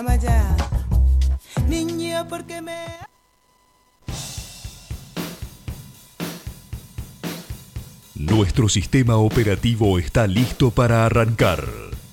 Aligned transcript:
Amaya, 0.00 0.56
niño, 1.68 2.26
porque 2.26 2.62
me... 2.62 2.86
Nuestro 8.14 8.70
sistema 8.70 9.16
operativo 9.16 9.98
está 9.98 10.26
listo 10.26 10.70
para 10.70 11.04
arrancar. 11.04 11.68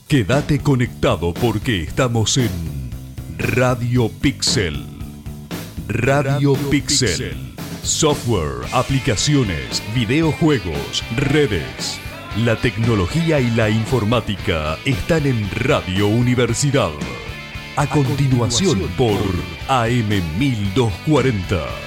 Quédate 0.09 0.59
conectado 0.59 1.33
porque 1.33 1.83
estamos 1.83 2.37
en 2.37 2.91
Radio 3.37 4.09
Pixel. 4.09 4.85
Radio, 5.87 6.55
Pixel. 6.69 7.55
Software, 7.83 8.67
aplicaciones, 8.73 9.81
videojuegos, 9.95 11.05
redes. 11.15 12.01
La 12.35 12.57
tecnología 12.57 13.39
y 13.39 13.49
la 13.51 13.69
informática 13.69 14.77
están 14.83 15.25
en 15.25 15.49
Radio 15.51 16.09
Universidad. 16.09 16.91
A 17.77 17.85
continuación 17.85 18.89
por 18.97 19.21
AM1240. 19.69 21.86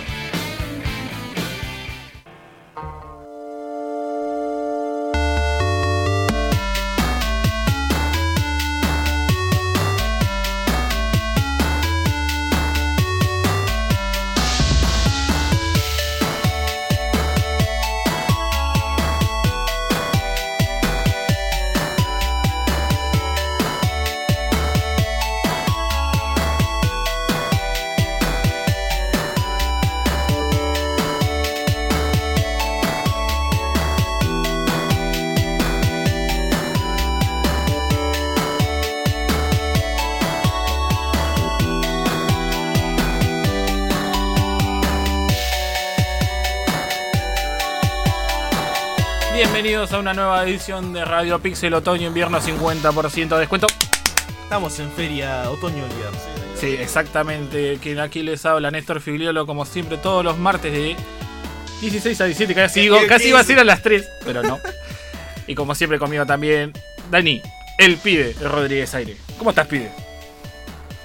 Una 50.10 50.22
nueva 50.22 50.44
edición 50.44 50.92
de 50.92 51.04
Radio 51.04 51.38
Pixel 51.38 51.72
Otoño 51.72 52.08
Invierno 52.08 52.40
50% 52.40 53.28
de 53.28 53.38
descuento. 53.38 53.68
Estamos 54.42 54.76
en 54.80 54.90
feria 54.90 55.48
otoño 55.48 55.86
invierno. 55.86 56.18
Sí, 56.56 56.66
exactamente. 56.66 57.78
Quien 57.80 58.00
aquí 58.00 58.24
les 58.24 58.44
habla, 58.44 58.72
Néstor 58.72 59.00
Figliolo, 59.00 59.46
como 59.46 59.64
siempre, 59.64 59.98
todos 59.98 60.24
los 60.24 60.36
martes 60.36 60.72
de 60.72 60.96
16 61.80 62.20
a 62.20 62.24
17. 62.24 62.54
Casi, 62.56 62.80
digo, 62.80 62.96
casi 63.08 63.28
iba 63.28 63.38
a 63.38 63.44
ser 63.44 63.60
a 63.60 63.64
las 63.64 63.82
3, 63.82 64.08
pero 64.24 64.42
no. 64.42 64.58
Y 65.46 65.54
como 65.54 65.76
siempre, 65.76 66.00
conmigo 66.00 66.26
también, 66.26 66.72
Dani, 67.08 67.40
el 67.78 67.96
pibe, 67.96 68.34
Rodríguez 68.42 68.92
Aire. 68.96 69.16
¿Cómo 69.38 69.50
estás, 69.50 69.68
pibe? 69.68 69.92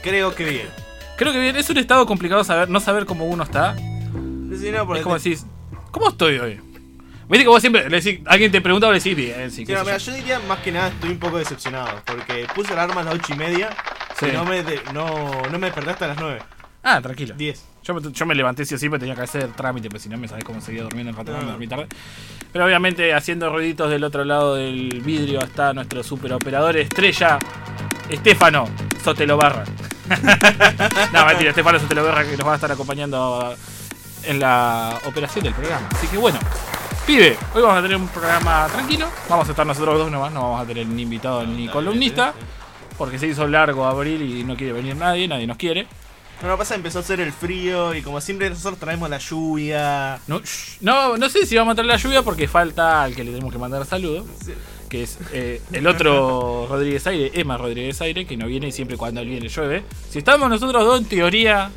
Creo 0.01 0.33
que 0.33 0.45
bien. 0.45 0.69
Creo 1.15 1.31
que 1.31 1.39
bien. 1.39 1.55
Es 1.57 1.69
un 1.69 1.77
estado 1.77 2.07
complicado 2.07 2.43
saber, 2.43 2.69
no 2.69 2.79
saber 2.79 3.05
cómo 3.05 3.25
uno 3.25 3.43
está. 3.43 3.75
Sí, 3.75 4.71
no, 4.71 4.87
porque 4.87 5.01
Es 5.01 5.03
como 5.03 5.15
decís, 5.15 5.45
¿cómo 5.91 6.09
estoy 6.09 6.39
hoy? 6.39 6.59
Viste 7.27 7.43
que 7.43 7.49
vos 7.49 7.59
siempre 7.61 7.89
le 7.89 8.01
decís, 8.01 8.19
alguien 8.27 8.51
te 8.51 8.61
pregunta, 8.61 8.87
vos 8.87 8.93
le 8.93 8.99
decís 8.99 9.15
bien, 9.15 9.49
sí, 9.51 9.65
no, 9.65 9.83
mira, 9.83 9.97
yo. 9.97 10.11
yo 10.11 10.17
diría 10.17 10.39
más 10.47 10.59
que 10.59 10.71
nada 10.71 10.89
estoy 10.89 11.09
un 11.11 11.19
poco 11.19 11.37
decepcionado. 11.37 12.01
Porque 12.05 12.45
puse 12.53 12.73
el 12.73 12.79
arma 12.79 13.01
a 13.01 13.03
las 13.05 13.15
8 13.15 13.33
y 13.33 13.35
media. 13.37 13.69
Sí. 14.19 14.27
Y 14.27 14.31
no 14.31 14.45
me, 14.45 14.63
de- 14.63 14.81
no, 14.93 15.41
no 15.51 15.59
me 15.59 15.67
desperté 15.67 15.91
hasta 15.91 16.07
las 16.07 16.17
9. 16.17 16.39
Ah, 16.83 17.01
tranquilo. 17.01 17.33
10. 17.35 17.65
Yo 17.83 17.93
me, 17.95 18.11
yo 18.11 18.25
me 18.27 18.35
levanté 18.35 18.63
sí 18.65 18.75
o 18.75 18.77
sí, 18.77 18.87
pero 18.89 18.99
tenía 18.99 19.15
que 19.15 19.21
hacer 19.21 19.47
trámite, 19.53 19.89
porque 19.89 20.01
si 20.03 20.09
no 20.09 20.17
me 20.17 20.27
sabés 20.27 20.43
cómo 20.43 20.61
seguía 20.61 20.83
durmiendo 20.83 21.09
el 21.11 21.17
rato, 21.17 21.31
me 21.37 21.43
dormí 21.51 21.67
tarde. 21.67 21.87
Pero 22.53 22.63
obviamente 22.65 23.13
haciendo 23.13 23.49
ruiditos 23.51 23.89
del 23.89 24.03
otro 24.03 24.23
lado 24.23 24.55
del 24.55 25.01
vidrio 25.03 25.39
está 25.43 25.73
nuestro 25.73 26.03
superoperador 26.03 26.77
estrella, 26.77 27.39
Estefano 28.09 28.69
Sotelobarra. 29.03 29.63
no, 31.13 31.25
mentira, 31.25 31.49
Estefano 31.49 31.79
Sotelobarra 31.79 32.23
que 32.23 32.37
nos 32.37 32.47
va 32.47 32.51
a 32.53 32.55
estar 32.55 32.71
acompañando 32.71 33.55
en 34.23 34.39
la 34.39 34.99
operación 35.05 35.43
del 35.43 35.53
programa. 35.53 35.87
Así 35.91 36.07
que 36.07 36.17
bueno, 36.17 36.39
pibe, 37.05 37.37
hoy 37.53 37.61
vamos 37.61 37.77
a 37.77 37.81
tener 37.83 37.97
un 37.97 38.07
programa 38.07 38.67
tranquilo. 38.71 39.07
Vamos 39.29 39.47
a 39.47 39.51
estar 39.51 39.65
nosotros 39.65 39.97
dos 39.97 40.11
nomás, 40.11 40.31
no 40.31 40.41
vamos 40.41 40.61
a 40.61 40.65
tener 40.65 40.87
ni 40.87 41.03
invitado 41.03 41.45
ni 41.45 41.67
columnista. 41.67 42.33
Porque 42.97 43.19
se 43.19 43.27
hizo 43.27 43.47
largo 43.47 43.85
abril 43.85 44.21
y 44.21 44.43
no 44.43 44.55
quiere 44.55 44.73
venir 44.73 44.95
nadie, 44.95 45.27
nadie 45.27 45.45
nos 45.45 45.57
quiere. 45.57 45.85
No, 46.41 46.47
no 46.47 46.57
pasa, 46.57 46.75
empezó 46.75 46.99
a 46.99 47.01
hacer 47.01 47.19
el 47.19 47.31
frío. 47.31 47.93
Y 47.93 48.01
como 48.01 48.21
siempre, 48.21 48.49
nosotros 48.49 48.79
traemos 48.79 49.09
la 49.09 49.17
lluvia. 49.17 50.19
No, 50.27 50.39
shh, 50.39 50.77
no, 50.81 51.17
no 51.17 51.29
sé 51.29 51.45
si 51.45 51.57
vamos 51.57 51.73
a 51.73 51.75
traer 51.75 51.87
la 51.87 51.97
lluvia 51.97 52.21
porque 52.23 52.47
falta 52.47 53.03
al 53.03 53.13
que 53.13 53.23
le 53.23 53.31
tenemos 53.31 53.51
que 53.51 53.59
mandar 53.59 53.85
saludos. 53.85 54.25
Que 54.89 55.03
es 55.03 55.17
eh, 55.33 55.61
el 55.73 55.85
otro 55.87 56.67
Rodríguez 56.69 57.05
Aire, 57.07 57.31
Emma 57.33 57.57
Rodríguez 57.57 57.99
Aire, 58.01 58.25
que 58.25 58.37
no 58.37 58.47
viene 58.47 58.69
y 58.69 58.71
siempre 58.71 58.95
cuando 58.95 59.21
él 59.21 59.27
viene 59.27 59.49
llueve. 59.49 59.83
Si 60.09 60.19
estamos 60.19 60.49
nosotros 60.49 60.85
dos, 60.85 61.01
en 61.01 61.05
teoría, 61.05 61.69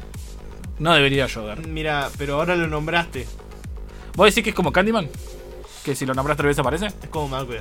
no 0.79 0.95
debería 0.95 1.27
llover. 1.27 1.67
Mira, 1.67 2.09
pero 2.17 2.37
ahora 2.37 2.55
lo 2.55 2.69
nombraste. 2.69 3.27
¿Vos 4.19 4.27
decís 4.27 4.43
que 4.43 4.51
es 4.51 4.57
como 4.57 4.73
Candyman? 4.73 5.09
Que 5.85 5.95
si 5.95 6.05
lo 6.05 6.13
nombras 6.13 6.37
tres 6.37 6.49
veces 6.49 6.59
aparece. 6.59 6.87
Es 6.87 7.09
como 7.09 7.29
Malcuid. 7.29 7.59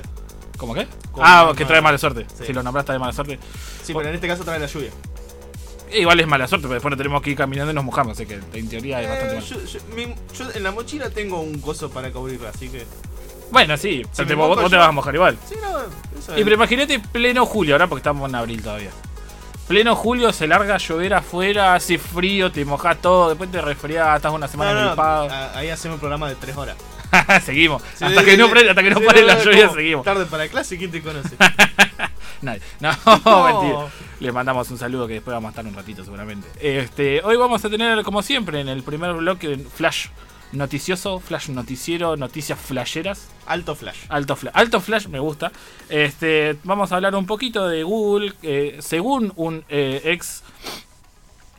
¿Cómo 0.56 0.74
qué? 0.74 0.88
Como 1.12 1.24
ah, 1.24 1.52
que 1.56 1.64
trae 1.64 1.80
mala 1.80 1.98
suerte. 1.98 2.26
Sí. 2.36 2.46
Si 2.46 2.52
lo 2.52 2.64
nombras 2.64 2.84
trae 2.84 2.98
mala 2.98 3.12
suerte. 3.12 3.38
Sí, 3.84 3.94
pero 3.94 4.08
en 4.08 4.16
este 4.16 4.26
caso 4.26 4.42
trae 4.42 4.58
la 4.58 4.66
lluvia. 4.66 4.90
Igual 5.92 6.18
es 6.18 6.26
mala 6.26 6.48
suerte, 6.48 6.64
pero 6.66 6.74
después 6.74 6.90
no 6.90 6.96
tenemos 6.96 7.22
que 7.22 7.30
ir 7.30 7.36
caminando 7.36 7.70
y 7.70 7.74
nos 7.76 7.84
mojamos. 7.84 8.14
Así 8.14 8.26
que 8.26 8.40
en 8.54 8.68
teoría 8.68 9.00
es 9.00 9.08
bastante 9.08 9.34
Eh, 9.36 9.38
mal. 9.38 9.44
yo, 9.48 9.64
yo- 9.64 9.80
mi- 9.94 10.14
yo 10.36 10.50
en 10.52 10.62
la 10.64 10.72
mochila 10.72 11.10
tengo 11.10 11.40
un 11.40 11.60
coso 11.60 11.90
para 11.90 12.10
cubrirla, 12.10 12.48
así 12.50 12.68
que. 12.68 12.84
Bueno, 13.52 13.76
sí, 13.76 14.02
Si 14.10 14.24
te- 14.26 14.34
vos, 14.34 14.68
te 14.68 14.76
vas 14.76 14.88
a 14.88 14.92
mojar 14.92 15.14
igual. 15.14 15.38
Sí, 15.48 15.54
no, 15.62 15.78
eso 16.18 16.36
Y 16.36 16.42
pero 16.42 16.56
imagínate 16.56 16.98
pleno 16.98 17.46
julio, 17.46 17.76
ahora 17.76 17.86
porque 17.86 18.00
estamos 18.00 18.28
en 18.28 18.34
abril 18.34 18.60
todavía. 18.62 18.90
Pleno 19.68 19.94
julio 19.94 20.32
se 20.32 20.46
larga 20.46 20.76
a 20.76 20.78
llover 20.78 21.12
afuera, 21.14 21.74
hace 21.74 21.98
frío, 21.98 22.50
te 22.50 22.64
mojas 22.64 22.96
todo, 23.02 23.28
después 23.28 23.50
te 23.50 23.60
resfriás, 23.60 24.16
estás 24.16 24.32
una 24.32 24.48
semana 24.48 24.72
No, 24.72 24.80
no, 24.80 24.86
gripado. 24.88 25.30
a- 25.30 25.58
ahí 25.58 25.68
hacemos 25.68 25.96
un 25.96 26.00
programa 26.00 26.28
de 26.28 26.36
3 26.36 26.56
horas. 26.56 26.76
seguimos. 27.44 27.82
Sí, 27.94 28.04
hasta, 28.04 28.20
sí, 28.20 28.24
que 28.24 28.30
sí. 28.32 28.36
no, 28.38 28.46
hasta 28.46 28.82
que 28.82 28.90
no 28.90 29.00
pare 29.02 29.22
la 29.22 29.42
lluvia, 29.42 29.68
seguimos. 29.68 30.04
Tarde 30.04 30.24
para 30.26 30.48
clase, 30.48 30.78
¿quién 30.78 30.90
te 30.90 31.02
conoce? 31.02 31.36
Nadie. 32.42 32.60
No, 32.80 32.90
No. 33.24 33.44
mentira. 33.60 33.86
Le 34.20 34.32
mandamos 34.32 34.70
un 34.70 34.78
saludo 34.78 35.06
que 35.06 35.14
después 35.14 35.34
vamos 35.34 35.48
a 35.48 35.50
estar 35.50 35.66
un 35.66 35.74
ratito 35.74 36.02
seguramente. 36.02 36.48
Este, 36.60 37.20
hoy 37.22 37.36
vamos 37.36 37.62
a 37.64 37.68
tener, 37.70 38.02
como 38.04 38.22
siempre, 38.22 38.60
en 38.60 38.68
el 38.68 38.82
primer 38.82 39.12
bloque 39.14 39.58
Flash 39.74 40.06
noticioso, 40.52 41.20
Flash 41.20 41.48
noticiero, 41.50 42.16
noticias 42.16 42.58
flasheras. 42.58 43.28
Alto 43.46 43.74
flash. 43.74 43.98
Alto 44.08 44.36
flash, 44.36 44.52
alto 44.54 44.80
flash 44.80 45.06
me 45.06 45.18
gusta. 45.18 45.52
Este, 45.88 46.56
vamos 46.64 46.90
a 46.92 46.96
hablar 46.96 47.14
un 47.14 47.26
poquito 47.26 47.68
de 47.68 47.82
Google. 47.82 48.32
eh, 48.42 48.78
según 48.80 49.32
un 49.36 49.64
eh, 49.68 50.00
ex 50.04 50.42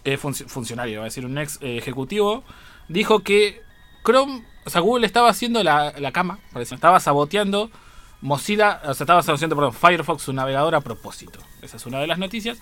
eh, 0.03 0.17
func- 0.17 0.47
funcionario, 0.47 0.99
va 0.99 1.05
a 1.05 1.09
decir 1.09 1.25
un 1.25 1.37
ex 1.37 1.59
ejecutivo, 1.61 2.43
dijo 2.87 3.19
que 3.19 3.61
Chrome, 4.03 4.43
o 4.65 4.69
sea, 4.69 4.81
Google 4.81 5.05
estaba 5.05 5.29
haciendo 5.29 5.63
la, 5.63 5.93
la 5.97 6.11
cama, 6.11 6.39
parece, 6.53 6.75
estaba 6.75 6.99
saboteando 6.99 7.69
Mozilla, 8.21 8.81
o 8.85 8.93
sea, 8.93 9.03
estaba 9.03 9.21
saboteando, 9.23 9.55
perdón, 9.55 9.73
Firefox, 9.73 10.23
su 10.23 10.33
navegador 10.33 10.75
a 10.75 10.81
propósito. 10.81 11.39
Esa 11.61 11.77
es 11.77 11.85
una 11.85 11.99
de 11.99 12.07
las 12.07 12.17
noticias. 12.17 12.57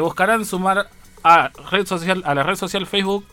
Buscarán 0.00 0.44
sumar 0.44 0.88
a 1.22 1.48
red 1.70 1.86
social, 1.86 2.22
a 2.26 2.34
la 2.34 2.42
red 2.42 2.56
social 2.56 2.86
Facebook 2.86 3.26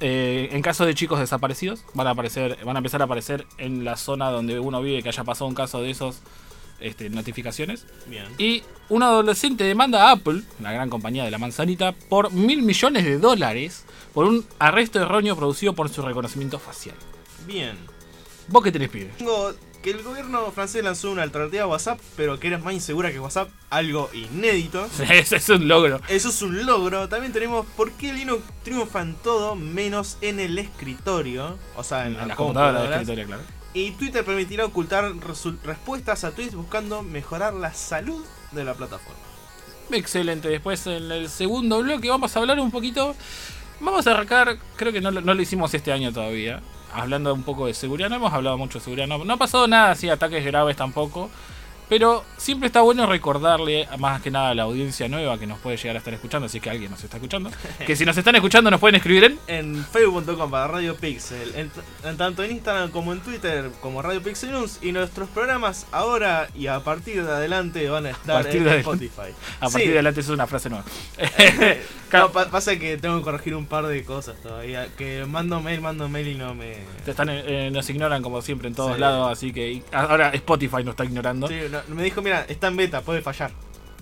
eh, 0.00 0.48
en 0.52 0.62
caso 0.62 0.86
de 0.86 0.94
chicos 0.94 1.20
desaparecidos, 1.20 1.84
van 1.94 2.06
a 2.06 2.10
aparecer, 2.10 2.58
van 2.64 2.76
a 2.76 2.78
empezar 2.78 3.02
a 3.02 3.04
aparecer 3.04 3.46
en 3.58 3.84
la 3.84 3.96
zona 3.96 4.30
donde 4.30 4.58
uno 4.58 4.80
vive 4.80 5.02
que 5.02 5.10
haya 5.10 5.24
pasado 5.24 5.46
un 5.46 5.54
caso 5.54 5.82
de 5.82 5.90
esos 5.90 6.20
este, 6.80 7.10
notificaciones. 7.10 7.86
Bien. 8.06 8.24
Y 8.38 8.62
un 8.88 9.02
adolescente 9.02 9.64
demanda 9.64 10.08
a 10.08 10.12
Apple, 10.12 10.42
la 10.60 10.72
gran 10.72 10.88
compañía 10.88 11.24
de 11.24 11.30
la 11.30 11.38
manzanita, 11.38 11.92
por 11.92 12.32
mil 12.32 12.62
millones 12.62 13.04
de 13.04 13.18
dólares 13.18 13.84
por 14.14 14.26
un 14.26 14.44
arresto 14.58 15.00
erróneo 15.00 15.36
producido 15.36 15.74
por 15.74 15.88
su 15.88 16.02
reconocimiento 16.02 16.58
facial. 16.58 16.96
Bien. 17.46 17.76
¿Vos 18.48 18.64
qué 18.64 18.72
tenés, 18.72 18.88
pibe? 18.88 19.10
Tengo 19.18 19.52
que 19.82 19.90
el 19.90 20.02
gobierno 20.02 20.50
francés 20.52 20.84
lanzó 20.84 21.10
una 21.10 21.22
alternativa 21.22 21.64
a 21.64 21.66
WhatsApp, 21.66 21.98
pero 22.16 22.38
que 22.38 22.48
era 22.48 22.58
más 22.58 22.74
insegura 22.74 23.10
que 23.10 23.18
WhatsApp, 23.20 23.48
algo 23.70 24.10
inédito. 24.12 24.86
Ese 25.10 25.36
es 25.36 25.48
un 25.48 25.68
logro. 25.68 26.00
Eso 26.08 26.28
es 26.28 26.42
un 26.42 26.66
logro. 26.66 27.08
También 27.08 27.32
tenemos 27.32 27.66
por 27.76 27.92
qué 27.92 28.12
Linux 28.12 28.42
triunfa 28.62 29.02
en 29.02 29.14
todo 29.14 29.56
menos 29.56 30.18
en 30.20 30.38
el 30.40 30.58
escritorio. 30.58 31.58
O 31.76 31.84
sea, 31.84 32.06
en, 32.06 32.16
En 32.18 32.28
la 32.28 32.36
computadora 32.36 32.82
de 32.82 32.88
computadoras. 32.88 33.00
escritorio, 33.02 33.26
claro. 33.26 33.42
Y 33.72 33.92
Twitter 33.92 34.24
permitirá 34.24 34.64
ocultar 34.66 35.12
respuestas 35.64 36.24
a 36.24 36.32
tweets 36.32 36.54
buscando 36.54 37.02
mejorar 37.02 37.54
la 37.54 37.72
salud 37.72 38.24
de 38.52 38.64
la 38.64 38.74
plataforma. 38.74 39.20
Excelente. 39.92 40.48
Después 40.48 40.86
en 40.86 41.10
el 41.10 41.28
segundo 41.28 41.80
bloque 41.80 42.08
vamos 42.08 42.36
a 42.36 42.40
hablar 42.40 42.58
un 42.60 42.70
poquito. 42.70 43.14
Vamos 43.80 44.06
a 44.06 44.10
arrancar, 44.10 44.58
creo 44.76 44.92
que 44.92 45.00
no 45.00 45.10
lo 45.10 45.40
hicimos 45.40 45.72
este 45.72 45.90
año 45.92 46.12
todavía. 46.12 46.60
Hablando 46.92 47.32
un 47.32 47.42
poco 47.42 47.66
de 47.66 47.74
seguridad, 47.74 48.08
no 48.08 48.16
hemos 48.16 48.32
hablado 48.32 48.58
mucho 48.58 48.78
de 48.78 48.84
seguridad. 48.84 49.06
No, 49.06 49.24
no 49.24 49.34
ha 49.34 49.36
pasado 49.36 49.66
nada 49.68 49.92
así, 49.92 50.08
ataques 50.08 50.44
graves 50.44 50.76
tampoco. 50.76 51.30
Pero 51.90 52.24
siempre 52.38 52.68
está 52.68 52.80
bueno 52.80 53.04
recordarle, 53.04 53.86
más 53.98 54.22
que 54.22 54.30
nada 54.30 54.50
a 54.50 54.54
la 54.54 54.62
audiencia 54.62 55.06
nueva 55.08 55.38
que 55.38 55.46
nos 55.46 55.58
puede 55.58 55.76
llegar 55.76 55.96
a 55.96 55.98
estar 55.98 56.14
escuchando, 56.14 56.48
si 56.48 56.56
es 56.56 56.62
que 56.62 56.70
alguien 56.70 56.90
nos 56.90 57.04
está 57.04 57.18
escuchando, 57.18 57.50
que 57.86 57.94
si 57.96 58.06
nos 58.06 58.16
están 58.16 58.34
escuchando 58.36 58.70
nos 58.70 58.80
pueden 58.80 58.94
escribir 58.94 59.24
en... 59.24 59.38
En 59.48 59.84
facebook.com 59.84 60.50
para 60.50 60.68
Radio 60.68 60.96
Pixel, 60.96 61.52
en, 61.54 61.70
en 62.04 62.16
tanto 62.16 62.42
en 62.42 62.52
Instagram 62.52 62.90
como 62.90 63.12
en 63.12 63.20
Twitter 63.20 63.70
como 63.82 64.00
Radio 64.00 64.22
Pixel 64.22 64.52
News 64.52 64.78
y 64.80 64.92
nuestros 64.92 65.28
programas 65.28 65.86
ahora 65.92 66.48
y 66.54 66.68
a 66.68 66.80
partir 66.80 67.22
de 67.26 67.30
adelante 67.32 67.86
van 67.90 68.06
a 68.06 68.10
estar 68.10 68.46
en 68.46 68.64
de 68.64 68.78
Spotify. 68.78 69.34
A 69.58 69.62
partir 69.68 69.80
Sí. 69.80 69.86
de 69.88 69.92
adelante 69.94 70.20
eso 70.20 70.30
es 70.32 70.34
una 70.34 70.46
frase 70.46 70.70
nueva. 70.70 70.84
No, 72.12 72.32
pa- 72.32 72.50
pasa 72.50 72.76
que 72.76 72.96
tengo 72.96 73.18
que 73.18 73.22
corregir 73.22 73.54
un 73.54 73.66
par 73.66 73.86
de 73.86 74.02
cosas 74.04 74.34
todavía. 74.42 74.88
Que 74.98 75.24
mando 75.26 75.60
mail, 75.60 75.80
mando 75.80 76.08
mail 76.08 76.26
y 76.26 76.34
no 76.34 76.56
me. 76.56 76.78
Te 77.04 77.12
están, 77.12 77.28
eh, 77.30 77.70
nos 77.72 77.88
ignoran 77.88 78.20
como 78.20 78.42
siempre 78.42 78.66
en 78.66 78.74
todos 78.74 78.94
Sí. 78.96 79.00
lados, 79.00 79.30
así 79.30 79.52
que 79.52 79.80
ahora 79.92 80.30
Spotify 80.30 80.78
nos 80.78 80.88
está 80.94 81.04
ignorando. 81.04 81.46
Sí, 81.46 81.54
no, 81.70 81.78
me 81.88 82.02
dijo, 82.02 82.22
mira, 82.22 82.44
está 82.48 82.68
en 82.68 82.76
beta, 82.76 83.00
puede 83.02 83.22
fallar. 83.22 83.50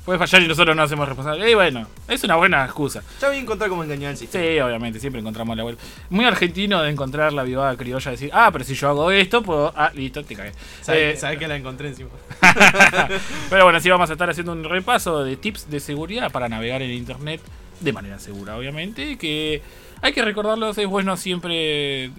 Puede 0.05 0.19
fallar 0.19 0.41
y 0.41 0.49
nosotros 0.49 0.75
no 0.75 0.83
hacemos 0.83 1.07
responsables. 1.07 1.51
Y 1.51 1.55
bueno, 1.55 1.87
es 2.09 2.25
una 2.25 2.37
buena 2.37 2.65
excusa. 2.65 3.03
Ya 3.21 3.29
voy 3.29 3.37
a 3.37 3.41
encontrar 3.41 3.69
cómo 3.69 3.85
engañar 3.85 4.13
el 4.13 4.17
sistema. 4.17 4.43
Sí, 4.43 4.59
obviamente, 4.59 4.99
siempre 5.01 5.21
encontramos 5.21 5.55
la 5.55 5.65
vuelta. 5.65 5.83
Muy 6.09 6.25
argentino 6.25 6.81
de 6.83 6.91
encontrar 6.91 7.35
la 7.35 7.43
vivada 7.43 7.77
criolla, 7.77 8.11
decir, 8.11 8.31
ah, 8.33 8.49
pero 8.51 8.65
si 8.65 8.75
yo 8.75 8.89
hago 8.89 9.11
esto, 9.11 9.43
puedo. 9.43 9.71
Ah, 9.77 9.91
listo, 9.95 10.25
te 10.25 10.35
cagué. 10.35 10.53
Sabes 10.81 11.23
Eh, 11.23 11.37
que 11.39 11.47
la 11.47 11.57
encontré 11.57 11.89
encima. 11.89 12.09
pero 13.51 13.65
bueno, 13.65 13.81
sí 13.81 13.91
vamos 13.91 14.09
a 14.09 14.15
estar 14.15 14.31
haciendo 14.31 14.53
un 14.53 14.65
repaso 14.65 15.25
de 15.25 15.37
tips 15.37 15.71
de 15.71 15.79
seguridad 15.79 16.33
para 16.33 16.49
navegar 16.49 16.81
en 16.81 16.91
internet 16.91 17.43
de 17.81 17.93
manera 17.93 18.19
segura, 18.19 18.57
obviamente. 18.57 19.11
y 19.11 19.17
Que 19.17 19.61
hay 20.01 20.13
que 20.15 20.23
recordarlos, 20.23 20.79
es 20.79 20.87
bueno 20.87 21.19
siempre 21.19 22.11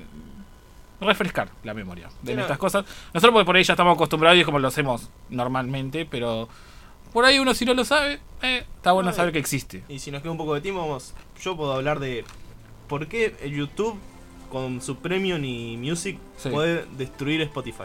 refrescar 1.01 1.49
la 1.63 1.73
memoria 1.73 2.09
de 2.21 2.31
Sí, 2.31 2.35
no. 2.35 2.41
estas 2.41 2.57
cosas. 2.57 2.85
Nosotros 3.13 3.33
porque 3.33 3.45
por 3.45 3.55
ahí 3.55 3.63
ya 3.63 3.73
estamos 3.73 3.95
acostumbrados 3.95 4.37
y 4.37 4.41
es 4.41 4.45
como 4.45 4.59
lo 4.59 4.67
hacemos 4.67 5.09
normalmente, 5.29 6.05
pero 6.05 6.49
por 7.13 7.25
ahí 7.25 7.39
uno 7.39 7.53
si 7.53 7.65
no 7.65 7.73
lo 7.73 7.85
sabe, 7.85 8.19
eh, 8.41 8.65
está 8.75 8.91
bueno 8.91 9.09
No, 9.11 9.15
saber 9.15 9.31
que 9.33 9.39
existe. 9.39 9.83
Y 9.89 9.99
si 9.99 10.11
nos 10.11 10.21
queda 10.21 10.31
un 10.31 10.37
poco 10.37 10.53
de 10.55 10.61
tiempo, 10.61 10.81
vamos. 10.81 11.13
Yo 11.41 11.55
puedo 11.57 11.73
hablar 11.73 11.99
de 11.99 12.25
por 12.87 13.07
qué 13.07 13.35
YouTube 13.51 13.97
con 14.51 14.81
su 14.81 14.97
Premium 14.97 15.43
y 15.43 15.77
Music 15.77 16.17
Sí. 16.37 16.49
puede 16.49 16.85
destruir 16.97 17.41
Spotify. 17.41 17.83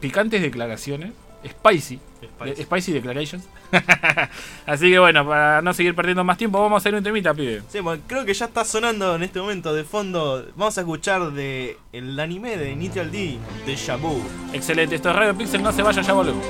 Picantes 0.00 0.42
declaraciones, 0.42 1.12
spicy, 1.48 1.98
Spicy. 2.38 2.54
de- 2.54 2.62
spicy 2.64 2.92
declarations. 2.92 3.48
Así 4.66 4.90
que 4.90 4.98
bueno, 4.98 5.26
para 5.26 5.60
no 5.62 5.72
seguir 5.74 5.94
perdiendo 5.94 6.24
más 6.24 6.38
tiempo, 6.38 6.60
vamos 6.60 6.76
a 6.76 6.78
hacer 6.78 6.94
un 6.94 7.02
temita, 7.02 7.34
pibe. 7.34 7.62
Sí, 7.68 7.80
bueno, 7.80 8.02
creo 8.06 8.24
que 8.24 8.34
ya 8.34 8.46
está 8.46 8.64
sonando 8.64 9.14
en 9.16 9.22
este 9.22 9.40
momento 9.40 9.74
de 9.74 9.84
fondo. 9.84 10.46
Vamos 10.56 10.76
a 10.78 10.80
escuchar 10.82 11.32
de 11.32 11.76
el 11.92 12.18
anime 12.18 12.56
de 12.56 12.70
Initial 12.70 13.10
D, 13.10 13.38
de 13.66 13.76
Shabu. 13.76 14.22
Excelente, 14.52 14.94
esto 14.96 15.10
es 15.10 15.16
Radio 15.16 15.36
Pixel, 15.36 15.62
no 15.62 15.72
se 15.72 15.82
vaya, 15.82 16.02
ya 16.02 16.12
volvemos. 16.12 16.44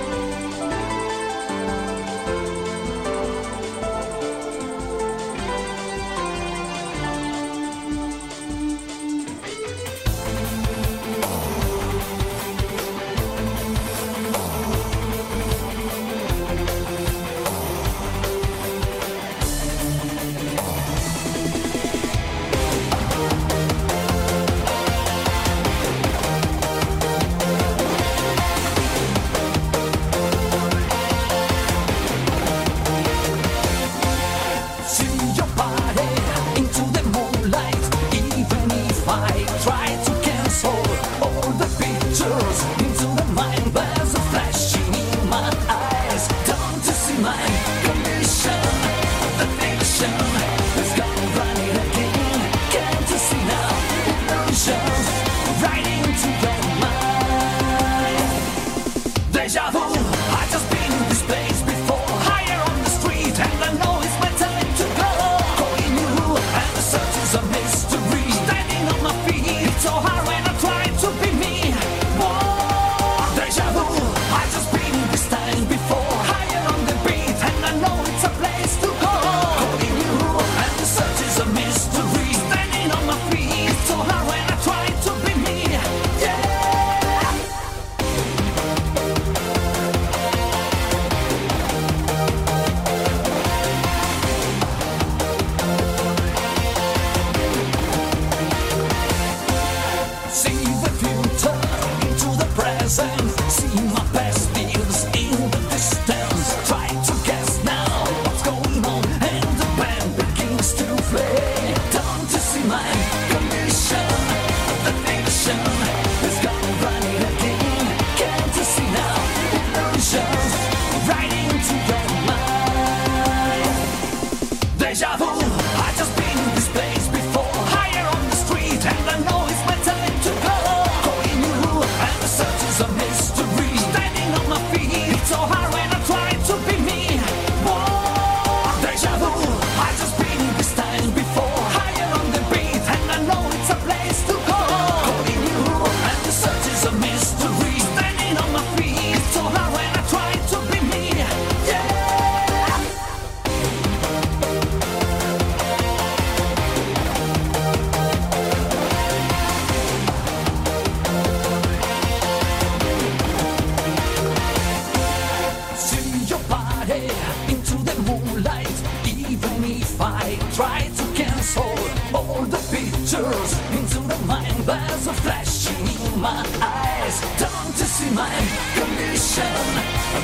My 176.25 176.41
eyes. 176.63 177.21
Don't 177.37 177.77
you 177.81 177.89
see 177.97 178.11
my 178.15 178.33
condition? 178.79 179.55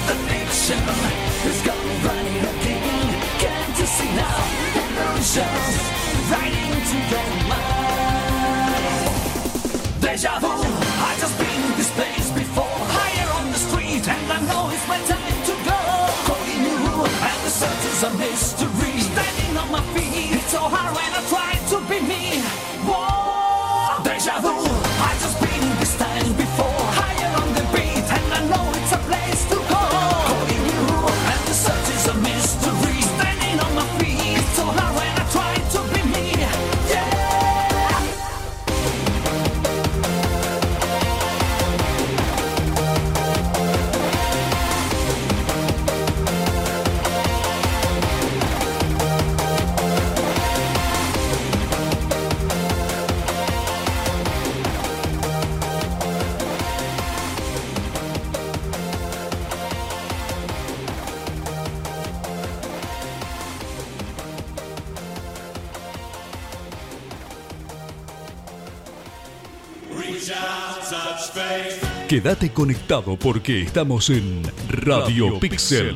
The 0.08 0.16
fiction 0.28 0.82
is 1.50 1.60
gone 1.68 1.92
running 2.06 2.44
again. 2.52 3.08
Can't 3.42 3.78
you 3.78 3.88
see 3.96 4.10
now? 4.16 4.38
Illusions 4.80 5.76
right 6.32 6.56
into 6.64 6.98
your 7.12 7.28
mind. 7.52 8.80
Deja 10.00 10.34
vu, 10.40 10.79
Quédate 72.10 72.50
conectado 72.50 73.16
porque 73.16 73.62
estamos 73.62 74.10
en 74.10 74.42
Radio 74.68 75.38
Pixel. 75.38 75.94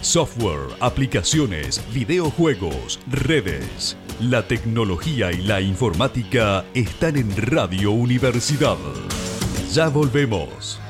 Software, 0.00 0.70
aplicaciones, 0.80 1.84
videojuegos, 1.92 2.98
redes. 3.06 3.94
La 4.20 4.48
tecnología 4.48 5.30
y 5.32 5.42
la 5.42 5.60
informática 5.60 6.64
están 6.72 7.18
en 7.18 7.36
Radio 7.36 7.90
Universidad. 7.90 8.78
Ya 9.70 9.90
volvemos. 9.90 10.80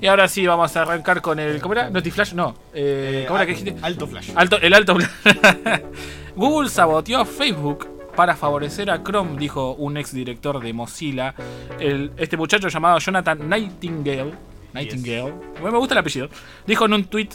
Y 0.00 0.06
ahora 0.08 0.26
sí, 0.26 0.44
vamos 0.48 0.76
a 0.76 0.82
arrancar 0.82 1.22
con 1.22 1.38
el. 1.38 1.60
¿Cómo 1.60 1.74
era? 1.74 1.90
¿Notiflash? 1.90 2.32
No. 2.32 2.56
Eh, 2.74 3.24
¿Cómo 3.28 3.38
era 3.38 3.46
que 3.46 3.52
dijiste? 3.52 3.76
Alto 3.82 4.08
flash. 4.08 4.30
Alto, 4.34 4.60
el 4.60 4.74
alto. 4.74 4.98
Google 6.34 6.68
saboteó 6.68 7.20
a 7.20 7.24
Facebook 7.24 7.95
para 8.16 8.34
favorecer 8.34 8.90
a 8.90 9.02
Chrome, 9.04 9.38
dijo 9.38 9.72
un 9.74 9.96
ex 9.96 10.12
director 10.12 10.60
de 10.60 10.72
Mozilla. 10.72 11.34
El- 11.78 12.10
este 12.16 12.36
muchacho 12.36 12.68
llamado 12.68 12.98
Jonathan 12.98 13.48
Nightingale. 13.48 14.32
Nightingale. 14.72 15.32
Bueno, 15.60 15.72
me 15.72 15.78
gusta 15.78 15.94
el 15.94 15.98
apellido. 15.98 16.28
Dijo 16.66 16.84
en 16.86 16.92
un 16.94 17.04
tweet. 17.04 17.28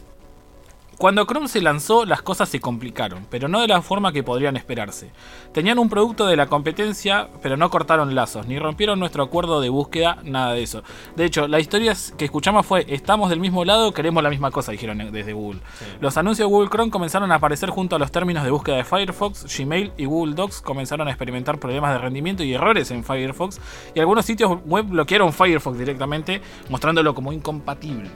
Cuando 0.98 1.26
Chrome 1.26 1.48
se 1.48 1.62
lanzó, 1.62 2.06
las 2.06 2.22
cosas 2.22 2.48
se 2.50 2.60
complicaron, 2.60 3.26
pero 3.32 3.48
no 3.48 3.60
de 3.60 3.68
la 3.68 3.82
forma 3.82 4.12
que 4.12 4.22
podrían 4.22 4.56
esperarse. 4.56 5.12
Tenían 5.52 5.80
un 5.80 5.90
producto 5.90 6.28
de 6.28 6.36
la 6.36 6.46
competencia, 6.46 7.28
pero 7.42 7.58
no 7.58 7.72
cortaron 7.72 8.14
lazos, 8.14 8.46
ni 8.46 8.60
rompieron 8.60 9.00
nuestro 9.00 9.24
acuerdo 9.24 9.62
de 9.62 9.70
búsqueda, 9.70 10.20
nada 10.24 10.54
de 10.54 10.62
eso. 10.62 10.84
De 11.16 11.26
hecho, 11.26 11.48
la 11.48 11.60
historia 11.60 11.96
que 12.18 12.26
escuchamos 12.26 12.68
fue, 12.68 12.86
estamos 12.88 13.32
del 13.32 13.40
mismo 13.40 13.66
lado, 13.66 13.94
queremos 13.94 14.22
la 14.22 14.30
misma 14.30 14.52
cosa, 14.52 14.74
dijeron 14.74 15.12
desde 15.12 15.34
Google. 15.34 15.62
Los 16.02 16.18
anuncios 16.18 16.48
de 16.48 16.54
Google 16.54 16.70
Chrome 16.70 16.92
comenzaron 16.92 17.32
a 17.32 17.36
aparecer 17.36 17.72
junto 17.72 17.96
a 17.96 18.00
los 18.00 18.12
términos 18.12 18.44
de 18.44 18.52
búsqueda 18.52 18.76
de 18.76 18.84
Firefox, 18.84 19.58
Gmail 19.58 19.94
y 19.98 20.06
Google 20.06 20.36
Docs 20.36 20.62
comenzaron 20.62 21.08
a 21.08 21.12
experimentar 21.12 21.58
problemas 21.58 21.94
de 21.94 21.98
rendimiento 21.98 22.44
y 22.44 22.54
errores 22.54 22.92
en 22.92 23.04
Firefox, 23.04 23.60
y 23.96 24.00
algunos 24.00 24.26
sitios 24.26 24.60
web 24.66 24.86
bloquearon 24.86 25.34
Firefox 25.34 25.80
directamente, 25.80 26.42
mostrándolo 26.70 27.16
como 27.16 27.34
incompatible. 27.34 28.12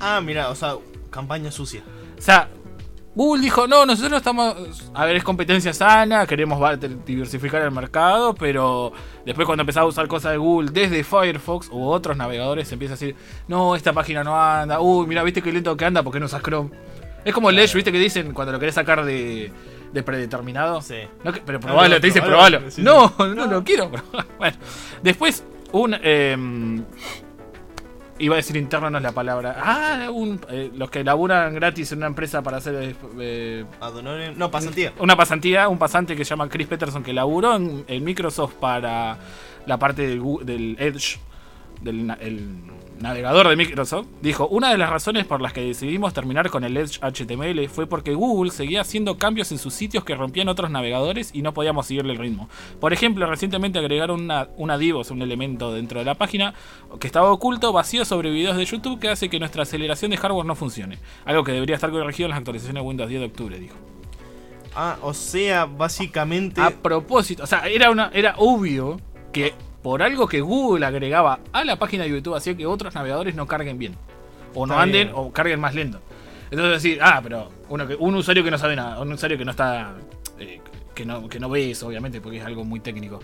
Ah, 0.00 0.20
mira, 0.20 0.50
o 0.50 0.54
sea, 0.54 0.74
campaña 1.10 1.50
sucia. 1.50 1.82
O 2.20 2.22
sea, 2.22 2.50
Google 3.14 3.42
dijo, 3.42 3.66
no, 3.66 3.86
nosotros 3.86 4.18
estamos... 4.18 4.90
A 4.92 5.06
ver, 5.06 5.16
es 5.16 5.24
competencia 5.24 5.72
sana, 5.72 6.26
queremos 6.26 6.60
diversificar 7.06 7.62
el 7.62 7.70
mercado, 7.70 8.34
pero 8.34 8.92
después 9.24 9.46
cuando 9.46 9.62
empezaba 9.62 9.86
a 9.86 9.88
usar 9.88 10.06
cosas 10.06 10.32
de 10.32 10.36
Google 10.36 10.70
desde 10.70 11.02
Firefox 11.02 11.70
u 11.72 11.82
otros 11.82 12.18
navegadores, 12.18 12.68
se 12.68 12.74
empieza 12.74 12.92
a 12.92 12.96
decir, 12.98 13.16
no, 13.48 13.74
esta 13.74 13.94
página 13.94 14.22
no 14.22 14.38
anda, 14.38 14.80
uy, 14.80 15.06
mira, 15.06 15.22
viste 15.22 15.40
qué 15.40 15.50
lento 15.50 15.74
que 15.78 15.86
anda, 15.86 16.02
¿por 16.02 16.12
qué 16.12 16.20
no 16.20 16.26
usas 16.26 16.42
Chrome? 16.42 16.68
Es 17.24 17.32
como 17.32 17.48
el 17.48 17.58
Edge, 17.58 17.74
viste 17.74 17.90
que 17.90 17.98
dicen 17.98 18.34
cuando 18.34 18.52
lo 18.52 18.58
querés 18.58 18.74
sacar 18.74 19.02
de, 19.02 19.50
de 19.94 20.02
predeterminado. 20.02 20.82
Sí. 20.82 20.98
No, 21.24 21.32
pero 21.46 21.58
probalo, 21.58 21.94
no, 21.94 22.00
te 22.02 22.06
dice 22.06 22.20
probalo, 22.20 22.58
probalo. 22.58 22.70
sí, 22.70 22.76
sí. 22.76 22.82
no, 22.82 23.14
no, 23.34 23.46
lo 23.46 23.64
quiero. 23.64 23.90
probar. 23.90 24.26
bueno, 24.38 24.56
después 25.02 25.42
un... 25.72 25.96
em, 26.02 26.84
Iba 28.20 28.34
a 28.34 28.36
decir 28.36 28.56
interno, 28.56 28.90
no 28.90 28.98
es 28.98 29.02
la 29.02 29.12
palabra. 29.12 29.56
Ah, 29.58 30.10
un, 30.10 30.40
eh, 30.50 30.70
los 30.74 30.90
que 30.90 31.02
laburan 31.02 31.54
gratis 31.54 31.90
en 31.92 31.98
una 31.98 32.06
empresa 32.08 32.42
para 32.42 32.58
hacer 32.58 32.74
eh, 32.76 32.94
eh, 33.18 33.64
No, 34.36 34.50
pasantía. 34.50 34.92
una 34.98 35.16
pasantía, 35.16 35.68
un 35.68 35.78
pasante 35.78 36.14
que 36.14 36.24
se 36.24 36.30
llama 36.30 36.48
Chris 36.48 36.66
Peterson 36.66 37.02
que 37.02 37.12
laburó 37.14 37.56
en, 37.56 37.84
en 37.88 38.04
Microsoft 38.04 38.54
para 38.54 39.18
la 39.66 39.78
parte 39.78 40.06
del, 40.06 40.22
del 40.44 40.76
Edge, 40.78 41.18
del 41.80 42.10
el 42.20 42.46
navegador 43.00 43.48
de 43.48 43.56
Microsoft, 43.56 44.06
dijo, 44.20 44.46
una 44.48 44.70
de 44.70 44.78
las 44.78 44.90
razones 44.90 45.24
por 45.26 45.40
las 45.40 45.52
que 45.52 45.62
decidimos 45.62 46.12
terminar 46.12 46.50
con 46.50 46.64
el 46.64 46.76
Edge 46.76 46.98
HTML 47.00 47.68
fue 47.68 47.86
porque 47.86 48.14
Google 48.14 48.50
seguía 48.50 48.82
haciendo 48.82 49.18
cambios 49.18 49.50
en 49.52 49.58
sus 49.58 49.74
sitios 49.74 50.04
que 50.04 50.14
rompían 50.14 50.48
otros 50.48 50.70
navegadores 50.70 51.30
y 51.32 51.42
no 51.42 51.54
podíamos 51.54 51.86
seguirle 51.86 52.12
el 52.12 52.18
ritmo. 52.18 52.48
Por 52.78 52.92
ejemplo, 52.92 53.26
recientemente 53.26 53.78
agregaron 53.78 54.20
una, 54.22 54.48
una 54.56 54.76
div, 54.78 54.96
o 54.96 55.04
sea, 55.04 55.16
un 55.16 55.22
elemento 55.22 55.72
dentro 55.72 55.98
de 55.98 56.04
la 56.04 56.14
página 56.14 56.54
que 56.98 57.06
estaba 57.06 57.32
oculto, 57.32 57.72
vacío 57.72 58.04
sobre 58.04 58.30
videos 58.30 58.56
de 58.56 58.64
YouTube 58.64 59.00
que 59.00 59.08
hace 59.08 59.28
que 59.28 59.38
nuestra 59.38 59.62
aceleración 59.62 60.10
de 60.10 60.18
hardware 60.18 60.46
no 60.46 60.54
funcione. 60.54 60.98
Algo 61.24 61.42
que 61.44 61.52
debería 61.52 61.76
estar 61.76 61.90
corregido 61.90 62.26
en 62.26 62.30
las 62.30 62.38
actualizaciones 62.38 62.82
de 62.82 62.86
Windows 62.86 63.08
10 63.08 63.20
de 63.20 63.26
octubre, 63.26 63.58
dijo. 63.58 63.76
Ah, 64.74 64.98
o 65.02 65.14
sea, 65.14 65.64
básicamente. 65.64 66.60
A 66.60 66.70
propósito, 66.70 67.42
o 67.42 67.46
sea, 67.46 67.66
era 67.66 67.90
una 67.90 68.10
era 68.12 68.34
obvio 68.36 69.00
que 69.32 69.54
por 69.82 70.02
algo 70.02 70.26
que 70.28 70.40
Google 70.40 70.84
agregaba 70.86 71.40
a 71.52 71.64
la 71.64 71.76
página 71.76 72.04
de 72.04 72.10
YouTube 72.10 72.34
hacía 72.34 72.56
que 72.56 72.66
otros 72.66 72.94
navegadores 72.94 73.34
no 73.34 73.46
carguen 73.46 73.78
bien. 73.78 73.96
O 74.54 74.66
no 74.66 74.74
Está 74.74 74.82
anden 74.82 75.08
bien. 75.08 75.12
o 75.16 75.32
carguen 75.32 75.60
más 75.60 75.74
lento. 75.74 76.00
Entonces 76.50 76.82
decir, 76.82 76.98
ah, 77.02 77.20
pero 77.22 77.48
uno 77.68 77.86
que, 77.86 77.94
un 77.94 78.14
usuario 78.16 78.42
que 78.42 78.50
no 78.50 78.58
sabe 78.58 78.74
nada, 78.76 79.00
un 79.00 79.12
usuario 79.12 79.38
que 79.38 79.44
no 79.44 79.52
está. 79.52 79.94
eh, 80.38 80.60
que, 80.94 81.04
no, 81.06 81.28
que 81.28 81.38
no 81.40 81.48
ve 81.48 81.70
eso, 81.70 81.86
obviamente, 81.86 82.20
porque 82.20 82.38
es 82.38 82.44
algo 82.44 82.64
muy 82.64 82.80
técnico. 82.80 83.20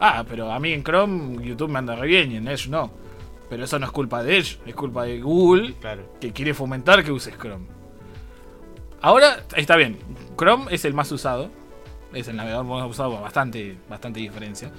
Ah, 0.00 0.24
pero 0.28 0.52
a 0.52 0.58
mí 0.60 0.72
en 0.72 0.84
Chrome 0.84 1.44
YouTube 1.44 1.68
me 1.70 1.78
anda 1.80 1.96
re 1.96 2.06
bien 2.06 2.30
y 2.32 2.36
en 2.36 2.46
Edge 2.48 2.68
no. 2.68 2.90
Pero 3.50 3.64
eso 3.64 3.78
no 3.78 3.86
es 3.86 3.92
culpa 3.92 4.22
de 4.22 4.38
Edge, 4.38 4.58
es 4.66 4.74
culpa 4.74 5.04
de 5.04 5.20
Google 5.20 5.74
Claro. 5.80 6.14
que 6.20 6.32
quiere 6.32 6.54
fomentar 6.54 7.02
que 7.02 7.10
uses 7.10 7.34
Chrome. 7.36 7.66
Ahora 9.00 9.44
está 9.56 9.76
bien, 9.76 9.98
Chrome 10.36 10.66
es 10.70 10.84
el 10.84 10.94
más 10.94 11.10
usado, 11.12 11.50
es 12.12 12.28
el 12.28 12.36
navegador 12.36 12.64
más 12.64 12.88
usado, 12.88 13.20
bastante, 13.20 13.76
bastante 13.88 14.20
diferencia. 14.20 14.70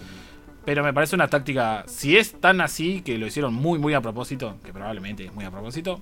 Pero 0.70 0.84
me 0.84 0.94
parece 0.94 1.16
una 1.16 1.28
táctica, 1.28 1.84
si 1.88 2.16
es 2.16 2.40
tan 2.40 2.62
así 2.62 3.02
que 3.02 3.18
lo 3.18 3.26
hicieron 3.26 3.56
muy, 3.56 3.80
muy 3.80 3.96
a 3.96 4.02
propósito, 4.02 4.58
que 4.64 4.72
probablemente 4.72 5.26
es 5.26 5.34
muy 5.34 5.44
a 5.44 5.50
propósito, 5.50 6.00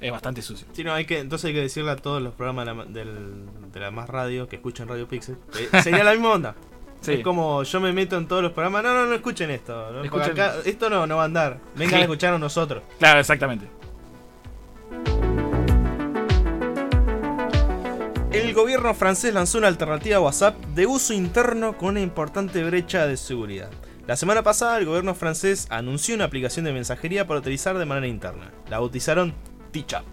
es 0.00 0.10
bastante 0.10 0.42
sucio. 0.42 0.66
Sí, 0.72 0.82
no, 0.82 0.92
hay 0.92 1.04
que, 1.04 1.20
entonces 1.20 1.44
hay 1.46 1.54
que 1.54 1.60
decirle 1.60 1.92
a 1.92 1.96
todos 1.96 2.20
los 2.20 2.34
programas 2.34 2.64
de 2.64 2.66
la, 2.66 2.74
ma- 2.74 2.84
del- 2.86 3.44
de 3.72 3.78
la 3.78 3.92
más 3.92 4.08
radio 4.10 4.48
que 4.48 4.56
escuchan 4.56 4.88
Radio 4.88 5.06
Pixel. 5.06 5.36
sería 5.84 6.02
la 6.02 6.10
misma 6.10 6.30
onda. 6.32 6.56
Sí. 7.02 7.12
Es 7.12 7.20
como 7.22 7.62
yo 7.62 7.80
me 7.80 7.92
meto 7.92 8.16
en 8.18 8.26
todos 8.26 8.42
los 8.42 8.50
programas. 8.50 8.82
No, 8.82 8.94
no, 8.94 9.06
no 9.06 9.14
escuchen 9.14 9.52
esto. 9.52 10.02
Escuchen- 10.02 10.32
acá- 10.32 10.56
esto 10.64 10.90
no, 10.90 11.06
no 11.06 11.14
va 11.18 11.22
a 11.22 11.26
andar. 11.26 11.60
Vengan 11.76 12.00
a 12.00 12.02
escuchar 12.02 12.34
a 12.34 12.38
nosotros. 12.40 12.82
Claro, 12.98 13.20
exactamente. 13.20 13.68
El 18.32 18.52
gobierno 18.54 18.92
francés 18.94 19.32
lanzó 19.32 19.58
una 19.58 19.68
alternativa 19.68 20.16
a 20.16 20.20
WhatsApp 20.20 20.56
de 20.74 20.86
uso 20.86 21.14
interno 21.14 21.78
con 21.78 21.90
una 21.90 22.00
importante 22.00 22.64
brecha 22.64 23.06
de 23.06 23.16
seguridad. 23.16 23.70
La 24.06 24.16
semana 24.16 24.42
pasada 24.42 24.76
el 24.78 24.84
gobierno 24.84 25.14
francés 25.14 25.66
anunció 25.70 26.14
una 26.14 26.24
aplicación 26.24 26.64
de 26.66 26.72
mensajería 26.72 27.26
para 27.26 27.40
utilizar 27.40 27.78
de 27.78 27.86
manera 27.86 28.06
interna. 28.06 28.50
La 28.68 28.78
bautizaron 28.78 29.32
Teachup. 29.72 30.04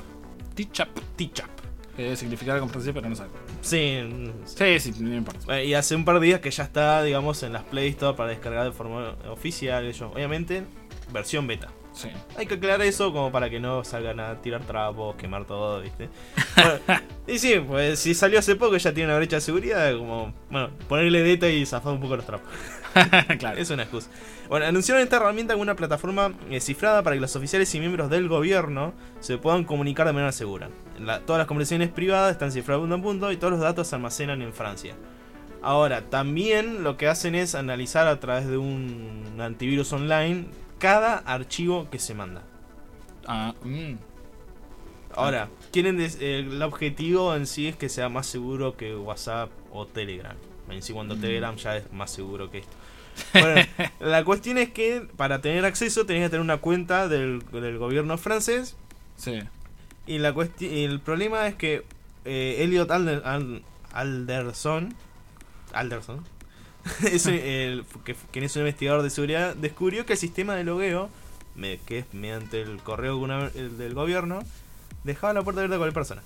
Teachup, 0.55 0.87
Teachup. 1.17 1.49
que 1.97 2.03
debe 2.03 2.15
significar 2.15 2.53
algo 2.55 2.67
en 2.67 2.71
francés, 2.71 2.93
pero 2.93 3.09
no 3.09 3.15
sé. 3.15 3.23
Sí, 3.61 4.31
Sí, 4.45 4.79
sí, 4.93 5.03
no 5.03 5.13
importa. 5.13 5.59
Eh, 5.59 5.65
Y 5.65 5.73
hace 5.73 5.95
un 5.95 6.05
par 6.05 6.19
de 6.21 6.27
días 6.27 6.39
que 6.39 6.51
ya 6.51 6.63
está, 6.63 7.03
digamos, 7.03 7.43
en 7.43 7.51
las 7.51 7.63
Play 7.63 7.89
Store 7.89 8.15
para 8.15 8.29
descargar 8.29 8.63
de 8.63 8.71
forma 8.71 9.15
oficial. 9.29 9.85
Eso. 9.85 10.09
Obviamente, 10.15 10.63
versión 11.11 11.45
beta. 11.45 11.67
Sí. 11.93 12.07
Hay 12.37 12.45
que 12.45 12.53
aclarar 12.53 12.81
eso 12.83 13.11
como 13.11 13.33
para 13.33 13.49
que 13.49 13.59
no 13.59 13.83
salgan 13.83 14.21
a 14.21 14.41
tirar 14.41 14.61
trapos, 14.63 15.15
quemar 15.17 15.43
todo, 15.45 15.81
¿viste? 15.81 16.07
Bueno, 16.55 16.79
y 17.27 17.37
sí, 17.39 17.55
pues 17.67 17.99
si 17.99 18.13
salió 18.13 18.39
hace 18.39 18.55
poco 18.55 18.77
ya 18.77 18.93
tiene 18.93 19.09
una 19.09 19.17
brecha 19.17 19.35
de 19.37 19.41
seguridad, 19.41 19.97
como, 19.97 20.33
bueno, 20.49 20.69
ponerle 20.87 21.21
beta 21.21 21.49
y 21.49 21.65
zafar 21.65 21.91
un 21.93 21.99
poco 21.99 22.15
los 22.15 22.25
trapos. 22.25 22.49
claro. 23.39 23.57
Es 23.57 23.69
una 23.69 23.83
excusa. 23.83 24.09
Bueno, 24.49 24.65
anunciaron 24.65 25.01
esta 25.03 25.17
herramienta 25.17 25.53
como 25.53 25.63
una 25.63 25.75
plataforma 25.75 26.33
eh, 26.49 26.59
cifrada 26.59 27.03
para 27.03 27.15
que 27.15 27.21
los 27.21 27.35
oficiales 27.35 27.73
y 27.75 27.79
miembros 27.79 28.09
del 28.09 28.27
gobierno 28.27 28.93
se 29.19 29.37
puedan 29.37 29.63
comunicar 29.63 30.07
de 30.07 30.13
manera 30.13 30.31
segura. 30.31 30.69
La- 30.99 31.19
todas 31.21 31.39
las 31.39 31.47
conversaciones 31.47 31.89
privadas 31.89 32.31
están 32.33 32.51
cifradas 32.51 32.81
punto 32.81 32.95
a 32.95 33.01
punto 33.01 33.31
y 33.31 33.37
todos 33.37 33.51
los 33.51 33.61
datos 33.61 33.87
se 33.87 33.95
almacenan 33.95 34.41
en 34.41 34.53
Francia. 34.53 34.95
Ahora, 35.61 36.09
también 36.09 36.83
lo 36.83 36.97
que 36.97 37.07
hacen 37.07 37.35
es 37.35 37.55
analizar 37.55 38.07
a 38.07 38.19
través 38.19 38.47
de 38.47 38.57
un 38.57 39.37
antivirus 39.39 39.93
online 39.93 40.47
cada 40.79 41.17
archivo 41.17 41.87
que 41.89 41.99
se 41.99 42.13
manda. 42.15 42.41
Ah, 43.27 43.53
mm. 43.63 43.93
Ahora, 45.13 45.49
quieren 45.71 45.99
el 45.99 46.61
objetivo 46.63 47.35
en 47.35 47.45
sí 47.45 47.67
es 47.67 47.75
que 47.75 47.89
sea 47.89 48.09
más 48.09 48.27
seguro 48.27 48.75
que 48.77 48.95
WhatsApp 48.95 49.51
o 49.71 49.85
Telegram. 49.85 50.35
En 50.69 50.81
sí, 50.81 50.93
cuando 50.93 51.17
Telegram 51.17 51.55
ya 51.57 51.77
es 51.77 51.91
más 51.91 52.11
seguro 52.11 52.49
que 52.49 52.59
esto. 52.59 52.75
Bueno, 53.33 53.61
la 53.99 54.23
cuestión 54.23 54.57
es 54.57 54.69
que 54.71 55.07
para 55.17 55.41
tener 55.41 55.65
acceso 55.65 56.05
tenés 56.05 56.23
que 56.23 56.29
tener 56.29 56.41
una 56.41 56.57
cuenta 56.57 57.07
del, 57.07 57.43
del 57.51 57.77
gobierno 57.77 58.17
francés. 58.17 58.75
Sí. 59.17 59.39
Y 60.07 60.17
la 60.19 60.33
el 60.61 60.99
problema 60.99 61.47
es 61.47 61.55
que 61.55 61.83
eh, 62.25 62.57
Elliot 62.59 62.89
Alder- 62.89 63.21
Al- 63.23 63.63
Alderson, 63.93 64.93
Alderson 65.73 66.23
es 67.03 67.25
un- 67.25 67.33
el- 67.33 67.85
que, 68.03 68.15
quien 68.31 68.45
es 68.45 68.55
un 68.55 68.61
investigador 68.63 69.03
de 69.03 69.09
seguridad, 69.09 69.55
descubrió 69.55 70.05
que 70.05 70.13
el 70.13 70.19
sistema 70.19 70.55
de 70.55 70.63
logueo, 70.63 71.09
me- 71.55 71.77
que 71.79 71.99
es 71.99 72.05
mediante 72.13 72.61
el 72.61 72.77
correo 72.79 73.23
el 73.55 73.77
del 73.77 73.93
gobierno, 73.93 74.39
dejaba 75.03 75.33
la 75.33 75.41
puerta 75.43 75.61
abierta 75.61 75.75
a 75.75 75.79
cualquier 75.79 75.93
persona. 75.93 76.23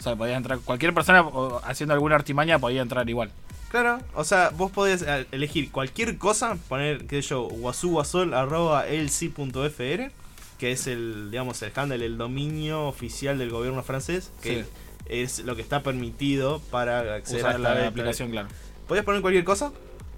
O 0.00 0.02
sea, 0.02 0.16
podía 0.16 0.36
entrar 0.36 0.58
cualquier 0.60 0.94
persona 0.94 1.24
haciendo 1.64 1.92
alguna 1.94 2.14
artimaña 2.16 2.58
podía 2.58 2.80
entrar 2.82 3.08
igual. 3.08 3.30
Claro, 3.70 4.00
o 4.14 4.24
sea, 4.24 4.50
vos 4.56 4.72
podés 4.72 5.02
eh, 5.02 5.26
elegir 5.30 5.70
cualquier 5.70 6.18
cosa, 6.18 6.56
poner, 6.68 7.06
qué 7.06 7.22
sé 7.22 7.28
yo, 7.28 7.42
wasuwasol 7.46 8.34
arroba 8.34 8.86
lc.fr, 8.86 10.10
que 10.58 10.72
es 10.72 10.86
el, 10.86 11.30
digamos, 11.30 11.62
el 11.62 11.70
handle, 11.76 12.04
el 12.04 12.18
dominio 12.18 12.86
oficial 12.88 13.38
del 13.38 13.50
gobierno 13.50 13.82
francés, 13.82 14.32
que 14.42 14.64
Sí. 14.64 14.68
es 15.06 15.38
lo 15.44 15.54
que 15.54 15.62
está 15.62 15.82
permitido 15.82 16.60
para 16.70 17.14
acceder 17.14 17.44
a 17.46 17.48
Usar 17.50 17.60
la 17.60 17.74
beta. 17.74 17.88
aplicación, 17.88 18.30
claro. 18.30 18.48
Podías 18.88 19.04
poner 19.04 19.20
cualquier 19.20 19.44
cosa 19.44 19.70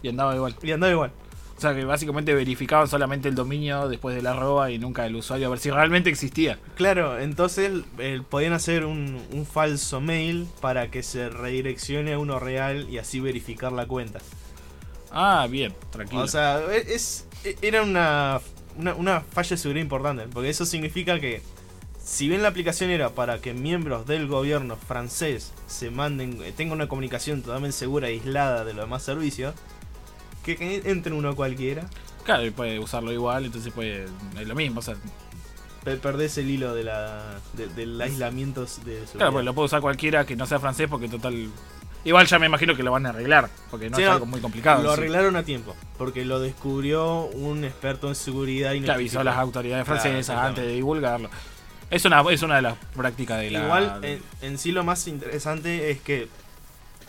Y 0.02 0.08
andaba 0.08 0.34
igual. 0.34 0.54
y 0.62 0.70
andaba 0.72 0.92
igual. 0.92 1.12
O 1.62 1.64
sea 1.64 1.76
que 1.76 1.84
básicamente 1.84 2.34
verificaban 2.34 2.88
solamente 2.88 3.28
el 3.28 3.36
dominio 3.36 3.88
después 3.88 4.16
de 4.16 4.22
la 4.22 4.32
arroba 4.32 4.72
y 4.72 4.78
nunca 4.80 5.06
el 5.06 5.14
usuario 5.14 5.46
a 5.46 5.50
ver 5.50 5.60
si 5.60 5.70
realmente 5.70 6.10
existía. 6.10 6.58
Claro, 6.74 7.20
entonces 7.20 7.70
eh, 7.98 8.20
podían 8.28 8.52
hacer 8.52 8.84
un, 8.84 9.22
un 9.30 9.46
falso 9.46 10.00
mail 10.00 10.48
para 10.60 10.90
que 10.90 11.04
se 11.04 11.28
redireccione 11.28 12.14
a 12.14 12.18
uno 12.18 12.40
real 12.40 12.90
y 12.90 12.98
así 12.98 13.20
verificar 13.20 13.70
la 13.70 13.86
cuenta. 13.86 14.18
Ah, 15.12 15.46
bien, 15.48 15.72
tranquilo. 15.90 16.22
O 16.22 16.26
sea, 16.26 16.62
e- 16.72 16.94
es, 16.94 17.28
e- 17.44 17.56
era 17.62 17.82
una, 17.84 18.40
una, 18.76 18.94
una 18.94 19.20
falla 19.20 19.50
de 19.50 19.56
seguridad 19.56 19.84
importante, 19.84 20.24
porque 20.32 20.48
eso 20.48 20.66
significa 20.66 21.20
que 21.20 21.42
si 22.02 22.28
bien 22.28 22.42
la 22.42 22.48
aplicación 22.48 22.90
era 22.90 23.10
para 23.10 23.38
que 23.38 23.54
miembros 23.54 24.08
del 24.08 24.26
gobierno 24.26 24.74
francés 24.74 25.52
se 25.68 25.92
manden, 25.92 26.40
eh, 26.42 26.52
tengan 26.56 26.78
una 26.78 26.88
comunicación 26.88 27.40
totalmente 27.42 27.76
segura 27.76 28.08
e 28.08 28.14
aislada 28.14 28.64
de 28.64 28.74
los 28.74 28.86
demás 28.86 29.04
servicios, 29.04 29.54
que, 30.42 30.82
entre 30.84 31.12
uno 31.12 31.34
cualquiera, 31.36 31.86
claro, 32.24 32.44
y 32.44 32.50
puede 32.50 32.78
usarlo 32.78 33.12
igual, 33.12 33.44
entonces 33.46 33.72
puede. 33.72 34.06
Es 34.38 34.46
lo 34.48 34.54
mismo, 34.54 34.80
o 34.80 34.82
sea. 34.82 34.94
pe- 35.84 35.96
perdés 35.96 36.38
el 36.38 36.50
hilo 36.50 36.74
de 36.74 36.84
la, 36.84 37.38
de- 37.54 37.68
del 37.68 38.00
aislamiento 38.00 38.62
de 38.62 38.68
seguridad. 38.68 39.12
Claro, 39.16 39.32
pues 39.32 39.44
lo 39.44 39.54
puede 39.54 39.66
usar 39.66 39.80
cualquiera 39.80 40.24
que 40.26 40.36
no 40.36 40.46
sea 40.46 40.58
francés 40.58 40.88
porque 40.90 41.08
total. 41.08 41.48
Igual 42.04 42.26
ya 42.26 42.40
me 42.40 42.46
imagino 42.46 42.74
que 42.74 42.82
lo 42.82 42.90
van 42.90 43.06
a 43.06 43.10
arreglar, 43.10 43.48
porque 43.70 43.88
no 43.88 43.96
Sí, 43.96 44.02
es 44.02 44.08
no, 44.08 44.14
algo 44.14 44.26
muy 44.26 44.40
complicado. 44.40 44.82
Lo 44.82 44.92
sí. 44.92 44.98
arreglaron 44.98 45.36
a 45.36 45.44
tiempo, 45.44 45.76
porque 45.98 46.24
lo 46.24 46.40
descubrió 46.40 47.26
un 47.26 47.62
experto 47.64 48.08
en 48.08 48.16
seguridad 48.16 48.72
y 48.72 48.80
Que 48.80 48.90
avisó 48.90 49.20
a 49.20 49.24
las 49.24 49.36
autoridades 49.36 49.86
francesas 49.86 50.36
antes 50.36 50.64
de 50.64 50.72
divulgarlo. 50.72 51.30
Es 51.90 52.04
una, 52.04 52.22
es 52.30 52.42
una 52.42 52.56
de 52.56 52.62
las 52.62 52.76
prácticas 52.96 53.38
de 53.38 53.50
la. 53.52 53.62
Igual, 53.64 54.20
en 54.40 54.58
sí 54.58 54.72
lo 54.72 54.82
más 54.82 55.06
interesante 55.06 55.90
es 55.92 56.00
que 56.00 56.28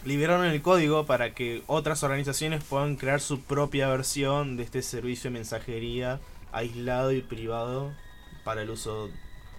liberaron 0.06 0.46
el 0.46 0.62
código 0.62 1.06
para 1.06 1.34
que 1.34 1.64
otras 1.68 2.04
organizaciones 2.04 2.64
puedan 2.64 2.96
crear 2.96 3.20
su 3.22 3.42
propia 3.42 3.88
versión 3.88 4.58
de 4.58 4.64
este 4.64 4.82
servicio 4.82 5.30
de 5.30 5.36
mensajería 5.36 6.20
aislado 6.52 7.12
y 7.12 7.22
privado 7.22 7.92
para 8.44 8.62
el 8.62 8.70
uso. 8.70 9.10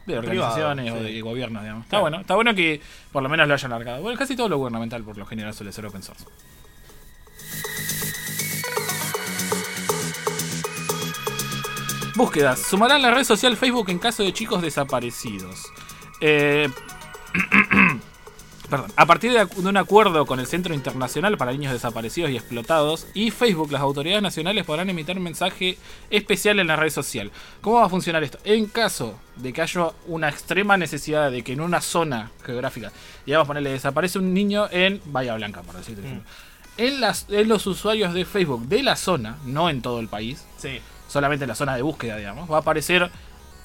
de 0.07 0.19
organizaciones 0.19 0.85
privado, 0.85 1.03
o 1.03 1.07
sí. 1.07 1.15
de 1.15 1.21
gobiernos, 1.23 1.63
digamos. 1.63 1.85
Está 1.85 1.91
Claro. 1.91 2.03
bueno, 2.03 2.21
está 2.21 2.35
bueno 2.35 2.55
que 2.55 2.81
por 3.11 3.23
lo 3.23 3.29
menos 3.29 3.49
lo 3.49 3.55
hayan 3.55 3.71
largado. 3.71 4.03
Bueno, 4.03 4.19
casi 4.19 4.37
todo 4.37 4.49
lo 4.49 4.59
gubernamental 4.59 5.03
por 5.03 5.17
lo 5.17 5.25
general 5.25 5.55
suele 5.55 5.73
ser 5.73 5.87
open 5.87 6.03
source. 6.03 6.25
Búsquedas. 12.17 12.61
Sumarán 12.61 13.03
la 13.03 13.11
red 13.11 13.25
social 13.25 13.57
Facebook 13.57 13.91
en 13.91 13.99
caso 13.99 14.23
de 14.23 14.33
chicos 14.33 14.63
desaparecidos. 14.63 15.67
Eh, 16.21 16.69
Perdón. 18.71 18.91
A 18.97 19.05
partir 19.07 19.33
de, 19.33 19.45
de 19.45 19.69
un 19.69 19.77
acuerdo 19.77 20.25
con 20.25 20.41
el 20.41 20.47
Centro 20.47 20.73
Internacional 20.75 21.37
para 21.37 21.53
Niños 21.53 21.73
Desaparecidos 21.73 22.31
y 22.31 22.37
Explotados 22.37 23.07
y 23.13 23.31
Facebook, 23.31 23.71
las 23.71 23.83
autoridades 23.83 24.23
nacionales 24.23 24.65
podrán 24.65 24.89
emitir 24.89 25.17
un 25.19 25.23
mensaje 25.23 25.77
especial 26.11 26.59
en 26.59 26.69
la 26.69 26.77
red 26.77 26.91
social. 26.91 27.31
¿Cómo 27.61 27.77
va 27.77 27.85
a 27.87 27.89
funcionar 27.91 28.25
esto? 28.25 28.39
En 28.45 28.67
caso 28.67 29.19
de 29.37 29.53
que 29.53 29.61
haya 29.63 29.91
una 30.07 30.29
extrema 30.31 30.77
necesidad 30.79 31.31
de 31.31 31.43
que 31.43 31.53
en 31.53 31.61
una 31.61 31.81
zona 31.83 32.31
geográfica, 32.45 32.91
digamos, 33.27 33.47
ponerle 33.47 33.71
desaparece 33.71 34.19
un 34.19 34.33
niño 34.33 34.67
en 34.71 35.01
Bahía 35.07 35.35
Blanca, 35.35 35.61
por 35.63 35.77
decirte 35.77 36.01
Mm. 36.03 36.07
ejemplo. 36.07 36.31
En, 36.77 37.01
las, 37.01 37.27
en 37.29 37.49
los 37.49 37.67
usuarios 37.67 38.15
de 38.15 38.25
Facebook 38.25 38.67
de 38.67 38.83
la 38.83 38.97
zona, 38.97 39.37
no 39.45 39.69
en 39.71 39.83
todo 39.83 40.01
el 40.01 40.09
país, 40.09 40.45
Sí. 40.57 40.81
solamente 41.07 41.45
en 41.45 41.49
la 41.51 41.55
zona 41.55 41.77
de 41.77 41.83
búsqueda, 41.83 42.17
digamos, 42.17 42.51
va 42.51 42.57
a 42.57 42.61
aparecer. 42.61 43.11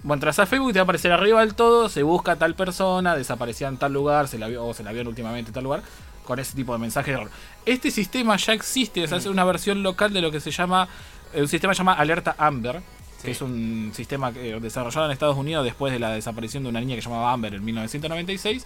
Bueno, 0.03 0.15
entras 0.15 0.39
a 0.39 0.45
Facebook 0.45 0.69
y 0.69 0.73
te 0.73 0.79
va 0.79 0.83
a 0.83 0.85
aparecer 0.85 1.11
arriba 1.11 1.41
del 1.41 1.55
todo, 1.55 1.89
se 1.89 2.03
busca 2.03 2.33
a 2.33 2.35
tal 2.37 2.55
persona, 2.55 3.15
desaparecía 3.15 3.67
en 3.67 3.77
tal 3.77 3.91
lugar, 3.93 4.27
se 4.27 4.37
la 4.37 4.47
vio, 4.47 4.65
o 4.65 4.73
se 4.73 4.83
la 4.83 4.91
vio 4.91 5.01
últimamente 5.07 5.49
en 5.49 5.53
tal 5.53 5.63
lugar, 5.65 5.81
con 6.23 6.39
ese 6.39 6.55
tipo 6.55 6.71
de 6.73 6.79
mensaje 6.79 7.11
de 7.11 7.17
error. 7.17 7.29
Este 7.65 7.91
sistema 7.91 8.37
ya 8.37 8.53
existe, 8.53 9.03
es 9.03 9.25
una 9.25 9.43
versión 9.43 9.83
local 9.83 10.13
de 10.13 10.21
lo 10.21 10.31
que 10.31 10.39
se 10.39 10.51
llama, 10.51 10.87
eh, 11.33 11.41
un 11.41 11.47
sistema 11.49 11.71
que 11.71 11.75
se 11.75 11.79
llama 11.79 11.93
Alerta 11.93 12.35
Amber, 12.37 12.81
que 13.21 13.31
es 13.31 13.41
un 13.41 13.91
sistema 13.93 14.31
que- 14.31 14.57
desarrollado 14.61 15.05
en 15.07 15.11
Estados 15.11 15.35
Unidos 15.35 15.65
después 15.65 15.91
de 15.91 15.99
la 15.99 16.11
desaparición 16.11 16.63
de 16.63 16.69
una 16.69 16.79
niña 16.79 16.95
que 16.95 17.01
llamaba 17.01 17.33
Amber 17.33 17.55
en 17.55 17.65
1996, 17.65 18.65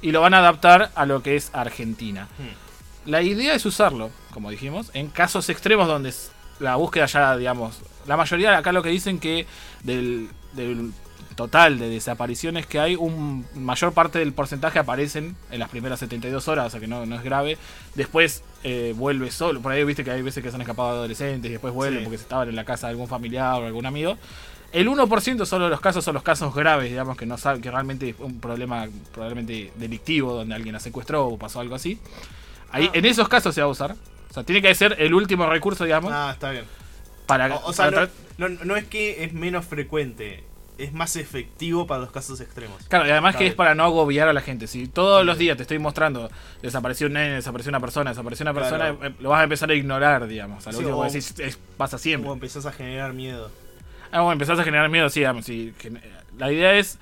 y 0.00 0.12
lo 0.12 0.22
van 0.22 0.32
a 0.32 0.38
adaptar 0.38 0.90
a 0.94 1.04
lo 1.04 1.22
que 1.22 1.36
es 1.36 1.50
Argentina. 1.52 2.26
La 3.04 3.20
idea 3.20 3.54
es 3.54 3.66
usarlo, 3.66 4.10
como 4.32 4.50
dijimos, 4.50 4.90
en 4.94 5.08
casos 5.08 5.50
extremos 5.50 5.86
donde 5.88 6.14
la 6.58 6.76
búsqueda 6.76 7.04
ya, 7.06 7.36
digamos, 7.36 7.80
la 8.06 8.16
mayoría 8.16 8.56
acá 8.56 8.72
lo 8.72 8.82
que 8.82 8.88
dicen 8.90 9.18
que 9.18 9.46
del, 9.82 10.28
del 10.52 10.92
total 11.36 11.78
de 11.78 11.88
desapariciones 11.88 12.66
que 12.66 12.80
hay, 12.80 12.96
un 12.96 13.46
mayor 13.54 13.92
parte 13.92 14.18
del 14.18 14.32
porcentaje 14.32 14.78
aparecen 14.78 15.36
en 15.50 15.58
las 15.60 15.68
primeras 15.70 16.00
72 16.00 16.48
horas, 16.48 16.66
o 16.66 16.70
sea 16.70 16.80
que 16.80 16.86
no, 16.86 17.06
no 17.06 17.16
es 17.16 17.22
grave. 17.22 17.56
Después 17.94 18.42
eh, 18.64 18.92
vuelve 18.96 19.30
solo, 19.30 19.60
por 19.60 19.72
ahí 19.72 19.82
viste 19.84 20.04
que 20.04 20.10
hay 20.10 20.22
veces 20.22 20.42
que 20.42 20.50
se 20.50 20.56
han 20.56 20.60
escapado 20.60 20.90
adolescentes 20.90 21.48
y 21.48 21.52
después 21.52 21.72
vuelven 21.72 22.00
Sí. 22.00 22.04
porque 22.04 22.18
se 22.18 22.22
estaban 22.24 22.48
en 22.48 22.56
la 22.56 22.64
casa 22.64 22.86
de 22.88 22.92
algún 22.92 23.08
familiar 23.08 23.62
o 23.62 23.66
algún 23.66 23.86
amigo. 23.86 24.16
El 24.72 24.88
1% 24.88 25.46
solo 25.46 25.64
de 25.64 25.70
los 25.70 25.80
casos 25.80 26.04
son 26.04 26.14
los 26.14 26.22
casos 26.22 26.54
graves, 26.54 26.90
digamos, 26.90 27.16
que 27.16 27.26
no 27.26 27.36
saben 27.38 27.60
que 27.60 27.70
realmente 27.70 28.10
es 28.10 28.16
un 28.20 28.38
problema 28.40 28.86
probablemente 29.12 29.72
delictivo, 29.76 30.32
donde 30.34 30.54
alguien 30.54 30.72
la 30.74 30.78
secuestró 30.80 31.26
o 31.26 31.38
pasó 31.38 31.58
algo 31.60 31.74
así. 31.74 31.98
Ahí, 32.70 32.86
Ah. 32.88 32.90
En 32.94 33.04
esos 33.04 33.28
casos 33.28 33.52
se 33.54 33.60
va 33.62 33.66
a 33.66 33.70
usar. 33.70 33.96
O 34.30 34.32
sea, 34.34 34.44
tiene 34.44 34.62
que 34.62 34.72
ser 34.76 34.94
el 35.00 35.12
último 35.12 35.44
recurso, 35.46 35.84
digamos, 35.84 36.12
Ah, 36.14 36.30
está 36.32 36.50
bien. 36.52 36.64
para, 37.26 37.52
O, 37.56 37.70
o 37.70 37.72
sea, 37.72 37.86
para 37.90 38.06
no, 38.06 38.12
no- 38.48 38.64
no 38.64 38.76
es 38.76 38.84
que 38.84 39.24
es 39.24 39.32
menos 39.32 39.64
frecuente, 39.66 40.44
es 40.78 40.92
más 40.94 41.14
efectivo 41.16 41.86
para 41.86 42.00
los 42.00 42.10
casos 42.10 42.40
extremos. 42.40 42.82
Claro, 42.88 43.06
y 43.06 43.10
además 43.10 43.36
que 43.36 43.46
es 43.46 43.54
para 43.54 43.74
no 43.74 43.84
agobiar 43.84 44.28
a 44.28 44.32
la 44.32 44.40
gente. 44.40 44.66
Si 44.66 44.86
todos 44.88 45.26
los 45.26 45.36
días 45.36 45.56
te 45.56 45.62
estoy 45.62 45.78
mostrando 45.78 46.30
desapareció 46.62 47.06
un 47.08 47.12
nene, 47.14 47.34
desapareció 47.34 47.68
una 47.70 47.80
persona, 47.80 48.10
desapareció 48.10 48.44
una 48.44 48.54
persona, 48.54 48.96
Claro. 48.96 49.06
eh, 49.06 49.14
lo 49.20 49.28
vas 49.28 49.40
a 49.40 49.44
empezar 49.44 49.70
a 49.70 49.74
ignorar, 49.74 50.26
digamos. 50.26 50.66
A 50.66 50.70
lo 50.72 50.78
Sí, 50.78 50.84
último 50.84 50.98
o- 50.98 51.02
que 51.02 51.08
decís, 51.08 51.34
es- 51.38 51.58
pasa 51.76 51.98
siempre. 51.98 52.24
Como 52.24 52.34
empezás 52.34 52.64
a 52.66 52.72
generar 52.72 53.12
miedo. 53.12 53.50
Ah, 54.10 54.20
bueno, 54.22 54.32
empezás 54.32 54.58
a 54.58 54.64
generar 54.64 54.88
miedo, 54.88 55.08
sí, 55.10 55.20
digamos, 55.20 55.44
sí, 55.44 55.72
La 56.38 56.50
idea 56.50 56.72
es 56.74 56.98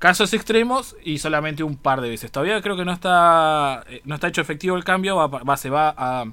casos 0.00 0.34
extremos 0.34 0.96
y 1.04 1.18
solamente 1.18 1.62
un 1.62 1.76
par 1.76 2.00
de 2.00 2.08
veces. 2.10 2.30
Todavía 2.32 2.60
creo 2.60 2.76
que 2.76 2.84
no 2.84 2.92
está 2.92 3.84
eh, 3.88 4.02
no 4.04 4.16
está 4.16 4.28
hecho 4.28 4.40
efectivo 4.40 4.76
el 4.76 4.82
cambio, 4.84 5.16
va, 5.16 5.28
va- 5.28 5.56
se 5.56 5.70
va 5.70 5.94
a 5.96 6.24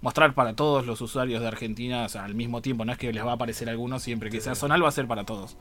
mostrar 0.00 0.34
para 0.34 0.54
todos 0.54 0.86
los 0.86 1.00
usuarios 1.00 1.40
de 1.40 1.48
Argentina 1.48 2.04
o 2.04 2.08
sea, 2.08 2.24
al 2.24 2.34
mismo 2.34 2.62
tiempo, 2.62 2.84
no 2.84 2.92
es 2.92 2.98
que 2.98 3.12
les 3.12 3.24
va 3.24 3.32
a 3.32 3.34
aparecer 3.34 3.68
a 3.68 3.72
algunos 3.72 4.02
siempre 4.02 4.30
que 4.30 4.40
sea 4.40 4.54
zonal, 4.54 4.82
va 4.84 4.88
a 4.88 4.92
ser 4.92 5.06
para 5.06 5.24
todos. 5.24 5.56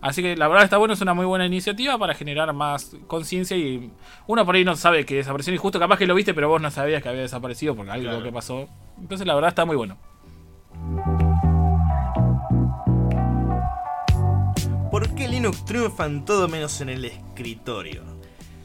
Así 0.00 0.22
que 0.22 0.36
la 0.36 0.46
verdad 0.46 0.62
está 0.64 0.76
bueno, 0.76 0.94
es 0.94 1.00
una 1.00 1.12
muy 1.12 1.26
buena 1.26 1.44
iniciativa 1.46 1.98
para 1.98 2.14
generar 2.14 2.52
más 2.52 2.94
conciencia 3.08 3.56
y 3.56 3.90
uno 4.28 4.46
por 4.46 4.54
ahí 4.54 4.64
no 4.64 4.76
sabe 4.76 5.04
que 5.04 5.16
desapareció 5.16 5.52
y 5.52 5.56
justo 5.56 5.80
capaz 5.80 5.98
que 5.98 6.06
lo 6.06 6.14
viste 6.14 6.34
pero 6.34 6.48
vos 6.48 6.62
no 6.62 6.70
sabías 6.70 7.02
que 7.02 7.08
había 7.08 7.22
desaparecido 7.22 7.74
porque 7.74 7.90
algo 7.90 8.04
Claro. 8.08 8.22
que 8.22 8.30
pasó. 8.32 8.68
Entonces 9.00 9.26
la 9.26 9.34
verdad 9.34 9.48
está 9.48 9.64
muy 9.64 9.74
bueno. 9.74 9.96
¿Por 14.90 15.14
qué 15.14 15.28
Linux 15.28 15.64
triunfa 15.64 16.06
en 16.06 16.24
todo 16.24 16.48
menos 16.48 16.80
en 16.80 16.88
el 16.88 17.04
escritorio? 17.04 18.02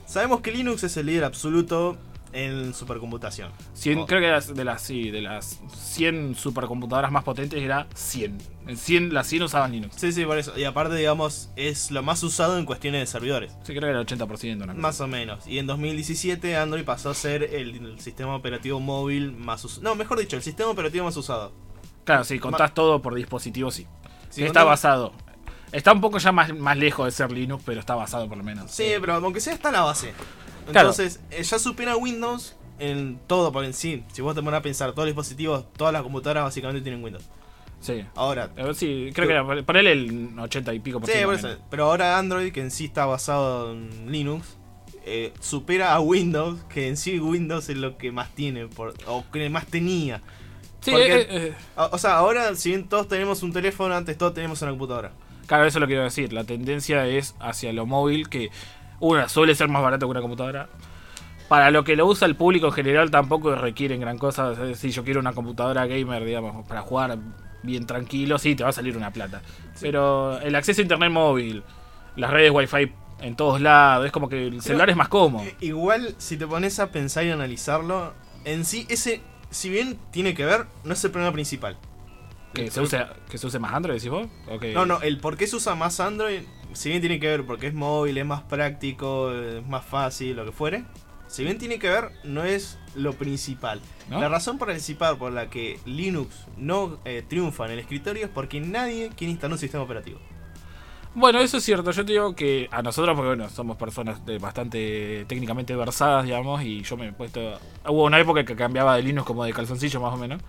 Sabemos 0.06 0.42
que 0.42 0.52
Linux 0.52 0.84
es 0.84 0.96
el 0.98 1.08
líder 1.08 1.24
absoluto 1.26 1.98
en 2.34 2.74
supercomputación. 2.74 3.52
100, 3.74 4.00
Oh. 4.00 4.06
Creo 4.06 4.20
que 4.20 4.26
de 4.28 4.32
las, 4.32 4.54
de 4.54 4.64
las, 4.66 4.82
sí, 4.82 5.12
de 5.12 5.22
las 5.22 5.62
100 5.76 6.36
supercomputadoras 6.36 7.12
más 7.12 7.24
potentes 7.24 7.62
era 7.62 7.88
100. 7.96 8.38
En 8.68 8.78
100, 8.78 9.14
las 9.14 9.28
100 9.28 9.44
usaban 9.44 9.72
Linux. 9.72 9.96
Sí, 9.98 10.12
sí, 10.12 10.26
por 10.26 10.38
eso. 10.38 10.58
Y 10.58 10.64
aparte, 10.64 10.96
digamos, 10.96 11.50
es 11.56 11.92
lo 11.92 12.02
más 12.04 12.24
usado 12.24 12.58
en 12.58 12.66
cuestiones 12.66 13.02
de 13.02 13.08
servidores. 13.08 13.52
Sí, 13.64 13.74
creo 13.74 13.82
que 13.82 13.90
era 13.90 14.00
el 14.00 14.08
80%. 14.08 14.64
Una. 14.64 14.74
Más 14.74 15.00
o 15.02 15.08
menos. 15.08 15.48
Y 15.48 15.60
en 15.60 15.68
2017 15.68 16.58
Android 16.58 16.84
pasó 16.84 17.12
a 17.12 17.14
ser 17.14 17.44
el, 17.44 17.76
el 17.76 18.00
sistema 18.00 18.36
operativo 18.36 18.80
móvil 18.80 19.32
más 19.32 19.64
usado. 19.64 19.84
No, 19.84 19.96
mejor 19.96 20.20
dicho, 20.20 20.36
el 20.36 20.44
sistema 20.44 20.70
operativo 20.70 21.06
más 21.06 21.18
usado. 21.18 21.54
Claro, 22.04 22.24
si 22.24 22.40
contás 22.40 22.74
todo 22.74 23.02
por 23.02 23.16
dispositivo, 23.16 23.72
sí. 23.72 23.88
Está 24.36 24.64
basado. 24.64 25.14
Está 25.72 25.92
un 25.92 26.02
poco 26.02 26.20
ya 26.20 26.32
más, 26.32 26.56
más 26.56 26.78
lejos 26.78 27.06
de 27.06 27.12
ser 27.12 27.32
Linux, 27.32 27.64
pero 27.66 27.80
está 27.80 27.96
basado 27.96 28.28
por 28.30 28.38
lo 28.38 28.44
menos. 28.44 28.70
Sí, 28.70 28.92
pero 29.02 29.16
aunque 29.16 29.40
sea 29.40 29.54
está 29.54 29.72
la 29.72 29.82
base. 29.82 30.14
Claro. 30.72 30.90
Entonces, 30.90 31.20
eh, 31.32 31.44
ya 31.44 31.60
supera 31.60 31.96
Windows 31.98 32.56
en 32.80 33.20
todo 33.28 33.52
por 33.52 33.64
en 33.66 33.74
sí. 33.74 34.04
Si 34.14 34.22
vos 34.22 34.36
te 34.36 34.42
pones 34.42 34.60
a 34.60 34.62
pensar, 34.62 34.92
todos 34.92 35.06
los 35.08 35.16
dispositivos, 35.16 35.66
todas 35.78 35.94
las 35.94 36.02
computadoras 36.04 36.44
básicamente 36.46 36.82
tienen 36.82 37.04
Windows. 37.04 37.24
Sí. 37.80 38.04
Ahora, 38.16 38.50
Eh, 38.56 38.74
Sí, 38.74 39.10
creo 39.14 39.28
que 39.28 39.34
era 39.34 39.64
por 39.66 39.78
él 39.78 39.88
el 39.88 40.40
80 40.40 40.74
y 40.74 40.80
pico 40.80 41.00
por 41.00 41.08
Sí, 41.10 41.14
ciento. 41.18 41.28
por 41.30 41.36
eso. 41.38 41.58
Pero 41.70 41.86
ahora 41.86 42.18
Android, 42.18 42.52
que 42.54 42.62
en 42.62 42.72
sí 42.72 42.86
está 42.86 43.06
basado 43.06 43.74
en 43.74 44.12
Linux, 44.12 44.58
eh, 45.06 45.34
supera 45.42 45.94
a 45.94 46.00
Windows, 46.00 46.64
que 46.70 46.88
en 46.88 46.96
sí 46.96 47.20
Windows 47.20 47.68
es 47.70 47.76
lo 47.78 47.98
que 47.98 48.12
más 48.14 48.30
tiene, 48.34 48.68
por, 48.68 48.94
o 49.06 49.26
que 49.34 49.50
más 49.50 49.66
tenía. 49.68 50.22
Sí, 50.80 50.92
Porque- 50.92 51.14
eh, 51.22 51.28
eh, 51.30 51.54
O, 51.76 51.90
o 51.92 51.98
sea, 51.98 52.16
ahora, 52.16 52.56
si 52.56 52.70
bien 52.70 52.88
todos 52.88 53.08
tenemos 53.10 53.44
un 53.44 53.52
teléfono, 53.54 53.94
antes 53.96 54.18
todos 54.18 54.34
tenemos 54.34 54.62
una 54.62 54.72
computadora. 54.72 55.12
claro, 55.46 55.66
eso 55.66 55.80
lo 55.82 55.88
quiero 55.88 56.04
decir. 56.04 56.32
La 56.32 56.46
tendencia 56.46 57.06
es 57.06 57.36
hacia 57.42 57.74
lo 57.74 57.86
móvil, 57.86 58.30
que 58.30 58.50
una 59.04 59.28
suele 59.30 59.54
ser 59.56 59.68
más 59.68 59.82
barato 59.84 60.06
que 60.06 60.12
una 60.12 60.22
computadora. 60.22 60.70
Para 61.50 61.72
lo 61.72 61.84
que 61.84 61.96
lo 61.96 62.06
usa 62.08 62.26
el 62.26 62.36
público 62.36 62.68
en 62.68 62.74
general 62.74 63.12
tampoco 63.12 63.54
requieren 63.56 64.00
gran 64.02 64.18
cosa. 64.18 64.54
Si 64.76 64.92
yo 64.92 65.04
quiero 65.04 65.20
una 65.20 65.34
computadora 65.34 65.86
gamer, 65.86 66.24
digamos, 66.24 66.66
para 66.68 66.82
jugar 66.82 67.18
bien 67.62 67.86
tranquilo, 67.86 68.38
sí, 68.40 68.56
te 68.56 68.64
va 68.64 68.70
a 68.70 68.74
salir 68.74 68.96
una 68.98 69.12
plata. 69.12 69.42
Pero 69.80 70.40
el 70.40 70.56
acceso 70.56 70.82
a 70.82 70.84
internet 70.84 71.12
móvil, 71.12 71.64
las 72.16 72.32
redes 72.32 72.52
wifi 72.52 72.92
en 73.22 73.36
todos 73.36 73.60
lados. 73.62 74.06
Es 74.06 74.12
como 74.12 74.30
que 74.30 74.48
el 74.48 74.62
celular 74.62 74.90
es 74.90 74.96
más 74.96 75.10
cómodo. 75.10 75.44
Eh, 75.44 75.56
Igual, 75.60 76.16
si 76.18 76.38
te 76.38 76.48
pones 76.48 76.80
a 76.80 76.92
pensar 76.92 77.26
y 77.26 77.32
analizarlo, 77.32 78.14
en 78.46 78.64
sí, 78.66 78.86
ese, 78.90 79.22
si 79.50 79.70
bien 79.70 80.00
tiene 80.12 80.34
que 80.34 80.46
ver, 80.46 80.66
no 80.86 80.94
es 80.94 81.04
el 81.04 81.12
problema 81.12 81.34
principal. 81.34 81.78
Que 82.54 82.70
se 82.72 82.82
use, 82.82 83.04
que 83.30 83.38
se 83.38 83.48
use 83.48 83.60
más 83.60 83.74
Android, 83.74 83.96
decís 83.96 84.10
vos. 84.12 84.28
¿O 84.50 84.60
que- 84.60 84.74
No, 84.74 84.86
no, 84.86 85.02
el 85.02 85.18
por 85.20 85.38
qué 85.38 85.46
se 85.48 85.56
usa 85.56 85.74
más 85.76 86.00
Android, 86.00 86.42
si 86.74 86.90
bien 86.90 87.02
tiene 87.02 87.20
que 87.20 87.28
ver 87.28 87.46
porque 87.46 87.68
es 87.68 87.74
móvil, 87.74 88.18
es 88.18 88.26
más 88.26 88.42
práctico, 88.44 89.32
es 89.32 89.66
más 89.68 89.86
fácil, 89.86 90.36
lo 90.36 90.46
que 90.46 90.52
fuere. 90.52 90.86
Si 91.28 91.44
bien 91.44 91.58
tiene 91.58 91.80
que 91.80 91.90
ver, 91.90 92.12
no 92.24 92.44
es 92.44 92.78
lo 92.96 93.14
principal. 93.14 93.82
¿No? 94.10 94.20
La 94.20 94.30
razón 94.30 94.60
principal 94.60 95.18
por 95.18 95.32
la 95.32 95.50
que 95.50 95.80
Linux 95.86 96.46
no 96.58 97.00
eh, 97.06 97.24
triunfa 97.28 97.66
en 97.66 97.72
el 97.72 97.80
escritorio 97.80 98.26
es 98.26 98.30
porque 98.30 98.60
nadie 98.60 99.10
quiere 99.16 99.32
instalar 99.32 99.54
un 99.54 99.60
sistema 99.60 99.84
operativo. 99.84 100.20
Bueno, 101.16 101.40
eso 101.40 101.58
es 101.58 101.64
cierto. 101.64 101.92
Yo 101.92 102.06
te 102.06 102.12
digo 102.12 102.36
que 102.36 102.68
a 102.72 102.82
nosotros, 102.82 103.16
porque 103.16 103.30
bueno, 103.30 103.50
somos 103.50 103.78
personas 103.78 104.26
de 104.26 104.40
bastante 104.40 105.26
técnicamente 105.28 105.76
versadas, 105.76 106.26
digamos, 106.26 106.64
y 106.64 106.82
yo 106.82 106.98
me 106.98 107.08
he 107.08 107.14
puesto. 107.14 107.60
Hubo 107.88 108.06
una 108.06 108.20
época 108.20 108.44
que 108.44 108.56
cambiaba 108.56 108.96
de 108.96 109.04
Linux 109.04 109.26
como 109.26 109.44
de 109.44 109.54
calzoncillo, 109.54 110.02
más 110.02 110.14
o 110.14 110.18
menos. 110.18 110.42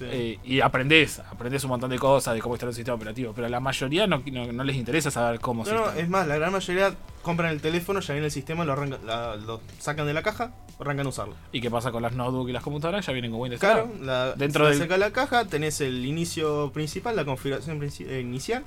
Eh, 0.00 0.38
y 0.44 0.60
aprendés, 0.60 1.18
aprendés 1.20 1.62
un 1.64 1.70
montón 1.70 1.90
de 1.90 1.98
cosas 1.98 2.34
de 2.34 2.40
cómo 2.40 2.54
instalar 2.54 2.70
un 2.70 2.74
sistema 2.76 2.94
operativo. 2.96 3.32
Pero 3.34 3.46
a 3.46 3.50
la 3.50 3.60
mayoría 3.60 4.06
no, 4.06 4.22
no- 4.30 4.52
no 4.52 4.64
les 4.64 4.76
interesa 4.76 5.10
saber 5.10 5.40
cómo 5.40 5.64
se 5.64 5.72
No, 5.72 5.78
instala. 5.80 6.00
es 6.00 6.08
más, 6.08 6.26
la 6.26 6.36
gran 6.36 6.52
mayoría 6.52 6.94
compran 7.22 7.50
el 7.50 7.60
teléfono, 7.60 8.00
ya 8.00 8.14
viene 8.14 8.26
el 8.26 8.32
sistema, 8.32 8.64
lo, 8.64 8.74
la- 8.84 9.36
lo 9.36 9.60
sacan 9.78 10.06
de 10.06 10.14
la 10.14 10.22
caja, 10.22 10.52
arrancan 10.80 11.06
a 11.06 11.08
usarlo. 11.08 11.34
¿Y 11.52 11.60
qué 11.60 11.70
pasa 11.70 11.92
con 11.92 12.02
las 12.02 12.12
notebooks 12.14 12.50
y 12.50 12.52
las 12.52 12.62
computadoras? 12.62 13.06
Ya 13.06 13.12
vienen 13.12 13.30
con 13.30 13.40
Windows. 13.40 13.60
Claro, 13.60 13.90
la, 14.02 14.32
Dentro 14.34 14.66
del- 14.68 14.78
saca 14.78 14.96
la 14.98 15.10
caja, 15.12 15.44
tenés 15.46 15.80
el 15.80 16.04
inicio 16.04 16.70
principal, 16.72 17.16
la 17.16 17.24
configuración 17.24 17.80
eh, 17.82 18.20
inicial, 18.20 18.64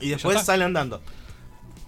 y 0.00 0.10
después 0.10 0.42
sale 0.42 0.64
andando. 0.64 1.00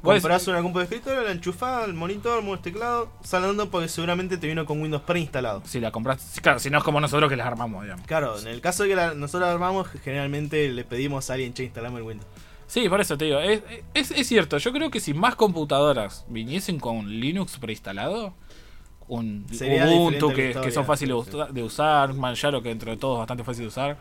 Vos 0.01 0.15
Comprás 0.15 0.47
una 0.47 0.63
compu 0.63 0.79
de 0.79 0.85
escritorio, 0.85 1.23
la 1.23 1.33
enchufás, 1.33 1.85
el 1.87 1.93
monitor, 1.95 2.41
mueves 2.43 2.63
teclado, 2.63 3.09
sale 3.23 3.47
andando 3.47 3.69
porque 3.69 3.89
seguramente 3.89 4.39
te 4.39 4.47
vino 4.47 4.65
con 4.65 4.81
Windows 4.81 5.03
preinstalado. 5.03 5.61
Si 5.65 5.81
la 5.81 5.91
compras, 5.91 6.39
claro, 6.41 6.61
si 6.61 6.71
no 6.71 6.79
es 6.79 6.85
como 6.85 7.01
nosotros 7.01 7.29
que 7.29 7.37
las 7.37 7.47
armamos, 7.49 7.83
digamos. 7.83 8.07
Claro, 8.07 8.39
en 8.39 8.47
el 8.47 8.61
caso 8.61 8.85
de 8.85 8.91
que 8.91 8.97
la- 8.97 9.15
nosotros 9.15 9.49
armamos, 9.51 9.89
generalmente 10.05 10.69
le 10.71 10.85
pedimos 10.85 11.29
a 11.31 11.35
alguien, 11.35 11.53
che, 11.53 11.65
instalame 11.65 11.97
el 11.99 12.05
Windows. 12.05 12.29
Sí, 12.69 12.89
por 12.89 13.01
eso 13.01 13.19
te 13.19 13.25
digo, 13.25 13.41
es, 13.41 13.63
es, 13.95 14.11
es 14.13 14.27
cierto, 14.29 14.59
yo 14.59 14.73
creo 14.73 14.91
que 14.91 15.01
si 15.01 15.15
más 15.15 15.35
computadoras 15.35 16.25
viniesen 16.29 16.79
con 16.79 17.09
Linux 17.09 17.59
preinstalado, 17.59 18.35
un 19.09 19.47
Sería 19.51 19.87
Ubuntu 19.87 20.29
la 20.29 20.35
que, 20.35 20.71
son 20.71 20.85
fáciles 20.85 21.17
de 21.33 21.47
de 21.51 21.63
usar, 21.63 22.13
Manjaro 22.15 22.63
que 22.63 22.71
entre 22.71 22.97
todos 22.99 23.17
es 23.17 23.19
bastante 23.21 23.43
fácil 23.43 23.63
de 23.63 23.69
usar, 23.69 23.97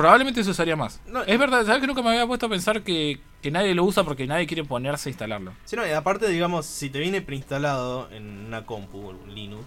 probablemente 0.00 0.42
se 0.42 0.50
usaría 0.50 0.76
más. 0.76 0.98
No, 1.06 1.22
es 1.22 1.38
verdad, 1.38 1.62
¿sabes 1.66 1.82
que 1.82 1.86
nunca 1.86 2.00
me 2.00 2.08
había 2.08 2.26
puesto 2.26 2.46
a 2.46 2.48
pensar 2.48 2.82
que, 2.82 3.20
que 3.42 3.50
nadie 3.50 3.74
lo 3.74 3.84
usa 3.84 4.02
porque 4.02 4.26
nadie 4.26 4.46
quiere 4.46 4.64
ponerse 4.64 5.08
a 5.08 5.10
instalarlo? 5.10 5.52
Si 5.66 5.76
no, 5.76 5.86
y 5.86 5.90
aparte, 5.90 6.26
digamos, 6.28 6.64
si 6.64 6.88
te 6.88 7.00
viene 7.00 7.20
preinstalado 7.20 8.10
en 8.10 8.46
una 8.46 8.64
compu, 8.64 9.10
en 9.10 9.34
Linux, 9.34 9.66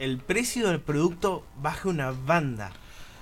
el 0.00 0.18
precio 0.18 0.66
del 0.68 0.80
producto 0.80 1.44
baja 1.60 1.88
una 1.88 2.10
banda. 2.10 2.72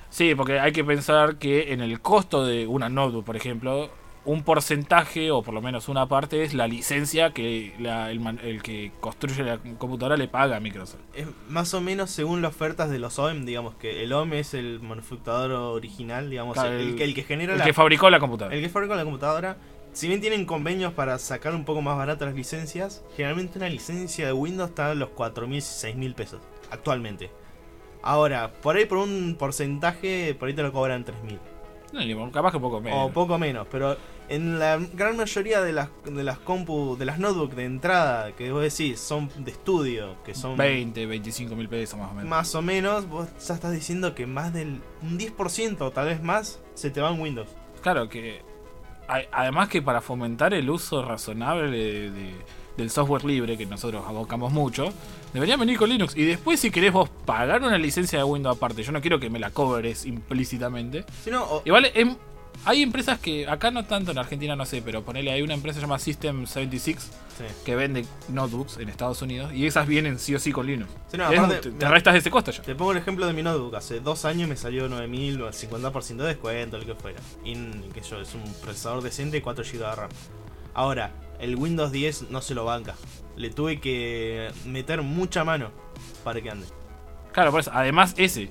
Sí, 0.08 0.34
porque 0.34 0.58
hay 0.58 0.72
que 0.72 0.82
pensar 0.82 1.36
que 1.36 1.74
en 1.74 1.82
el 1.82 2.00
costo 2.00 2.46
de 2.46 2.66
una 2.66 2.88
notebook, 2.88 3.26
por 3.26 3.36
ejemplo, 3.36 3.90
un 4.26 4.42
porcentaje 4.42 5.30
o 5.30 5.42
por 5.42 5.54
lo 5.54 5.62
menos 5.62 5.88
una 5.88 6.06
parte 6.06 6.42
es 6.44 6.52
la 6.52 6.68
licencia 6.68 7.30
que 7.32 7.74
la- 7.78 8.10
el, 8.10 8.62
que 8.62 8.92
construye 9.00 9.42
la 9.42 9.58
computadora 9.78 10.16
le 10.18 10.28
paga 10.28 10.56
a 10.56 10.60
Microsoft. 10.60 11.00
Es 11.14 11.26
más 11.48 11.72
o 11.74 11.80
menos 11.80 12.10
según 12.10 12.42
las 12.42 12.50
ofertas 12.54 12.90
de 12.90 12.98
los 12.98 13.18
OEM, 13.18 13.46
digamos 13.46 13.74
que 13.76 14.02
el 14.04 14.12
OEM 14.12 14.34
es 14.34 14.52
el 14.54 14.80
manufacturador 14.80 15.52
original, 15.52 16.28
digamos, 16.28 16.54
Claro, 16.54 16.72
el, 16.74 16.80
el- 16.90 16.96
que, 16.96 17.04
el 17.04 17.14
que 17.14 17.22
genera 17.22 17.54
El 17.54 17.58
la, 17.60 17.64
que 17.64 17.72
fabricó 17.72 18.10
la 18.10 18.20
computadora. 18.20 18.54
el 18.54 18.62
que 18.62 18.68
fabrica 18.68 18.94
la 18.94 19.04
computadora. 19.04 19.56
Si 19.92 20.06
bien 20.06 20.20
tienen 20.20 20.44
convenios 20.44 20.92
para 20.92 21.18
sacar 21.18 21.52
un 21.54 21.64
poco 21.64 21.82
más 21.82 21.96
baratas 21.96 22.28
las 22.28 22.36
licencias, 22.36 23.02
generalmente 23.16 23.58
una 23.58 23.68
licencia 23.68 24.26
de 24.26 24.32
Windows 24.32 24.70
está 24.70 24.90
a 24.90 24.94
los 24.94 25.08
4.000, 25.08 25.62
6.000 25.62 26.14
pesos 26.14 26.40
actualmente. 26.70 27.30
Ahora, 28.02 28.52
por 28.62 28.76
ahí 28.76 28.84
por 28.84 28.98
un 28.98 29.34
porcentaje, 29.38 30.34
por 30.38 30.48
ahí 30.48 30.54
te 30.54 30.62
lo 30.62 30.72
cobran 30.72 31.04
3.000. 31.04 31.38
No, 31.92 32.30
capaz 32.30 32.52
que 32.52 32.60
poco 32.60 32.80
menos. 32.80 33.10
O 33.10 33.12
poco 33.12 33.36
menos, 33.38 33.66
pero 33.70 33.96
en 34.28 34.58
la 34.60 34.78
gran 34.94 35.16
mayoría 35.16 35.60
de 35.60 35.72
las, 35.72 35.88
de 36.04 36.22
las 36.22 36.38
compu, 36.38 36.96
de 36.96 37.04
las 37.04 37.18
notebooks 37.18 37.56
de 37.56 37.64
entrada, 37.64 38.32
que 38.36 38.52
vos 38.52 38.62
decís 38.62 39.00
son 39.00 39.28
de 39.38 39.50
estudio, 39.50 40.14
que 40.24 40.34
son 40.34 40.56
20, 40.56 41.04
25 41.06 41.56
mil 41.56 41.68
pesos 41.68 41.98
más 41.98 42.10
o 42.12 42.14
menos. 42.14 42.30
más 42.30 42.54
o 42.54 42.62
menos, 42.62 43.08
vos 43.08 43.28
ya 43.46 43.54
estás 43.54 43.72
diciendo 43.72 44.14
que 44.14 44.26
más 44.26 44.52
del 44.52 44.80
un 45.02 45.18
10% 45.18 45.80
o 45.80 45.90
tal 45.90 46.06
vez 46.06 46.22
más 46.22 46.60
se 46.74 46.90
te 46.90 47.00
va 47.00 47.10
en 47.10 47.20
Windows. 47.20 47.48
Claro 47.82 48.08
que. 48.08 48.42
Además 49.32 49.68
que 49.68 49.82
para 49.82 50.00
fomentar 50.00 50.54
el 50.54 50.70
uso 50.70 51.02
razonable 51.04 51.68
de- 51.70 52.10
de- 52.12 52.34
del 52.80 52.90
software 52.90 53.24
libre, 53.24 53.56
que 53.56 53.66
nosotros 53.66 54.02
abocamos 54.06 54.52
mucho, 54.52 54.92
debería 55.32 55.56
venir 55.56 55.78
con 55.78 55.88
Linux. 55.88 56.16
Y 56.16 56.24
después 56.24 56.58
si 56.60 56.70
querés 56.70 56.92
vos 56.92 57.08
pagar 57.24 57.62
una 57.62 57.78
licencia 57.78 58.18
de 58.18 58.24
Windows 58.24 58.56
aparte, 58.56 58.82
yo 58.82 58.92
no 58.92 59.00
quiero 59.00 59.20
que 59.20 59.30
me 59.30 59.38
la 59.38 59.50
cobres 59.50 60.04
implícitamente. 60.06 61.04
Si 61.24 61.30
no, 61.30 61.44
o- 61.44 61.62
Igual 61.64 61.90
em- 61.94 62.16
hay 62.64 62.82
empresas 62.82 63.18
que, 63.18 63.48
acá 63.48 63.70
no 63.70 63.84
tanto, 63.86 64.10
en 64.10 64.18
Argentina 64.18 64.54
no 64.56 64.66
sé, 64.66 64.82
pero 64.82 65.02
ponele, 65.02 65.30
hay 65.32 65.40
una 65.42 65.54
empresa 65.54 65.76
que 65.76 65.80
se 65.80 65.86
llama 65.86 65.98
System 65.98 66.46
76 66.46 66.98
sí. 67.38 67.44
que 67.64 67.74
vende 67.76 68.04
notebooks 68.28 68.76
en 68.78 68.88
Estados 68.90 69.22
Unidos 69.22 69.52
y 69.54 69.66
esas 69.66 69.86
vienen 69.86 70.18
sí 70.18 70.34
o 70.34 70.38
sí 70.38 70.52
con 70.52 70.66
Linux. 70.66 70.90
Sí, 71.10 71.16
no, 71.16 71.30
Es- 71.30 71.38
aparte, 71.38 71.70
te, 71.70 71.70
te 71.70 71.88
restas 71.88 72.16
ese 72.16 72.30
costo 72.30 72.50
ya. 72.50 72.62
Te 72.62 72.74
pongo 72.74 72.92
el 72.92 72.98
ejemplo 72.98 73.26
de 73.26 73.32
mi 73.32 73.42
notebook. 73.42 73.76
Hace 73.76 74.00
dos 74.00 74.24
años 74.26 74.48
me 74.48 74.56
salió 74.56 74.88
9000 74.88 75.40
o 75.40 75.48
el 75.48 75.54
50% 75.54 76.16
de 76.16 76.28
descuento, 76.28 76.76
lo 76.76 76.84
que 76.84 76.94
fuera. 76.94 77.20
Y 77.44 77.54
que 77.94 78.00
yo, 78.02 78.20
es 78.20 78.34
un 78.34 78.42
procesador 78.62 79.02
decente 79.02 79.38
y 79.38 79.40
4 79.40 79.64
GB 79.64 79.78
de 79.78 79.94
RAM. 79.94 80.10
Ahora, 80.74 81.12
el 81.40 81.56
Windows 81.56 81.92
10 81.92 82.30
no 82.30 82.40
se 82.42 82.54
lo 82.54 82.64
banca. 82.64 82.94
Le 83.36 83.50
tuve 83.50 83.80
que 83.80 84.50
meter 84.66 85.02
mucha 85.02 85.44
mano 85.44 85.70
para 86.24 86.40
que 86.40 86.50
ande. 86.50 86.66
Claro, 87.32 87.50
por 87.50 87.60
eso. 87.60 87.70
Además, 87.72 88.14
ese. 88.16 88.50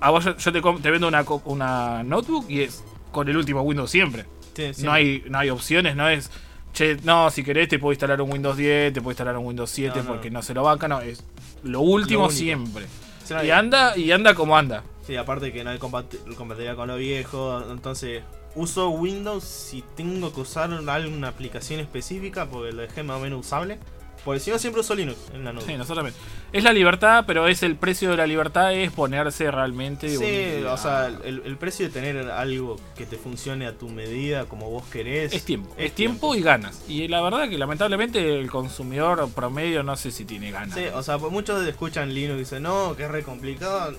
A 0.00 0.10
vos 0.10 0.24
yo, 0.24 0.36
yo 0.36 0.52
te, 0.80 0.90
vendo 0.90 1.08
una, 1.08 1.24
una 1.44 2.02
notebook 2.02 2.46
y 2.48 2.62
es 2.62 2.84
con 3.12 3.28
el 3.28 3.36
último 3.36 3.62
Windows 3.62 3.90
siempre. 3.90 4.24
Sí. 4.54 4.72
No, 4.82 4.92
hay, 4.92 5.24
no 5.28 5.38
hay 5.38 5.50
opciones, 5.50 5.94
no 5.94 6.08
es. 6.08 6.30
Che, 6.72 6.96
no, 7.04 7.30
si 7.30 7.42
querés 7.44 7.68
te 7.68 7.78
puedo 7.78 7.92
instalar 7.92 8.20
un 8.20 8.30
Windows 8.30 8.56
10, 8.56 8.92
te 8.92 9.00
puedo 9.00 9.12
instalar 9.12 9.36
un 9.38 9.46
Windows 9.46 9.70
7 9.70 9.98
No, 9.98 10.02
no. 10.04 10.08
porque 10.10 10.30
no 10.30 10.42
se 10.42 10.52
lo 10.54 10.62
banca, 10.62 10.86
no, 10.88 11.00
es 11.00 11.24
lo 11.62 11.80
último 11.80 12.24
Lo 12.24 12.30
siempre. 12.30 12.86
Y 13.44 13.50
anda, 13.50 13.96
y 13.96 14.10
anda 14.10 14.34
como 14.34 14.56
anda. 14.56 14.82
Sí, 15.06 15.16
aparte 15.16 15.52
que 15.52 15.64
no 15.64 15.70
hay 15.70 15.78
compat- 15.78 16.34
compatibilidad 16.34 16.76
con 16.76 16.88
lo 16.88 16.96
viejo. 16.96 17.62
Entonces, 17.70 18.22
uso 18.58 18.90
Windows 18.90 19.44
si 19.44 19.82
tengo 19.96 20.32
que 20.32 20.40
usar 20.40 20.70
alguna 20.72 21.28
aplicación 21.28 21.80
específica 21.80 22.46
porque 22.46 22.72
lo 22.72 22.82
dejé 22.82 23.02
más 23.02 23.16
o 23.18 23.20
menos 23.20 23.40
usable. 23.46 23.78
Porque 24.24 24.40
si 24.40 24.50
no, 24.50 24.58
siempre 24.58 24.80
uso 24.80 24.94
Linux 24.96 25.16
en 25.32 25.44
la 25.44 25.52
notebook. 25.52 25.70
Sí, 25.70 25.78
nosotros 25.78 25.98
también. 26.04 26.14
Es 26.52 26.64
la 26.64 26.72
libertad, 26.72 27.24
pero 27.26 27.46
es 27.46 27.62
el 27.62 27.76
precio 27.76 28.10
de 28.10 28.16
la 28.16 28.26
libertad 28.26 28.74
es 28.74 28.90
ponerse 28.90 29.48
realmente. 29.50 30.08
Sí, 30.10 30.60
un- 30.60 30.66
o 30.66 30.76
sea, 30.76 31.06
el, 31.24 31.40
el 31.46 31.56
precio 31.56 31.86
de 31.86 31.92
tener 31.92 32.28
algo 32.30 32.76
que 32.96 33.06
te 33.06 33.16
funcione 33.16 33.64
a 33.66 33.78
tu 33.78 33.88
medida, 33.88 34.44
como 34.46 34.68
vos 34.70 34.82
querés. 34.90 35.32
Es 35.32 35.44
tiempo, 35.44 35.72
es 35.78 35.94
tiempo 35.94 36.34
y 36.34 36.42
ganas. 36.42 36.82
Y 36.88 37.06
la 37.08 37.22
verdad 37.22 37.48
que 37.48 37.56
lamentablemente 37.56 38.40
el 38.40 38.50
consumidor 38.50 39.30
promedio 39.30 39.82
no 39.84 39.96
sé 39.96 40.10
si 40.10 40.24
tiene 40.24 40.50
ganas. 40.50 40.74
Sí, 40.76 40.84
o 40.92 41.02
sea, 41.02 41.16
pues 41.16 41.32
muchos 41.32 41.64
escuchan 41.66 42.12
Linux 42.12 42.36
y 42.36 42.38
dicen, 42.40 42.64
no, 42.64 42.96
que 42.96 43.04
es 43.04 43.10
re 43.10 43.22
complicado. 43.22 43.96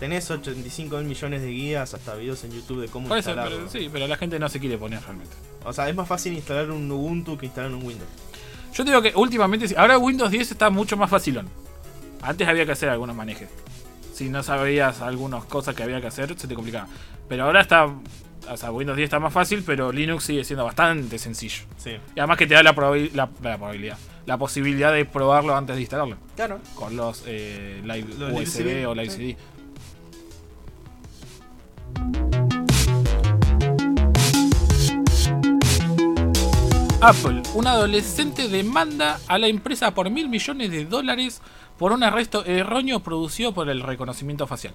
Tenés 0.00 0.30
85 0.30 0.96
mil 0.98 1.06
millones 1.06 1.42
de 1.42 1.48
guías, 1.50 1.94
hasta 1.94 2.14
videos 2.16 2.42
en 2.44 2.50
YouTube 2.52 2.80
de 2.82 2.88
cómo 2.88 3.08
Por 3.08 3.18
eso, 3.18 3.30
instalarlo. 3.30 3.58
pero, 3.58 3.70
sí, 3.70 3.88
pero 3.92 4.06
la 4.08 4.16
gente 4.16 4.38
no 4.38 4.48
se 4.48 4.58
quiere 4.60 4.76
poner 4.76 5.00
realmente. 5.00 5.34
O 5.64 5.72
sea, 5.72 5.88
es 5.88 5.94
más 5.94 6.08
fácil 6.08 6.32
instalar 6.34 6.70
un 6.70 6.90
Ubuntu 6.90 7.38
que 7.38 7.46
instalar 7.46 7.70
un 7.72 7.82
Windows. 7.84 8.08
Yo 8.74 8.84
te 8.84 8.90
digo 8.90 9.00
que 9.00 9.12
últimamente, 9.14 9.72
ahora 9.76 9.96
Windows 9.98 10.30
10 10.30 10.50
está 10.50 10.68
mucho 10.68 10.96
más 10.96 11.08
facilón. 11.08 11.48
Antes 12.22 12.48
había 12.48 12.66
que 12.66 12.72
hacer 12.72 12.88
algunos 12.88 13.14
manejes. 13.14 13.48
Si 14.12 14.28
no 14.28 14.42
sabías 14.42 15.00
algunas 15.00 15.44
cosas 15.44 15.74
que 15.74 15.82
había 15.84 16.00
que 16.00 16.08
hacer, 16.08 16.36
se 16.38 16.48
te 16.48 16.54
complicaba. 16.54 16.88
Pero 17.28 17.44
ahora 17.44 17.60
está, 17.60 17.86
o 17.86 18.56
sea, 18.56 18.72
Windows 18.72 18.96
10 18.96 19.06
está 19.06 19.20
más 19.20 19.32
fácil, 19.32 19.62
pero 19.64 19.92
Linux 19.92 20.24
sigue 20.24 20.44
siendo 20.44 20.64
bastante 20.64 21.18
sencillo. 21.18 21.62
Sí. 21.76 21.90
Y 22.14 22.18
además 22.18 22.36
que 22.38 22.46
te 22.46 22.54
da 22.54 22.62
la, 22.62 22.74
probabil- 22.74 23.12
la, 23.12 23.28
la 23.42 23.56
probabilidad, 23.56 23.96
la 24.26 24.38
posibilidad 24.38 24.92
de 24.92 25.04
probarlo 25.04 25.56
antes 25.56 25.76
de 25.76 25.82
instalarlo. 25.82 26.16
Claro. 26.36 26.58
Con 26.74 26.96
los 26.96 27.22
eh, 27.26 27.80
live 27.84 28.06
Los 28.18 28.32
USB 28.32 28.86
o 28.88 28.94
live 28.94 29.10
sí. 29.10 29.36
Apple, 37.06 37.42
un 37.54 37.66
adolescente 37.66 38.48
demanda 38.48 39.20
a 39.28 39.38
la 39.38 39.48
empresa 39.48 39.92
por 39.92 40.08
mil 40.08 40.30
millones 40.30 40.70
de 40.70 40.86
dólares 40.86 41.42
por 41.78 41.92
un 41.92 42.02
arresto 42.02 42.46
erróneo 42.46 43.00
producido 43.00 43.52
por 43.52 43.68
el 43.68 43.82
reconocimiento 43.82 44.46
facial. 44.46 44.72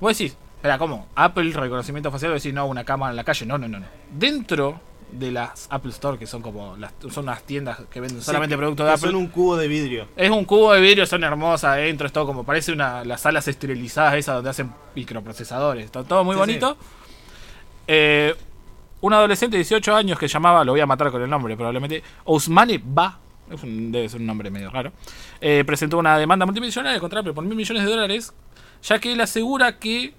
Vos 0.00 0.16
decís, 0.16 0.36
espera, 0.56 0.78
¿cómo? 0.78 1.08
Apple, 1.16 1.50
reconocimiento 1.52 2.12
facial, 2.12 2.30
vos 2.30 2.40
decís, 2.40 2.54
no, 2.54 2.66
una 2.66 2.84
cámara 2.84 3.10
en 3.10 3.16
la 3.16 3.24
calle. 3.24 3.46
No, 3.46 3.58
no, 3.58 3.66
no. 3.66 3.80
no. 3.80 3.86
Dentro 4.12 4.80
de 5.12 5.30
las 5.32 5.66
Apple 5.70 5.90
Store, 5.90 6.18
que 6.18 6.26
son 6.26 6.42
como 6.42 6.76
las, 6.76 6.92
son 7.10 7.24
unas 7.24 7.42
tiendas 7.42 7.78
que 7.90 8.00
venden 8.00 8.22
solamente 8.22 8.54
que- 8.54 8.58
productos 8.58 8.86
de 8.86 8.90
que 8.90 8.94
Apple. 8.94 9.10
Son 9.10 9.16
un 9.16 9.26
cubo 9.28 9.56
de 9.56 9.68
vidrio. 9.68 10.08
Es 10.16 10.30
un 10.30 10.44
cubo 10.44 10.72
de 10.72 10.80
vidrio, 10.80 11.06
son 11.06 11.24
hermosas 11.24 11.72
adentro, 11.72 12.06
es 12.06 12.12
todo 12.12 12.26
como 12.26 12.44
parece 12.44 12.72
una 12.72 13.04
las 13.04 13.20
salas 13.22 13.46
esterilizadas 13.48 14.14
esas 14.14 14.34
donde 14.36 14.50
hacen 14.50 14.72
microprocesadores, 14.94 15.84
está 15.84 16.04
todo 16.04 16.24
muy 16.24 16.34
Sí, 16.34 16.38
bonito. 16.40 16.76
Eh, 17.86 18.34
un 19.00 19.12
adolescente 19.14 19.56
de 19.56 19.62
18 19.62 19.94
años 19.96 20.18
que 20.18 20.28
llamaba, 20.28 20.64
lo 20.64 20.72
voy 20.72 20.80
a 20.80 20.86
matar 20.86 21.10
con 21.10 21.22
el 21.22 21.30
nombre 21.30 21.56
probablemente, 21.56 22.02
Ousmane 22.24 22.80
Ba, 22.84 23.18
es 23.50 23.62
un- 23.62 23.90
debe 23.90 24.08
ser 24.08 24.20
un 24.20 24.26
nombre 24.26 24.50
medio 24.50 24.70
raro, 24.70 24.92
eh, 25.40 25.64
presentó 25.66 25.98
una 25.98 26.18
demanda 26.18 26.44
multimillonaria 26.46 27.00
contra 27.00 27.20
Apple 27.20 27.32
por 27.32 27.44
mil 27.44 27.56
millones 27.56 27.84
de 27.84 27.90
dólares, 27.90 28.32
ya 28.82 28.98
que 28.98 29.12
él 29.12 29.20
asegura 29.20 29.78
que 29.78 30.14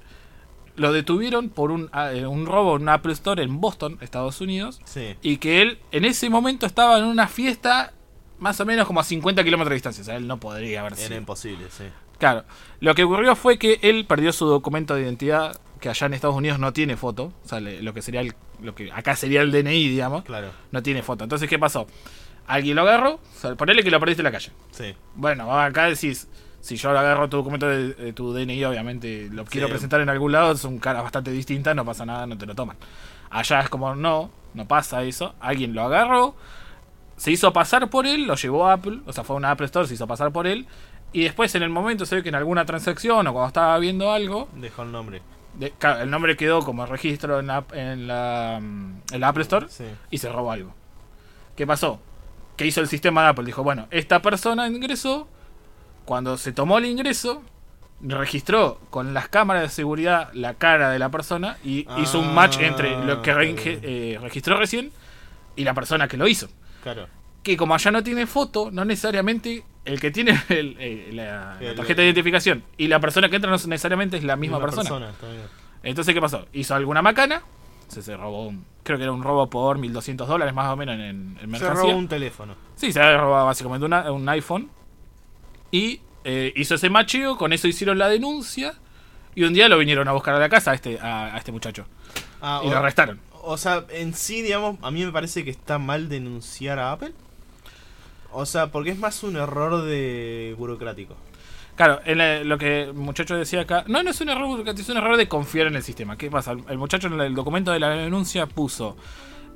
lo 0.82 0.91
detuvieron 0.91 1.50
por 1.50 1.72
un, 1.72 1.89
ah, 1.94 2.12
eh, 2.12 2.28
un 2.28 2.46
robo 2.46 2.76
en 2.76 2.82
una 2.84 2.96
Apple 2.96 3.13
Store 3.13 3.41
en 3.41 3.62
Boston, 3.62 3.98
Estados 4.02 4.41
Unidos, 4.41 4.82
Sí. 4.84 5.15
y 5.22 5.38
que 5.38 5.62
él 5.62 5.80
en 5.91 6.04
ese 6.06 6.30
momento 6.30 6.65
estaba 6.65 6.98
en 6.98 7.06
una 7.06 7.28
fiesta 7.28 7.94
más 8.39 8.60
o 8.60 8.65
menos 8.65 8.88
como 8.88 9.00
a 9.00 9.04
50 9.04 9.44
kilómetros 9.44 9.70
de 9.70 9.76
distancia, 9.76 10.02
o 10.02 10.06
sea, 10.06 10.15
él 10.17 10.28
no 10.28 10.39
podría 10.39 10.82
haber 10.82 10.94
Era 10.94 11.02
sido. 11.08 11.17
imposible, 11.17 11.65
sí. 11.70 11.86
Claro, 12.17 12.44
lo 12.80 12.94
que 12.96 13.04
ocurrió 13.04 13.36
fue 13.36 13.58
que 13.58 13.80
él 13.84 14.06
perdió 14.06 14.34
su 14.34 14.46
documento 14.46 14.96
de 14.96 15.02
identidad, 15.04 15.60
que 15.80 15.89
allá 15.89 16.06
en 16.08 16.13
Estados 16.13 16.36
Unidos 16.36 16.60
no 16.60 16.74
tiene 16.74 16.98
foto, 16.98 17.34
o 17.44 17.48
sea, 17.48 17.60
lo 17.60 17.94
que 17.94 18.02
sería 18.02 18.22
el, 18.22 18.34
lo 18.62 18.76
que 18.76 18.91
acá 18.91 19.15
sería 19.15 19.41
el 19.41 19.52
DNI, 19.52 19.88
digamos, 19.89 20.24
Claro, 20.24 20.50
no 20.72 20.84
tiene 20.84 21.02
foto. 21.04 21.24
Entonces, 21.24 21.50
¿qué 21.50 21.58
pasó? 21.58 21.88
Alguien 22.48 22.76
lo 22.76 22.82
agarró, 22.84 23.13
o 23.15 23.39
sea, 23.39 23.56
ponele 23.56 23.84
que 23.84 23.89
lo 23.91 24.00
perdiste 24.00 24.22
en 24.22 24.26
la 24.26 24.32
calle. 24.32 24.52
sí. 24.72 24.94
Bueno, 25.15 25.52
acá 25.60 25.86
decís, 25.86 26.28
si 26.62 26.78
yo 26.78 26.91
agarro 26.91 27.28
tu 27.30 27.38
documento 27.38 27.67
de, 27.67 27.93
de 27.93 28.13
tu 28.13 28.34
DNI, 28.34 28.63
obviamente 28.65 29.28
lo 29.32 29.43
quiero 29.45 29.67
Sí. 29.67 29.71
presentar 29.74 30.00
en 30.02 30.10
algún 30.10 30.32
lado, 30.32 30.56
son 30.56 30.80
caras 30.80 31.04
bastante 31.04 31.32
distintas, 31.32 31.76
no 31.76 31.84
pasa 31.84 32.06
nada, 32.06 32.26
no 32.28 32.38
te 32.38 32.45
lo 32.45 32.56
toman. 32.56 32.78
Allá 33.30 33.60
es 33.62 33.69
como, 33.69 33.95
no, 33.95 34.30
no 34.54 34.67
pasa 34.67 35.04
eso. 35.04 35.34
Alguien 35.39 35.74
lo 35.74 35.82
agarró, 35.84 36.36
se 37.17 37.32
hizo 37.32 37.52
pasar 37.54 37.89
por 37.89 38.06
él, 38.08 38.26
lo 38.28 38.36
llevó 38.36 38.67
a 38.67 38.74
Apple, 38.74 39.00
o 39.06 39.13
sea, 39.13 39.24
fue 39.24 39.36
a 39.36 39.38
una 39.38 39.52
Apple 39.52 39.65
Store, 39.65 39.88
se 39.88 39.93
hizo 39.95 40.08
pasar 40.08 40.32
por 40.32 40.47
él, 40.47 40.67
y 41.13 41.24
después 41.24 41.54
en 41.56 41.63
el 41.63 41.69
momento 41.69 42.06
se 42.06 42.15
ve 42.15 42.24
que 42.24 42.30
en 42.30 42.36
alguna 42.36 42.65
transacción 42.65 43.28
o 43.28 43.34
cuando 43.34 43.47
estaba 43.47 43.78
viendo 43.80 44.12
algo, 44.12 44.47
Dejó 44.56 44.84
el 44.84 44.91
nombre. 44.91 45.21
de- 45.56 45.74
el 46.02 46.10
nombre 46.10 46.38
quedó 46.38 46.62
como 46.63 46.86
registro 46.86 47.39
en 47.39 47.47
la, 47.47 47.63
en 47.74 48.08
la, 48.08 48.60
mm, 48.62 49.02
en 49.13 49.19
la 49.21 49.28
Apple 49.28 49.41
Store 49.43 49.67
Sí. 49.69 49.86
y 50.10 50.17
se 50.19 50.32
robó 50.32 50.52
algo. 50.52 50.74
¿Qué 51.56 51.65
pasó? 51.67 52.00
¿Qué 52.56 52.65
hizo 52.67 52.82
el 52.82 52.88
sistema 52.88 53.24
de 53.24 53.30
Apple? 53.30 53.45
Dijo, 53.45 53.63
bueno, 53.63 53.88
esta 53.91 54.21
persona 54.21 54.67
ingresó, 54.67 55.28
cuando 56.12 56.36
se 56.36 56.52
tomó 56.52 56.78
el 56.78 56.84
ingreso, 56.88 57.41
registró 58.02 58.82
con 58.89 59.13
las 59.13 59.30
cámaras 59.30 59.63
de 59.63 59.69
seguridad 59.69 60.30
la 60.34 60.56
cara 60.56 60.89
de 60.89 61.00
la 61.00 61.08
persona 61.08 61.56
y 61.63 61.88
hizo 62.02 62.19
un 62.19 62.36
match 62.36 62.58
entre 62.60 63.02
lo 63.06 63.21
que 63.21 63.32
Ah, 63.32 63.36
re- 63.36 63.56
eh, 63.63 64.19
registró 64.21 64.58
recién 64.58 64.91
y 65.56 65.63
la 65.63 65.74
persona 65.74 66.10
que 66.10 66.17
lo 66.17 66.28
hizo. 66.28 66.50
Claro. 66.84 67.08
Que 67.43 67.56
como 67.56 67.76
allá 67.76 67.91
no 67.91 68.04
tiene 68.04 68.28
foto, 68.28 68.71
no 68.74 68.84
necesariamente 68.84 69.63
el 69.86 70.02
que 70.02 70.12
tiene 70.12 70.32
el- 70.50 70.76
el- 70.82 71.15
la, 71.15 71.56
la 71.62 71.69
El- 71.69 71.76
tarjeta 71.78 72.02
de 72.02 72.08
identificación 72.08 72.62
y 72.76 72.89
la 72.89 73.00
persona 73.00 73.30
que 73.30 73.38
entra 73.38 73.50
no 73.50 73.56
necesariamente 73.56 74.17
es 74.17 74.26
la 74.26 74.36
misma, 74.36 74.60
persona. 74.60 74.89
bien. 74.89 75.12
Entonces, 75.84 76.13
¿qué 76.13 76.19
pasó? 76.19 76.45
Hizo 76.52 76.76
alguna 76.76 77.02
macana, 77.02 77.41
se, 77.88 78.02
se 78.02 78.17
robó, 78.17 78.47
un- 78.50 78.65
creo 78.84 78.97
que 78.97 79.04
era 79.06 79.13
un 79.13 79.24
robo 79.24 79.50
por 79.50 79.78
1200 79.78 80.28
dólares 80.28 80.54
más 80.54 80.67
o 80.74 80.76
menos 80.76 80.95
en, 80.95 81.02
en 81.02 81.38
Se 81.39 81.47
mercancía. 81.47 81.84
robó 81.84 81.95
un 81.97 82.10
teléfono. 82.10 82.56
Sí, 82.76 82.91
se 82.91 83.02
había 83.02 83.17
robado 83.17 83.45
básicamente 83.45 83.86
una- 83.86 84.12
un 84.12 84.28
iPhone. 84.28 84.69
Y 85.72 86.02
eh, 86.24 86.54
hizo 86.56 86.76
ese 86.76 86.90
macheo, 86.90 87.38
con 87.38 87.54
eso 87.54 87.68
hicieron 87.68 87.98
la 87.98 88.10
denuncia. 88.10 88.74
Y 89.34 89.44
un 89.44 89.54
día 89.54 89.70
lo 89.70 89.78
vinieron 89.78 90.08
a 90.08 90.12
buscar 90.12 90.36
a 90.36 90.40
la 90.40 90.50
casa 90.50 90.72
a 90.72 90.74
este, 90.74 91.00
a, 91.00 91.34
a 91.36 91.38
este 91.38 91.52
muchacho. 91.52 91.86
Ah, 92.42 92.62
Y 92.64 92.68
o, 92.68 92.72
lo 92.72 92.78
arrestaron. 92.78 93.20
o 93.44 93.58
sea, 93.58 93.86
en 93.90 94.14
sí, 94.14 94.42
digamos, 94.42 94.78
a 94.82 94.92
mí 94.92 95.06
me 95.06 95.12
parece 95.12 95.44
que 95.46 95.50
está 95.52 95.80
mal 95.80 96.10
denunciar 96.10 96.80
a 96.80 96.92
Apple. 96.92 97.14
O 98.34 98.46
sea, 98.46 98.68
porque 98.68 98.92
es 98.92 98.98
más 98.98 99.24
un 99.24 99.36
error 99.36 99.84
de 99.84 100.56
burocrático. 100.58 101.16
Claro, 101.76 102.02
en 102.06 102.18
la- 102.18 102.44
lo 102.44 102.58
que 102.58 102.84
el 102.84 102.94
muchacho 102.94 103.36
decía 103.36 103.62
acá, 103.62 103.84
no, 103.88 104.04
no 104.04 104.12
es 104.12 104.22
un 104.22 104.30
error, 104.30 104.48
burocrático, 104.48 104.82
es 104.84 104.90
un 104.90 104.98
error 104.98 105.18
de 105.18 105.28
confiar 105.28 105.68
en 105.68 105.76
el 105.76 105.84
sistema. 105.84 106.18
¿Qué 106.18 106.30
pasa? 106.30 106.52
El, 106.52 106.64
el 106.70 106.78
muchacho 106.78 107.08
en 107.08 107.20
el 107.20 107.34
documento 107.34 107.72
de 107.72 107.80
la 107.80 107.90
denuncia 107.90 108.46
puso 108.46 108.98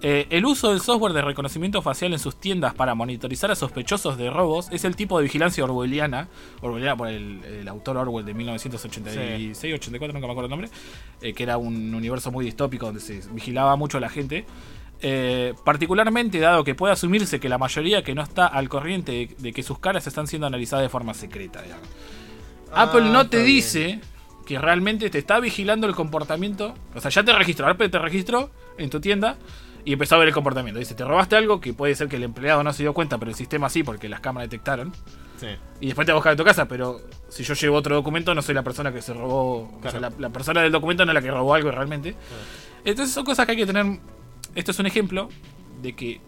eh, 0.08 0.28
el 0.30 0.46
uso 0.46 0.70
del 0.70 0.82
software 0.82 1.14
de 1.14 1.24
reconocimiento 1.24 1.82
facial 1.82 2.14
en 2.14 2.20
sus 2.20 2.36
tiendas 2.40 2.76
para 2.76 2.94
monitorizar 2.94 3.50
a 3.50 3.56
sospechosos 3.56 4.20
de 4.20 4.30
robos 4.30 4.68
es 4.72 4.86
el 4.86 4.96
tipo 4.96 5.18
de 5.18 5.24
vigilancia 5.24 5.64
orwelliana, 5.64 6.28
orwelliana 6.62 6.96
por 6.96 7.08
el, 7.08 7.44
el 7.44 7.68
autor 7.68 7.98
Orwell 7.98 8.24
de 8.24 8.36
1986, 8.36 9.74
84, 9.74 10.14
nunca 10.14 10.28
me 10.28 10.32
acuerdo 10.34 10.46
el 10.46 10.52
nombre, 10.52 10.70
eh, 11.24 11.34
que 11.34 11.42
era 11.42 11.58
un 11.58 11.92
universo 11.96 12.32
muy 12.32 12.46
distópico 12.46 12.86
donde 12.86 13.02
se 13.02 13.20
vigilaba 13.32 13.76
mucho 13.78 13.98
a 13.98 14.02
la 14.02 14.10
gente. 14.10 14.46
Eh, 15.02 15.56
particularmente 15.64 16.38
dado 16.40 16.64
que 16.64 16.76
puede 16.76 16.94
asumirse 16.94 17.40
que 17.40 17.50
la 17.50 17.58
mayoría 17.58 18.04
que 18.04 18.14
no 18.14 18.22
está 18.22 18.46
al 18.46 18.70
corriente 18.70 19.12
de, 19.12 19.36
de 19.40 19.54
que 19.54 19.64
sus 19.64 19.80
caras 19.80 20.06
están 20.06 20.28
siendo 20.28 20.46
analizadas 20.46 20.84
de 20.84 20.90
forma 20.90 21.16
secreta. 21.16 21.64
digamos. 21.64 21.88
Apple 22.72 23.02
Ah, 23.06 23.10
no 23.12 23.28
te 23.28 23.38
bien. 23.38 23.48
dice 23.48 24.00
que 24.46 24.60
realmente 24.60 25.10
te 25.10 25.18
está 25.18 25.40
vigilando 25.40 25.88
el 25.88 25.96
comportamiento. 25.96 26.76
O 26.94 27.02
sea, 27.02 27.10
ya 27.10 27.24
te 27.24 27.34
registró, 27.34 27.68
Apple 27.68 27.90
te 27.90 27.98
registró 27.98 28.52
en 28.78 28.92
tu 28.92 29.02
tienda 29.02 29.38
y 29.86 29.94
empezó 29.94 30.16
a 30.16 30.18
ver 30.18 30.28
el 30.28 30.34
comportamiento. 30.34 30.80
Dice, 30.80 30.96
te 30.96 31.06
robaste 31.06 31.36
algo 31.36 31.62
que 31.62 31.74
puede 31.74 31.96
ser 31.96 32.08
que 32.10 32.16
el 32.18 32.24
empleado 32.24 32.64
no 32.64 32.74
se 32.74 32.84
dio 32.84 32.94
cuenta, 32.94 33.18
pero 33.18 33.30
el 33.32 33.36
sistema 33.38 33.70
sí, 33.70 33.84
porque 33.84 34.10
las 34.10 34.20
cámaras 34.20 34.50
detectaron. 34.50 34.92
Sí. 35.38 35.48
Y 35.80 35.88
después 35.88 36.06
te 36.06 36.12
va 36.12 36.16
a 36.16 36.20
buscar 36.20 36.34
a 36.34 36.36
tu 36.36 36.44
casa, 36.44 36.68
pero 36.68 37.02
si 37.30 37.44
yo 37.44 37.54
llevo 37.54 37.78
otro 37.78 37.96
documento, 37.96 38.34
no 38.34 38.42
soy 38.42 38.56
la 38.56 38.64
persona 38.64 38.92
que 38.92 39.02
se 39.02 39.14
robó. 39.14 39.72
O 39.84 39.90
sea, 39.92 40.00
la, 40.00 40.12
la 40.18 40.30
persona 40.30 40.62
del 40.62 40.72
documento 40.72 41.06
no 41.06 41.12
es 41.12 41.14
la 41.16 41.22
que 41.22 41.30
robó 41.32 41.54
algo 41.54 41.72
realmente. 41.72 42.16
Entonces 42.84 43.14
son 43.14 43.24
cosas 43.26 43.46
que 43.46 43.52
hay 43.54 43.58
que 43.58 43.66
tener. 43.66 44.00
Esto 44.56 44.72
es 44.72 44.80
un 44.80 44.86
ejemplo 44.86 45.30
de 45.82 45.94
que 45.96 46.22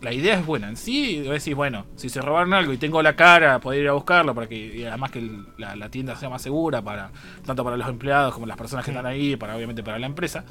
la 0.00 0.12
idea 0.12 0.38
es 0.38 0.46
buena. 0.46 0.68
En 0.68 0.76
sí, 0.76 1.20
decís, 1.20 1.54
bueno, 1.56 1.86
si 1.96 2.08
se 2.08 2.20
robaron 2.20 2.52
algo 2.54 2.72
y 2.72 2.76
tengo 2.78 3.02
la 3.02 3.16
cara, 3.16 3.58
poder 3.60 3.82
ir 3.82 3.88
a 3.88 3.92
buscarlo 3.94 4.34
para 4.34 4.46
que, 4.48 4.54
y 4.56 4.84
además 4.84 5.10
que 5.10 5.18
el- 5.20 5.46
la, 5.56 5.74
la 5.74 5.88
tienda 5.90 6.14
sea 6.14 6.28
más 6.28 6.42
segura, 6.42 6.82
para 6.82 7.10
tanto 7.44 7.64
para 7.64 7.76
los 7.76 7.88
empleados 7.88 8.34
como 8.34 8.46
las 8.46 8.56
personas 8.56 8.84
que 8.84 8.90
están 8.92 9.06
ahí, 9.06 9.34
para 9.36 9.56
obviamente 9.56 9.82
para 9.82 9.98
la 9.98 10.06
empresa. 10.06 10.44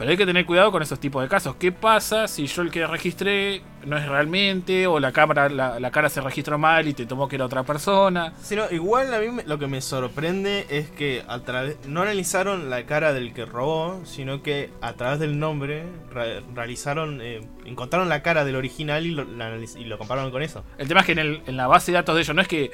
Pero 0.00 0.10
hay 0.12 0.16
que 0.16 0.24
tener 0.24 0.46
cuidado 0.46 0.72
con 0.72 0.82
esos 0.82 0.98
tipos 0.98 1.22
de 1.22 1.28
casos. 1.28 1.56
¿Qué 1.56 1.72
pasa 1.72 2.26
si 2.26 2.46
yo 2.46 2.62
el 2.62 2.70
que 2.70 2.86
registré 2.86 3.60
no 3.84 3.98
es 3.98 4.08
realmente, 4.08 4.86
o 4.86 4.98
la 4.98 5.12
cámara, 5.12 5.50
la, 5.50 5.78
la 5.78 5.90
cara 5.90 6.08
se 6.08 6.22
registró 6.22 6.56
mal 6.56 6.88
y 6.88 6.94
te 6.94 7.04
tomó 7.04 7.28
que 7.28 7.36
era 7.36 7.44
otra 7.44 7.64
persona? 7.64 8.32
Sí, 8.40 8.56
no, 8.56 8.64
igual 8.70 9.12
a 9.12 9.18
mí 9.20 9.26
lo 9.44 9.58
que 9.58 9.66
me 9.66 9.82
sorprende 9.82 10.66
es 10.70 10.88
que 10.90 11.22
a 11.28 11.40
través 11.40 11.76
no 11.86 12.00
analizaron 12.00 12.70
la 12.70 12.86
cara 12.86 13.12
del 13.12 13.34
que 13.34 13.44
robó, 13.44 14.00
sino 14.06 14.42
que 14.42 14.70
a 14.80 14.94
través 14.94 15.18
del 15.20 15.38
nombre 15.38 15.84
re- 16.10 16.40
realizaron, 16.54 17.20
eh, 17.20 17.42
encontraron 17.66 18.08
la 18.08 18.22
cara 18.22 18.46
del 18.46 18.56
original 18.56 19.04
y 19.04 19.10
lo, 19.10 19.24
la 19.24 19.50
analiz- 19.54 19.78
y 19.78 19.84
lo 19.84 19.98
compararon 19.98 20.30
con 20.30 20.42
eso. 20.42 20.64
El 20.78 20.88
tema 20.88 21.00
es 21.00 21.06
que 21.06 21.12
en, 21.12 21.18
el- 21.18 21.42
en 21.46 21.58
la 21.58 21.66
base 21.66 21.92
de 21.92 21.96
datos 21.96 22.14
de 22.14 22.22
ellos 22.22 22.34
no 22.34 22.40
es 22.40 22.48
que 22.48 22.70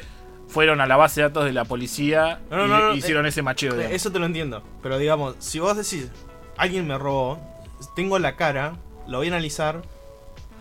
fueron 0.48 0.80
a 0.80 0.86
la 0.86 0.96
base 0.96 1.20
de 1.22 1.26
datos 1.26 1.44
de 1.44 1.52
la 1.52 1.64
policía 1.64 2.38
No, 2.52 2.56
no, 2.58 2.66
y 2.66 2.68
no, 2.68 2.78
no, 2.90 2.94
hicieron 2.94 3.26
eh, 3.26 3.30
ese 3.30 3.42
macheo. 3.42 3.72
Digamos. 3.74 3.92
Eso 3.96 4.12
te 4.12 4.20
lo 4.20 4.26
entiendo, 4.26 4.62
pero 4.80 4.96
digamos, 4.96 5.34
si 5.40 5.58
vos 5.58 5.76
decís, 5.76 6.08
alguien 6.56 6.86
me 6.86 6.98
robó, 6.98 7.38
tengo 7.94 8.18
la 8.18 8.36
cara, 8.36 8.76
lo 9.06 9.18
voy 9.18 9.28
a 9.28 9.30
analizar, 9.30 9.82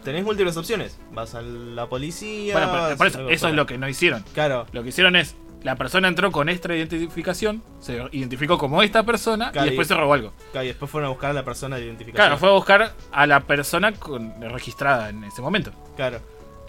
tenés 0.03 0.23
múltiples 0.23 0.55
opciones. 0.57 0.97
Vas 1.11 1.35
a 1.35 1.41
la 1.41 1.87
policía. 1.87 2.53
Bueno, 2.53 2.71
pero- 2.71 2.97
por 2.97 3.07
eso, 3.07 3.29
eso 3.29 3.47
es 3.47 3.53
lo 3.55 3.65
que 3.65 3.77
no 3.77 3.87
hicieron. 3.89 4.23
Claro, 4.33 4.65
Lo 4.71 4.83
que 4.83 4.89
hicieron 4.89 5.15
es, 5.15 5.35
la 5.63 5.75
persona 5.77 6.07
entró 6.07 6.31
con 6.31 6.47
esta 6.47 6.75
identificación, 6.75 7.63
se 7.79 8.03
identificó 8.11 8.57
como 8.59 8.83
esta 8.83 9.01
persona 9.03 9.51
Claro, 9.51 9.65
y 9.67 9.69
después 9.71 9.87
y- 9.87 9.89
se 9.89 9.95
robó 9.95 10.13
algo. 10.13 10.31
claro, 10.51 10.65
y 10.65 10.67
después 10.67 10.91
fueron 10.91 11.07
a 11.07 11.09
buscar 11.11 11.31
a 11.31 11.33
la 11.33 11.43
persona 11.43 11.77
de 11.77 11.85
identificación. 11.85 12.15
Claro, 12.27 12.37
fue 12.37 12.49
a 12.49 12.51
buscar 12.51 12.93
a 13.11 13.25
la 13.27 13.39
persona 13.41 13.91
con- 13.93 14.39
registrada 14.41 15.09
en 15.09 15.23
ese 15.23 15.41
momento. 15.41 15.71
Claro. 15.95 16.19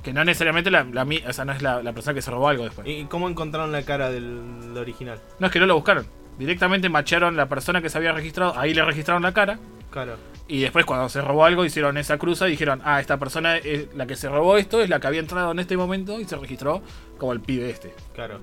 Que 0.02 0.12
no 0.12 0.24
necesariamente 0.24 0.70
la, 0.70 0.84
la 0.84 1.02
o 1.28 1.32
sea, 1.32 1.44
no 1.44 1.52
es 1.52 1.60
la, 1.62 1.82
la 1.82 1.92
persona 1.92 2.14
que 2.14 2.22
se 2.22 2.30
robó 2.30 2.48
algo 2.48 2.62
después. 2.64 2.86
¿Y 2.86 3.04
cómo 3.06 3.28
encontraron 3.28 3.72
la 3.72 3.82
cara 3.82 4.08
del, 4.10 4.60
del 4.68 4.78
original? 4.78 5.20
No 5.40 5.48
es 5.48 5.52
que 5.52 5.58
no 5.58 5.66
lo 5.66 5.74
buscaron. 5.74 6.06
Directamente 6.38 6.88
machearon 6.88 7.36
la 7.36 7.48
persona 7.48 7.80
que 7.80 7.88
se 7.88 7.98
había 7.98 8.12
registrado, 8.12 8.58
ahí 8.58 8.74
le 8.74 8.84
registraron 8.84 9.22
la 9.22 9.32
cara. 9.32 9.58
Claro. 9.90 10.16
Y 10.48 10.60
después 10.60 10.84
cuando 10.84 11.08
se 11.08 11.20
robó 11.22 11.44
algo 11.44 11.64
hicieron 11.64 11.96
esa 11.96 12.18
cruza 12.18 12.46
y 12.46 12.52
dijeron, 12.52 12.80
ah, 12.84 13.00
esta 13.00 13.16
persona 13.18 13.56
es 13.56 13.88
la 13.94 14.06
que 14.06 14.14
se 14.16 14.28
robó 14.28 14.56
esto, 14.58 14.80
es 14.82 14.88
la 14.90 15.00
que 15.00 15.06
había 15.06 15.20
entrado 15.20 15.50
en 15.52 15.58
este 15.58 15.76
momento 15.76 16.20
y 16.20 16.24
se 16.24 16.36
registró 16.36 16.82
como 17.18 17.32
el 17.32 17.40
pibe 17.40 17.70
este. 17.70 17.94
Claro. 18.14 18.40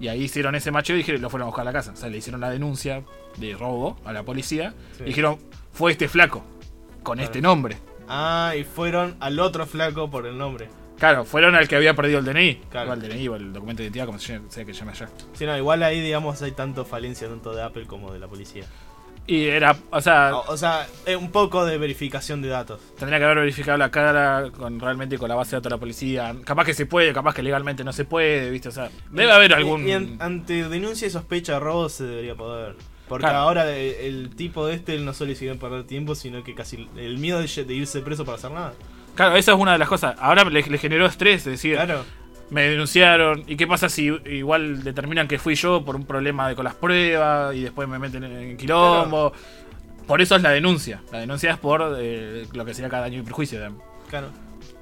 Y 0.00 0.08
ahí 0.08 0.22
hicieron 0.24 0.54
ese 0.54 0.70
macheo 0.70 0.96
y 0.96 0.98
dijeron, 0.98 1.20
lo 1.22 1.30
fueron 1.30 1.44
a 1.44 1.48
buscar 1.48 1.62
a 1.62 1.64
la 1.66 1.72
casa. 1.72 1.92
O 1.92 1.96
sea, 1.96 2.08
le 2.08 2.18
hicieron 2.18 2.40
la 2.40 2.50
denuncia 2.50 3.02
de 3.36 3.54
robo 3.54 3.98
a 4.04 4.12
la 4.12 4.22
policía. 4.24 4.74
Sí. 4.96 5.02
Y 5.04 5.06
dijeron, 5.06 5.38
fue 5.72 5.92
este 5.92 6.08
flaco, 6.08 6.42
con 7.02 7.16
Claro. 7.18 7.24
este 7.26 7.40
nombre. 7.42 7.76
Ah, 8.08 8.54
y 8.58 8.64
fueron 8.64 9.16
al 9.20 9.38
otro 9.40 9.66
flaco 9.66 10.10
por 10.10 10.26
el 10.26 10.36
nombre. 10.38 10.68
Claro, 10.98 11.24
fueron 11.24 11.54
al 11.54 11.68
que 11.68 11.76
había 11.76 11.94
perdido 11.94 12.18
el 12.20 12.24
DNI. 12.24 12.54
Claro. 12.70 12.90
O 12.90 12.94
el 12.94 13.00
DNI 13.02 13.28
o 13.28 13.36
el 13.36 13.52
documento 13.52 13.78
de 13.82 13.84
identidad, 13.88 14.06
como 14.06 14.18
sea 14.18 14.40
que 14.64 14.72
llame 14.72 14.92
allá. 14.92 15.08
Sí, 15.34 15.44
no, 15.46 15.56
igual 15.56 15.82
ahí, 15.82 16.00
digamos, 16.00 16.40
hay 16.42 16.52
tanto 16.52 16.84
falencia 16.84 17.28
tanto 17.28 17.54
de 17.54 17.62
Apple 17.62 17.86
como 17.86 18.12
de 18.12 18.18
la 18.18 18.28
policía. 18.28 18.64
Y 19.28 19.46
era, 19.46 19.76
o 19.90 20.00
sea, 20.00 20.36
O, 20.36 20.52
o 20.52 20.56
sea, 20.56 20.86
es 21.04 21.16
un 21.16 21.32
poco 21.32 21.64
de 21.64 21.78
verificación 21.78 22.40
de 22.42 22.48
datos. 22.48 22.80
tendría 22.96 23.18
que 23.18 23.24
haber 23.24 23.38
verificado 23.38 23.76
la 23.76 23.90
cara 23.90 24.50
con 24.56 24.78
realmente 24.78 25.18
con 25.18 25.28
la 25.28 25.34
base 25.34 25.50
de 25.50 25.56
datos 25.56 25.70
de 25.70 25.74
la 25.76 25.80
policía. 25.80 26.34
Capaz 26.44 26.64
que 26.64 26.74
se 26.74 26.86
puede, 26.86 27.12
capaz 27.12 27.34
que 27.34 27.42
legalmente 27.42 27.82
no 27.82 27.92
se 27.92 28.04
puede, 28.04 28.48
¿viste? 28.50 28.68
O 28.68 28.72
sea, 28.72 28.88
debe 29.10 29.32
haber 29.32 29.50
Y- 29.50 29.54
algún. 29.54 29.86
Y, 29.88 29.92
en- 29.92 30.16
ante 30.22 30.68
denuncia 30.68 31.08
y 31.08 31.10
sospecha 31.10 31.54
de 31.54 31.58
robo 31.60 31.88
se 31.88 32.04
debería 32.04 32.36
poder. 32.36 32.76
Porque 33.08 33.22
Claro. 33.24 33.38
ahora 33.38 33.68
eh, 33.70 34.06
el, 34.08 34.30
tipo 34.36 34.64
de 34.66 34.74
este 34.74 34.96
no 34.98 35.12
solo 35.12 35.30
decidió 35.30 35.56
perder 35.58 35.84
tiempo, 35.84 36.14
sino 36.14 36.42
que 36.44 36.54
casi 36.54 36.88
el 36.96 37.18
miedo 37.18 37.40
de, 37.40 37.64
de 37.64 37.74
irse 37.74 38.00
preso 38.02 38.24
para 38.24 38.38
hacer 38.38 38.50
nada. 38.52 38.74
Claro, 39.16 39.34
esa 39.36 39.52
es 39.52 39.58
una 39.58 39.72
de 39.72 39.78
las 39.78 39.88
cosas. 39.88 40.14
Ahora 40.20 40.44
le, 40.44 40.62
le 40.62 40.78
generó 40.78 41.06
estrés, 41.06 41.44
decir, 41.44 41.74
Claro. 41.74 42.04
me 42.50 42.62
denunciaron. 42.68 43.42
¿Y 43.48 43.56
qué 43.56 43.66
pasa 43.66 43.88
si 43.88 44.04
igual 44.26 44.84
determinan 44.84 45.26
que 45.26 45.38
fui 45.38 45.54
yo 45.56 45.84
por 45.84 45.96
un 45.96 46.04
problema 46.06 46.48
de, 46.48 46.54
con 46.54 46.64
las 46.64 46.74
pruebas 46.74 47.56
y 47.56 47.62
después 47.62 47.88
me 47.88 47.98
meten 47.98 48.22
en, 48.22 48.56
quilombo? 48.56 49.32
Por 50.06 50.20
eso 50.22 50.36
es 50.36 50.42
la 50.42 50.50
denuncia. 50.50 51.02
La 51.10 51.18
denuncia 51.18 51.50
es 51.50 51.58
por 51.58 51.96
eh, 51.98 52.46
lo 52.52 52.64
que 52.64 52.74
sería 52.74 52.88
cada 52.88 53.02
daño 53.02 53.18
y 53.18 53.22
perjuicio. 53.22 53.58
digamos. 53.58 53.82
Claro. 54.08 54.28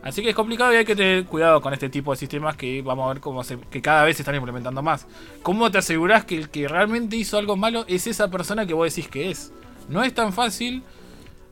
Así 0.03 0.21
que 0.23 0.29
es 0.31 0.35
complicado 0.35 0.71
y 0.75 0.77
hay 0.77 0.85
que 0.85 0.95
tener 0.95 1.25
cuidado 1.25 1.63
con 1.63 1.73
este 1.73 1.89
tipo 1.89 2.11
de 2.11 2.19
sistemas 2.19 2.57
que 2.57 2.83
vamos 2.83 3.07
a 3.09 3.15
ver 3.15 3.23
cómo 3.23 3.43
se, 3.43 3.59
que 3.59 3.81
cada 3.81 4.05
vez 4.05 4.17
se 4.17 4.23
están 4.23 4.35
implementando 4.35 4.83
más. 4.83 5.07
¿Cómo 5.43 5.71
te 5.71 5.79
asegurás 5.79 6.27
que 6.27 6.37
el 6.37 6.51
que 6.51 6.69
realmente 6.69 7.17
hizo 7.17 7.39
algo 7.39 7.57
malo 7.57 7.87
es 7.89 8.07
esa 8.07 8.31
persona 8.31 8.67
que 8.67 8.75
vos 8.75 8.95
decís 8.95 9.09
que 9.11 9.31
es? 9.31 9.51
No 9.89 10.03
es 10.05 10.13
tan 10.13 10.35
fácil 10.35 10.83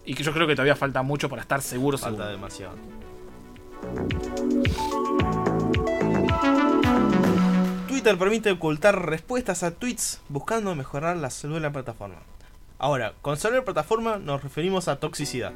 y 0.04 0.14
que 0.14 0.22
yo 0.22 0.32
creo 0.32 0.46
que 0.46 0.54
todavía 0.54 0.76
falta 0.76 1.02
mucho 1.02 1.28
para 1.28 1.42
estar 1.42 1.62
seguro. 1.62 1.96
Falta 1.98 2.16
seguro. 2.24 2.30
demasiado. 2.32 2.76
Twitter 7.88 8.16
permite 8.18 8.50
ocultar 8.50 9.06
respuestas 9.06 9.62
a 9.62 9.72
tweets 9.72 10.20
buscando 10.28 10.74
mejorar 10.74 11.16
la 11.16 11.30
salud 11.30 11.54
de 11.56 11.60
la 11.60 11.72
plataforma. 11.72 12.16
Ahora, 12.78 13.14
con 13.22 13.36
salud 13.36 13.54
de 13.54 13.60
la 13.60 13.64
plataforma 13.64 14.16
nos 14.18 14.42
referimos 14.42 14.88
a 14.88 14.96
toxicidad. 14.96 15.52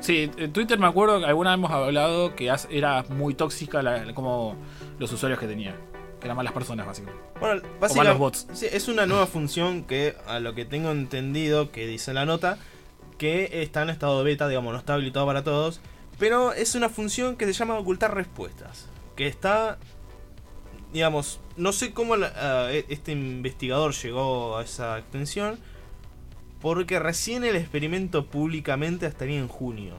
Sí, 0.00 0.30
en 0.38 0.52
Twitter 0.52 0.78
me 0.78 0.86
acuerdo 0.86 1.18
que 1.20 1.26
alguna 1.26 1.50
vez 1.50 1.58
hemos 1.58 1.70
hablado 1.70 2.34
que 2.34 2.50
era 2.70 3.04
muy 3.10 3.34
tóxica 3.34 3.82
la- 3.82 4.14
como 4.14 4.56
los 4.98 5.12
usuarios 5.12 5.38
que 5.38 5.46
tenía. 5.46 5.76
Que 6.20 6.26
eran 6.26 6.36
malas 6.36 6.52
personas, 6.54 6.86
básicamente. 6.86 7.22
Bueno, 7.38 7.56
malos 7.60 7.80
básicamente 7.80 8.18
bots. 8.18 8.46
sí, 8.52 8.66
es 8.72 8.88
una 8.88 9.04
nueva 9.06 9.26
función 9.26 9.84
que, 9.84 10.16
a 10.26 10.40
lo 10.40 10.54
que 10.54 10.64
tengo 10.64 10.90
entendido, 10.90 11.70
que 11.70 11.86
dice 11.86 12.14
la 12.14 12.24
nota, 12.24 12.58
que 13.18 13.62
está 13.62 13.82
en 13.82 13.90
estado 13.90 14.18
de 14.18 14.24
beta, 14.24 14.48
digamos, 14.48 14.72
no 14.72 14.78
está 14.78 14.94
habilitado 14.94 15.26
para 15.26 15.44
todos, 15.44 15.80
pero 16.18 16.52
es 16.52 16.74
una 16.74 16.88
función 16.88 17.36
que 17.36 17.46
se 17.46 17.52
llama 17.52 17.78
ocultar 17.78 18.14
respuestas, 18.14 18.86
que 19.16 19.26
está, 19.26 19.78
digamos, 20.92 21.40
no 21.56 21.72
sé 21.72 21.92
cómo 21.92 22.16
la- 22.16 22.72
e- 22.72 22.86
este 22.88 23.12
investigador 23.12 23.92
llegó 23.94 24.56
a 24.56 24.62
esa 24.64 24.98
extensión, 24.98 25.58
porque 26.60 26.98
recién 26.98 27.44
el 27.44 27.54
experimento 27.54 28.26
públicamente 28.26 29.06
estaría 29.06 29.38
en 29.38 29.46
junio. 29.48 29.94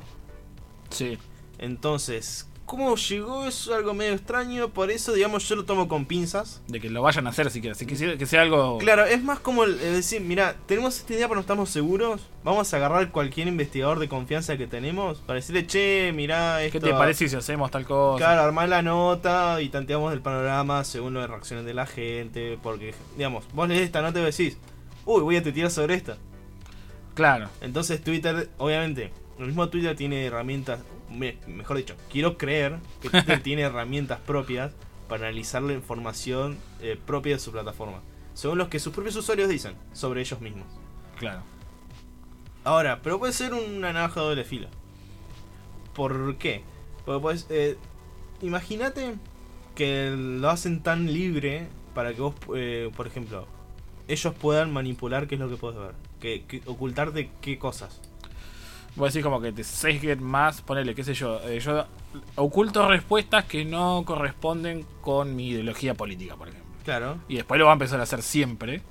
Sí. 0.90 1.18
Entonces, 1.58 2.49
¿cómo 2.70 2.96
llegó? 2.96 3.48
Es 3.48 3.68
algo 3.68 3.96
medio 3.96 4.14
extraño, 4.14 4.70
por 4.70 4.92
eso, 4.92 5.12
digamos, 5.14 5.50
yo 5.50 5.56
lo 5.56 5.66
tomo 5.66 5.88
con 5.88 6.06
pinzas. 6.06 6.62
De 6.68 6.80
que 6.80 6.88
lo 6.92 7.02
vayan 7.02 7.26
a 7.26 7.32
hacer 7.32 7.50
siquiera. 7.50 7.72
Así 7.76 7.88
que, 7.88 7.96
sea- 7.96 8.16
que 8.16 8.28
sea 8.28 8.44
algo. 8.44 8.78
Claro, 8.78 9.06
es 9.06 9.24
más 9.24 9.40
como 9.40 9.64
el, 9.64 9.80
el 9.80 9.94
decir, 9.96 10.22
mira, 10.22 10.56
tenemos 10.68 10.96
esta 11.00 11.14
idea 11.14 11.28
pero 11.28 11.36
no 11.38 11.42
estamos 11.42 11.72
seguros, 11.72 12.22
vamos 12.44 12.72
a 12.72 12.78
agarrar 12.78 13.10
cualquier 13.12 13.48
investigador 13.48 13.98
de 13.98 14.08
confianza 14.08 14.56
que 14.56 14.68
tenemos 14.68 15.18
para 15.22 15.38
decirle, 15.38 15.66
che, 15.66 16.12
mira 16.14 16.62
esto. 16.64 16.80
¿Qué 16.80 16.86
te 16.86 16.94
parece 16.94 17.28
si 17.28 17.36
hacemos 17.36 17.72
tal 17.72 17.86
cosa? 17.86 18.18
Claro, 18.24 18.42
armar 18.44 18.70
la 18.70 18.84
nota 18.84 19.60
y 19.64 19.70
tanteamos 19.70 20.14
el 20.14 20.22
panorama 20.22 20.84
según 20.84 21.16
las 21.16 21.28
reacciones 21.28 21.66
de 21.66 21.74
la 21.74 21.88
gente, 21.88 22.60
porque, 22.62 22.94
digamos, 23.18 23.46
vos 23.54 23.68
lees 23.68 23.82
esta 23.82 24.04
nota 24.04 24.20
y 24.20 24.26
decís, 24.26 24.58
uy, 25.06 25.22
voy 25.24 25.38
a 25.38 25.42
tirar 25.42 25.72
sobre 25.72 25.96
esta. 25.96 26.18
Claro. 27.16 27.50
Entonces 27.62 28.02
Twitter, 28.04 28.50
obviamente, 28.60 29.12
el 29.40 29.48
mismo 29.48 29.70
Twitter 29.70 29.96
tiene 29.96 30.26
herramientas, 30.26 30.82
me- 31.10 31.38
mejor 31.48 31.78
dicho, 31.78 31.96
quiero 32.12 32.38
creer 32.38 32.80
que 33.02 33.10
Twitter 33.12 33.42
tiene 33.42 33.62
herramientas 33.64 34.20
propias 34.20 34.74
para 35.08 35.28
analizar 35.28 35.62
la 35.64 35.74
información 35.74 36.58
eh, 36.82 37.00
propia 37.04 37.34
de 37.34 37.40
su 37.40 37.52
plataforma, 37.52 38.02
según 38.34 38.58
los 38.58 38.68
que 38.68 38.80
sus 38.80 38.94
propios 38.94 39.16
usuarios 39.16 39.50
dicen 39.50 39.74
sobre 39.94 40.22
ellos 40.22 40.40
mismos. 40.42 40.68
Claro. 41.18 41.42
Ahora, 42.64 43.00
pero 43.02 43.18
puede 43.20 43.34
ser 43.34 43.54
una 43.54 43.92
navaja 43.94 44.20
de 44.22 44.28
doble 44.28 44.44
filo. 44.44 44.68
¿Por 45.94 46.36
qué? 46.38 46.62
Porque 47.06 47.22
pues, 47.22 47.48
eh, 47.50 47.78
imagínate 48.42 49.16
que 49.76 50.12
lo 50.16 50.50
hacen 50.50 50.82
tan 50.84 51.12
libre 51.12 51.68
para 51.96 52.14
que 52.14 52.22
vos, 52.22 52.36
eh, 52.56 52.92
por 52.96 53.08
ejemplo, 53.08 53.48
ellos 54.08 54.34
puedan 54.36 54.72
manipular 54.72 55.28
qué 55.28 55.36
es 55.36 55.42
lo 55.42 55.50
que 55.50 55.56
puedes 55.58 55.80
ver, 55.80 55.94
que, 56.20 56.44
que- 56.46 56.62
ocultarte 56.66 57.32
qué 57.42 57.58
cosas. 57.58 58.02
Vos 59.00 59.14
decís 59.14 59.24
como 59.24 59.40
que 59.40 59.54
te 59.54 59.64
sesguen 59.64 60.22
más, 60.22 60.62
ponele, 60.62 60.94
qué 60.94 61.06
sé 61.06 61.14
yo. 61.14 61.40
eh, 61.48 61.60
yo 61.62 61.86
oculto 62.36 62.86
respuestas 62.86 63.46
que 63.46 63.64
no 63.64 64.04
corresponden 64.06 64.86
con 65.00 65.38
mi 65.38 65.48
ideología 65.52 65.94
política, 65.94 66.36
por 66.36 66.50
ejemplo. 66.50 66.70
Claro. 66.84 67.18
Y 67.30 67.36
después 67.38 67.58
lo 67.60 67.66
va 67.66 67.72
a 67.72 67.74
empezar 67.74 68.02
a 68.02 68.04
hacer 68.04 68.22
siempre. 68.22 68.82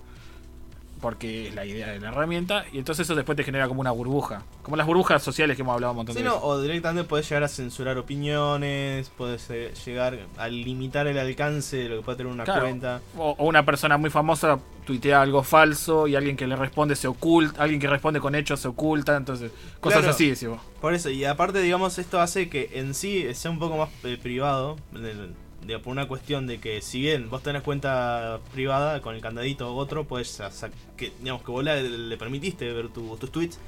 Porque 1.00 1.48
es 1.48 1.54
la 1.54 1.64
idea 1.64 1.88
de 1.88 2.00
la 2.00 2.08
herramienta. 2.08 2.64
Y 2.72 2.78
entonces 2.78 3.06
eso 3.06 3.14
después 3.14 3.36
te 3.36 3.44
genera 3.44 3.68
como 3.68 3.80
una 3.80 3.90
burbuja. 3.92 4.42
Como 4.62 4.76
las 4.76 4.86
burbujas 4.86 5.22
sociales 5.22 5.56
que 5.56 5.62
hemos 5.62 5.74
hablado 5.74 5.92
un 5.92 5.96
montón 5.98 6.14
Sí, 6.16 6.22
de 6.22 6.28
no, 6.28 6.34
veces. 6.34 6.46
o 6.48 6.60
directamente 6.62 7.08
puedes 7.08 7.28
llegar 7.28 7.44
a 7.44 7.48
censurar 7.48 7.96
opiniones, 7.98 9.10
puedes 9.16 9.48
eh, 9.50 9.72
llegar 9.84 10.18
a 10.36 10.48
limitar 10.48 11.06
el 11.06 11.18
alcance 11.18 11.76
de 11.76 11.88
lo 11.88 11.96
que 11.98 12.02
puede 12.02 12.18
tener 12.18 12.32
una 12.32 12.44
Claro. 12.44 12.62
cuenta. 12.62 13.00
O, 13.16 13.34
o 13.38 13.46
una 13.46 13.64
persona 13.64 13.96
muy 13.96 14.10
famosa 14.10 14.58
tuitea 14.86 15.20
algo 15.20 15.42
falso 15.42 16.06
y 16.06 16.16
alguien 16.16 16.34
que 16.36 16.46
le 16.46 16.56
responde 16.56 16.96
se 16.96 17.06
oculta, 17.08 17.62
alguien 17.62 17.78
que 17.80 17.86
responde 17.88 18.20
con 18.20 18.34
hechos 18.34 18.60
se 18.60 18.68
oculta, 18.68 19.16
entonces 19.16 19.52
cosas 19.80 19.98
Claro. 20.00 20.14
así, 20.14 20.30
decimos. 20.30 20.60
Por 20.80 20.94
eso, 20.94 21.10
y 21.10 21.24
aparte, 21.26 21.60
digamos, 21.60 21.98
esto 21.98 22.20
hace 22.20 22.48
que 22.48 22.70
en 22.74 22.94
sí 22.94 23.26
sea 23.34 23.50
un 23.50 23.58
poco 23.58 23.76
más 23.76 23.90
eh, 24.04 24.18
privado, 24.20 24.76
del- 24.92 25.34
de- 25.66 25.78
por 25.78 25.92
una 25.92 26.08
cuestión 26.08 26.46
de 26.46 26.58
que 26.60 26.80
si 26.82 27.00
bien 27.00 27.28
vos 27.30 27.42
tenés 27.42 27.62
cuenta 27.62 28.40
privada 28.52 29.00
con 29.02 29.14
el 29.14 29.20
candadito 29.20 29.72
u 29.74 29.76
otro, 29.78 30.04
puedes 30.04 30.28
sa- 30.30 30.70
que, 30.96 31.12
digamos, 31.20 31.42
que 31.42 31.50
vos 31.50 31.64
le, 31.64 31.82
le 31.82 32.16
permitiste 32.16 32.72
ver 32.72 32.88
tu- 32.88 33.16
tus 33.16 33.30
tweets, 33.32 33.58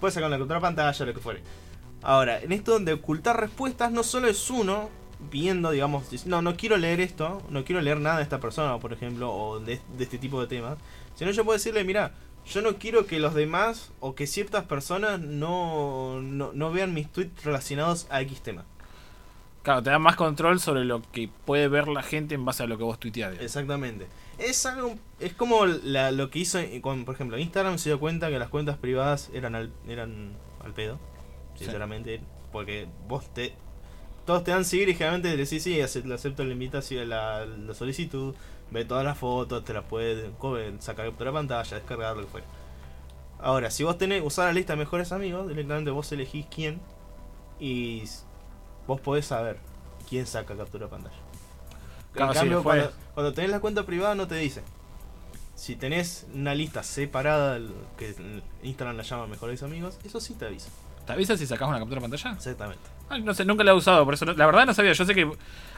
puedes 0.00 0.14
sacar 0.14 0.30
la 0.30 0.38
contra 0.38 0.60
pantalla, 0.60 1.04
lo 1.06 1.14
que 1.14 1.20
fuere. 1.20 1.42
Ahora, 2.02 2.40
en 2.40 2.52
esto 2.52 2.78
de 2.78 2.94
ocultar 2.94 3.38
respuestas, 3.38 3.92
no 3.92 4.02
solo 4.02 4.28
es 4.28 4.48
uno 4.50 4.88
viendo, 5.30 5.70
digamos, 5.70 6.24
no, 6.24 6.40
no 6.40 6.56
quiero 6.56 6.78
leer 6.78 7.00
esto, 7.00 7.42
no 7.50 7.62
quiero 7.64 7.82
leer 7.82 8.00
nada 8.00 8.16
de 8.16 8.22
esta 8.22 8.40
persona, 8.40 8.78
por 8.78 8.92
ejemplo, 8.94 9.30
o 9.30 9.60
de, 9.60 9.78
de 9.98 10.04
este 10.04 10.16
tipo 10.16 10.40
de 10.40 10.46
temas, 10.46 10.78
sino 11.14 11.30
yo 11.30 11.44
puedo 11.44 11.58
decirle, 11.58 11.84
mira, 11.84 12.14
yo 12.46 12.62
no 12.62 12.76
quiero 12.76 13.04
que 13.04 13.18
los 13.20 13.34
demás 13.34 13.90
o 14.00 14.14
que 14.14 14.26
ciertas 14.26 14.64
personas 14.64 15.20
no, 15.20 16.22
no, 16.22 16.52
no 16.54 16.72
vean 16.72 16.94
mis 16.94 17.12
tweets 17.12 17.44
relacionados 17.44 18.06
a 18.08 18.22
X 18.22 18.40
tema. 18.40 18.64
Claro, 19.62 19.82
te 19.82 19.90
da 19.90 19.98
más 19.98 20.16
control 20.16 20.58
sobre 20.58 20.84
lo 20.84 21.02
que 21.12 21.28
puede 21.44 21.68
ver 21.68 21.86
la 21.88 22.02
gente 22.02 22.34
en 22.34 22.44
base 22.44 22.62
a 22.62 22.66
lo 22.66 22.78
que 22.78 22.84
vos 22.84 22.98
tuiteás. 22.98 23.30
digamos. 23.32 23.44
Exactamente. 23.44 24.06
Es 24.38 24.64
algo, 24.64 24.94
es 25.18 25.34
como 25.34 25.66
la- 25.66 26.10
lo 26.12 26.30
que 26.30 26.38
hizo, 26.38 26.58
eh, 26.58 26.80
con, 26.80 27.04
por 27.04 27.14
ejemplo, 27.14 27.36
Instagram 27.38 27.76
se 27.78 27.90
dio 27.90 28.00
cuenta 28.00 28.28
que 28.30 28.38
las 28.38 28.48
cuentas 28.48 28.78
privadas 28.78 29.30
eran 29.34 29.54
al, 29.54 29.70
eran 29.86 30.32
al 30.64 30.72
pedo, 30.72 30.98
sinceramente, 31.56 32.22
porque 32.52 32.86
vos 33.06 33.26
te, 33.34 33.52
todos 34.24 34.44
te 34.44 34.50
dan 34.50 34.64
seguir 34.64 34.88
y 34.88 34.94
generalmente 34.94 35.36
decís 35.36 35.62
sí, 35.62 35.78
acepto 35.80 36.42
la 36.44 36.52
invitación, 36.52 37.08
la, 37.10 37.44
la 37.44 37.74
solicitud, 37.74 38.34
ve 38.70 38.86
todas 38.86 39.04
las 39.04 39.18
fotos, 39.18 39.62
te 39.64 39.74
las 39.74 39.84
puedes 39.84 40.30
co- 40.38 40.56
sacar 40.78 41.04
captura 41.06 41.32
de 41.32 41.34
pantalla, 41.34 41.76
descargar, 41.76 42.16
lo 42.16 42.22
que 42.22 42.28
fuera. 42.28 42.46
Ahora, 43.40 43.70
si 43.70 43.84
vos 43.84 43.98
tenés, 43.98 44.22
usar 44.24 44.46
la 44.46 44.52
lista 44.54 44.72
de 44.72 44.78
mejores 44.78 45.12
amigos, 45.12 45.48
directamente 45.48 45.90
vos 45.90 46.10
elegís 46.12 46.46
quién 46.54 46.80
y 47.58 48.04
vos 48.90 49.00
podés 49.00 49.24
saber 49.26 49.56
quién 50.08 50.26
saca 50.26 50.56
captura 50.56 50.86
de 50.86 50.90
pantalla. 50.90 51.14
Claro, 52.12 52.32
en 52.32 52.38
cambio, 52.38 52.62
cuando, 52.64 52.90
cuando 53.14 53.32
tenés 53.32 53.50
la 53.52 53.60
cuenta 53.60 53.86
privada 53.86 54.16
no 54.16 54.26
te 54.26 54.34
dice. 54.34 54.62
Si 55.54 55.76
tenés 55.76 56.26
una 56.34 56.54
lista 56.56 56.82
separada, 56.82 57.60
que 57.96 58.14
Instagram 58.64 58.96
la 58.96 59.04
llama 59.04 59.26
mejores 59.28 59.62
amigos, 59.62 59.98
eso 60.04 60.18
sí 60.20 60.34
te 60.34 60.46
avisa. 60.46 60.70
¿Te 61.06 61.12
avisa 61.12 61.36
si 61.36 61.46
sacás 61.46 61.68
una 61.68 61.78
captura 61.78 62.00
de 62.00 62.08
pantalla? 62.08 62.32
Exactamente. 62.34 62.82
Ay, 63.08 63.22
no 63.22 63.32
sé, 63.32 63.44
nunca 63.44 63.62
la 63.62 63.70
he 63.70 63.74
usado, 63.74 64.04
por 64.04 64.14
eso 64.14 64.24
no- 64.24 64.32
la 64.32 64.46
verdad 64.46 64.66
no 64.66 64.74
sabía. 64.74 64.92
Yo 64.92 65.04
sé 65.04 65.14
que 65.14 65.30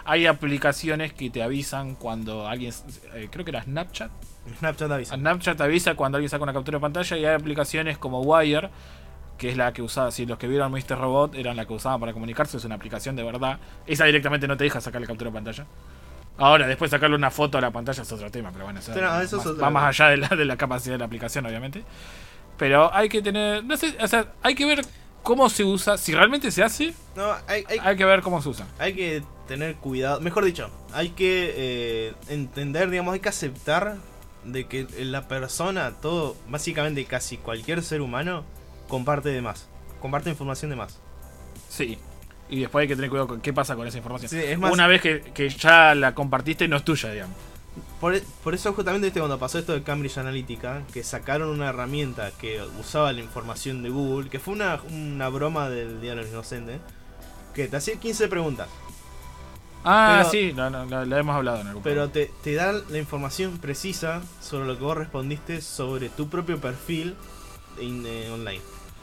hay 0.05 0.27
aplicaciones 0.27 1.13
que 1.13 1.29
te 1.31 1.43
avisan 1.43 1.97
cuando 1.97 2.47
alguien, 2.49 2.73
eh, 3.15 3.29
creo 3.31 3.45
que 3.45 3.51
era 3.51 3.63
Snapchat. 3.63 4.11
Snapchat 4.59 4.91
avisa. 4.91 5.17
Snapchat 5.17 5.61
avisa 5.61 5.95
cuando 5.97 6.17
alguien 6.17 6.31
saca 6.31 6.43
una 6.45 6.53
captura 6.55 6.79
de 6.79 6.83
pantalla 6.83 7.17
y 7.19 7.25
hay 7.27 7.35
aplicaciones 7.35 7.99
como 7.99 8.21
Wire, 8.23 8.71
que 9.43 9.51
es 9.51 9.57
la 9.57 9.73
que 9.73 9.83
usaba, 9.83 10.13
si 10.13 10.25
los 10.25 10.39
que 10.39 10.47
vieron 10.47 10.71
Mr. 10.71 10.97
Robot 10.97 11.35
eran 11.35 11.57
la 11.57 11.67
que 11.67 11.73
usaban 11.73 11.99
para 11.99 12.13
comunicarse, 12.13 12.57
es 12.59 12.65
una 12.65 12.77
aplicación 12.77 13.17
de 13.17 13.25
verdad. 13.25 13.59
Esa 13.89 14.05
directamente 14.05 14.47
no 14.47 14.57
te 14.57 14.63
deja 14.63 14.81
sacar 14.81 15.01
la 15.01 15.09
captura 15.09 15.31
de 15.31 15.35
pantalla. 15.35 15.67
Ahora, 16.39 16.69
después 16.69 16.93
sacarle 16.93 17.17
una 17.17 17.31
foto 17.33 17.59
a 17.59 17.61
la 17.61 17.73
pantalla 17.73 18.03
es 18.05 18.13
otro 18.13 18.31
tema, 18.31 18.51
pero 18.53 18.65
bueno, 18.67 18.79
eso, 18.79 18.93
más- 18.93 19.35
va 19.61 19.69
más 19.71 19.85
allá 20.01 20.11
de 20.11 20.17
la, 20.19 20.29
de 20.29 20.45
la 20.45 20.57
capacidad 20.57 20.95
de 20.95 20.99
la 21.01 21.07
aplicación, 21.07 21.45
obviamente. 21.45 21.83
Pero 22.57 22.95
hay 22.95 23.09
que 23.09 23.21
tener, 23.21 23.65
no 23.65 23.77
sé, 23.77 23.97
o 24.01 24.07
sea, 24.07 24.33
hay 24.43 24.55
que 24.55 24.65
ver 24.65 24.83
cómo 25.25 25.49
se 25.51 25.65
usa, 25.65 25.99
si 25.99 26.15
realmente 26.15 26.53
se 26.53 26.63
hace, 26.63 26.95
No, 27.17 27.33
hay, 27.49 27.65
hay, 27.69 27.79
hay 27.83 27.97
que 27.97 28.05
ver 28.05 28.23
cómo 28.23 28.41
se 28.41 28.49
usa. 28.49 28.67
hay 28.79 28.95
que 28.95 29.23
tener 29.49 29.75
cuidado. 29.75 30.21
Mejor 30.21 30.45
dicho, 30.45 30.71
hay 30.93 31.11
que 31.11 31.53
eh, 31.57 32.15
entender, 32.29 32.91
digamos, 32.91 33.15
hay 33.15 33.21
que 33.21 33.29
aceptar 33.29 33.97
de 34.45 34.67
que 34.69 34.87
la 35.01 35.27
persona, 35.27 35.95
todo, 36.01 36.37
básicamente 36.49 37.05
casi 37.07 37.37
cualquier 37.39 37.83
ser 37.83 38.01
humano, 38.01 38.45
comparte 38.93 39.31
de 39.31 39.41
más. 39.41 39.69
Comparte 40.03 40.29
información 40.29 40.69
de 40.71 40.77
más. 40.77 40.99
Sí. 41.71 41.97
Y 42.51 42.61
después 42.61 42.83
hay 42.83 42.89
que 42.89 42.95
tener 42.95 43.09
cuidado 43.09 43.27
con 43.27 43.41
qué 43.41 43.51
pasa 43.55 43.75
con 43.75 43.87
esa 43.89 43.97
información. 43.97 44.29
Sí, 44.29 44.37
es 44.37 44.59
más- 44.59 44.71
Una 44.71 44.87
vez 44.87 45.01
que, 45.01 45.23
que 45.33 45.49
ya 45.49 45.95
la 45.95 46.15
compartiste, 46.15 46.69
no 46.69 46.77
es 46.77 46.85
tuya, 46.85 47.11
digamos. 47.11 47.35
Por, 48.03 48.21
por 48.45 48.53
eso 48.55 48.71
justamente 48.75 49.07
viste 49.07 49.21
cuando 49.21 49.39
pasó 49.39 49.59
esto 49.59 49.73
de 49.73 49.83
Cambridge 49.83 50.19
Analytica, 50.19 50.83
que 50.93 51.03
sacaron 51.03 51.49
una 51.49 51.71
herramienta 51.71 52.31
que 52.33 52.61
usaba 52.79 53.11
la 53.15 53.21
información 53.23 53.83
de 53.83 53.89
Google, 53.89 54.29
que 54.29 54.39
fue 54.39 54.53
una, 54.53 54.79
una 54.91 55.31
broma 55.31 55.71
del 55.71 56.03
Día 56.03 56.11
de 56.11 56.17
los 56.17 56.29
Inocentes, 56.29 56.81
que 57.55 57.69
te 57.69 57.77
hacía 57.79 57.97
15 57.97 58.29
preguntas, 58.29 58.69
Ah, 59.85 60.19
Pero- 60.19 60.31
sí, 60.31 60.53
la, 60.53 60.71
la 61.07 61.19
hemos 61.19 61.35
hablado 61.35 61.61
en 61.63 61.67
algún 61.67 61.83
pero 61.83 62.09
te, 62.09 62.31
te 62.45 62.55
da 62.55 62.73
la 62.73 62.99
información 62.99 63.59
precisa 63.59 64.23
sobre 64.41 64.65
lo 64.69 64.77
que 64.79 64.85
vos 64.85 64.97
respondiste 64.97 65.61
sobre 65.61 66.09
tu 66.09 66.29
propio 66.29 66.61
perfil 66.61 67.17
in- 67.81 68.05
eh, 68.07 68.31
online. 68.33 68.61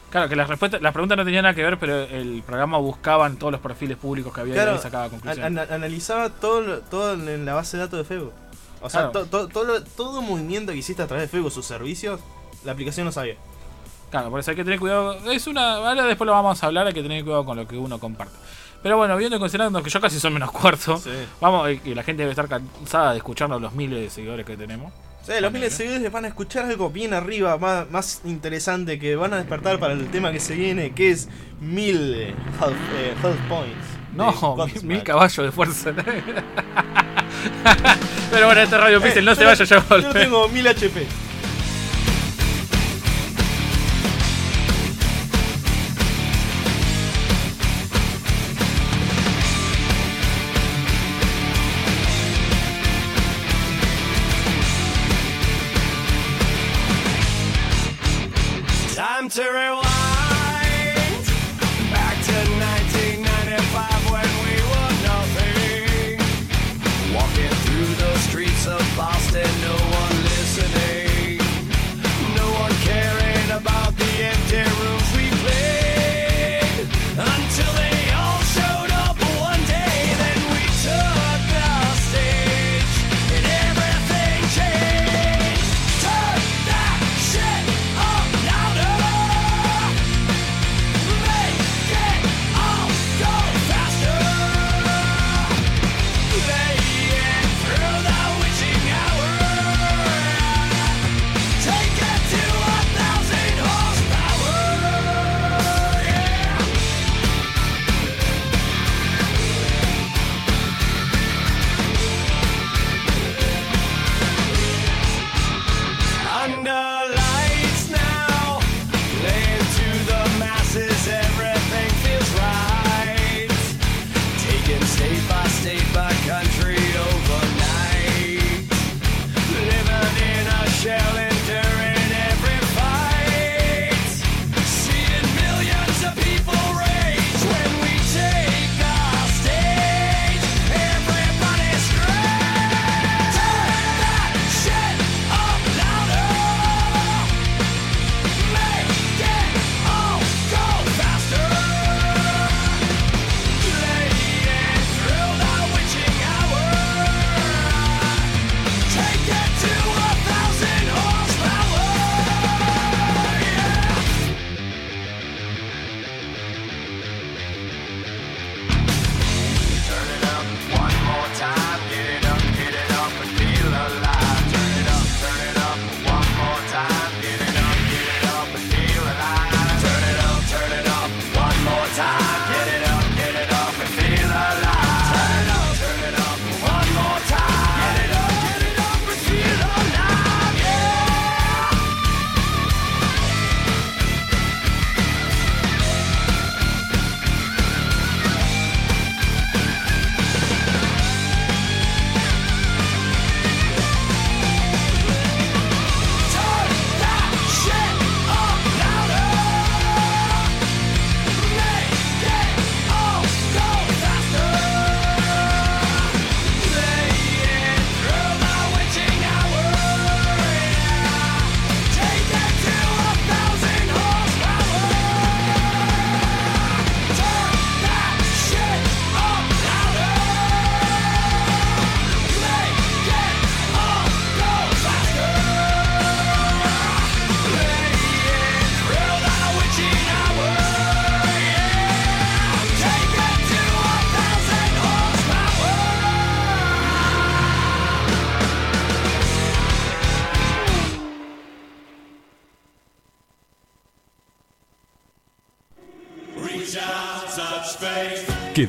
Claro, 0.09 0.27
que 0.27 0.35
las, 0.35 0.47
respuestas, 0.49 0.81
las 0.81 0.91
preguntas 0.91 1.17
no 1.17 1.23
tenían 1.25 1.43
nada 1.43 1.53
que 1.53 1.61
ver, 1.63 1.77
pero 1.77 1.99
el 2.01 2.41
programa 2.43 2.77
buscaba 2.79 3.27
en 3.27 3.37
todos 3.37 3.51
los 3.51 3.61
perfiles 3.61 3.95
públicos 3.97 4.33
que 4.33 4.41
había 4.41 4.55
Claro, 4.55 4.75
y 4.75 4.79
sacaba 4.79 5.09
conclusiones. 5.09 5.45
An- 5.45 5.59
ana- 5.59 5.75
analizaba 5.75 6.29
todo, 6.29 6.79
todo 6.81 7.13
en 7.13 7.45
la 7.45 7.53
base 7.53 7.77
de 7.77 7.83
datos 7.83 7.99
de 7.99 8.05
Facebook. 8.05 8.33
O 8.81 8.89
sea, 8.89 9.11
Claro. 9.11 9.25
to- 9.27 9.47
to- 9.49 9.83
todo, 9.83 10.21
movimiento 10.21 10.71
que 10.71 10.77
hiciste 10.79 11.03
a 11.03 11.07
través 11.07 11.23
de 11.23 11.27
Facebook, 11.27 11.51
sus 11.51 11.65
servicios, 11.65 12.19
la 12.65 12.71
aplicación 12.71 13.05
no 13.05 13.11
sabía. 13.11 13.35
Claro, 14.09 14.31
por 14.31 14.39
eso 14.39 14.49
hay 14.49 14.57
que 14.57 14.63
tener 14.63 14.79
cuidado. 14.79 15.13
Es 15.31 15.45
una. 15.45 15.75
Ahora 15.75 16.03
después 16.05 16.25
lo 16.25 16.31
vamos 16.33 16.63
a 16.63 16.65
hablar, 16.65 16.87
hay 16.87 16.93
que 16.93 17.03
tener 17.03 17.23
cuidado 17.23 17.45
con 17.45 17.57
lo 17.57 17.67
que 17.67 17.77
uno 17.77 17.99
comparte. 17.99 18.33
Pero 18.81 18.97
bueno, 18.97 19.15
viendo 19.17 19.35
y 19.35 19.39
considerando 19.39 19.83
que 19.83 19.89
yo 19.91 20.01
casi 20.01 20.19
son 20.19 20.33
menos 20.33 20.51
cuarto, 20.51 20.97
Sí. 20.97 21.11
vamos, 21.41 21.69
y 21.69 21.77
que 21.79 21.93
la 21.93 22.01
gente 22.01 22.21
debe 22.23 22.31
estar 22.31 22.47
cansada 22.47 23.11
de 23.11 23.17
escucharnos 23.17 23.61
los 23.61 23.73
miles 23.73 23.99
de 24.01 24.09
seguidores 24.09 24.45
que 24.45 24.57
tenemos. 24.57 24.91
Los 25.41 25.51
miles 25.51 25.71
de 25.71 25.77
seguidores 25.77 26.11
van 26.11 26.25
a 26.25 26.27
escuchar 26.29 26.65
algo 26.65 26.89
bien 26.89 27.13
arriba, 27.13 27.55
más, 27.59 27.89
más 27.91 28.21
interesante, 28.25 28.97
que 28.97 29.15
van 29.15 29.31
a 29.33 29.37
despertar 29.37 29.77
para 29.79 29.93
el 29.93 30.09
tema 30.09 30.31
que 30.31 30.39
se 30.39 30.55
viene, 30.55 30.91
que 30.91 31.11
es 31.11 31.29
mil 31.61 32.15
eh, 32.15 32.33
health, 32.59 32.73
eh, 32.97 33.13
health 33.23 33.39
points. 33.47 33.85
No, 34.15 34.31
mil, 34.31 34.39
Godsmack. 34.41 34.83
mil 34.83 35.03
caballos 35.03 35.45
de 35.45 35.51
fuerza. 35.51 35.93
Pero 38.31 38.45
bueno, 38.47 38.61
este 38.61 38.77
Radio 38.77 38.99
Pixel 39.01 39.19
Eh, 39.19 39.25
no 39.25 39.35
se 39.35 39.45
vaya, 39.45 39.63
ya 39.65 39.85
Yo 39.87 40.11
tengo 40.11 40.49
mil 40.49 40.67
HP. 40.67 41.05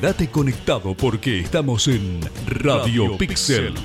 Quédate 0.01 0.31
conectado 0.31 0.95
porque 0.95 1.41
estamos 1.41 1.87
en 1.87 2.21
Radio 2.47 3.19
Pixel. 3.19 3.75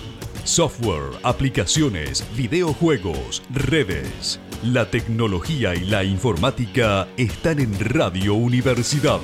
Software, 0.45 1.11
aplicaciones, 1.23 2.25
videojuegos, 2.35 3.43
redes. 3.51 4.41
La 4.62 4.91
tecnología 4.91 5.75
y 5.75 5.81
la 5.81 6.05
informática 6.05 7.07
están 7.19 7.61
en 7.61 7.79
Radio 7.79 8.33
Universidad. 8.33 9.21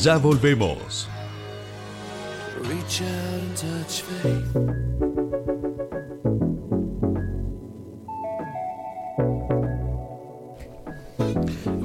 Ya 0.00 0.16
volvemos. 0.16 1.08
Reach 2.64 3.02
out 3.02 3.62
and 3.62 3.84
touch 3.84 4.02
faith. 4.02 5.21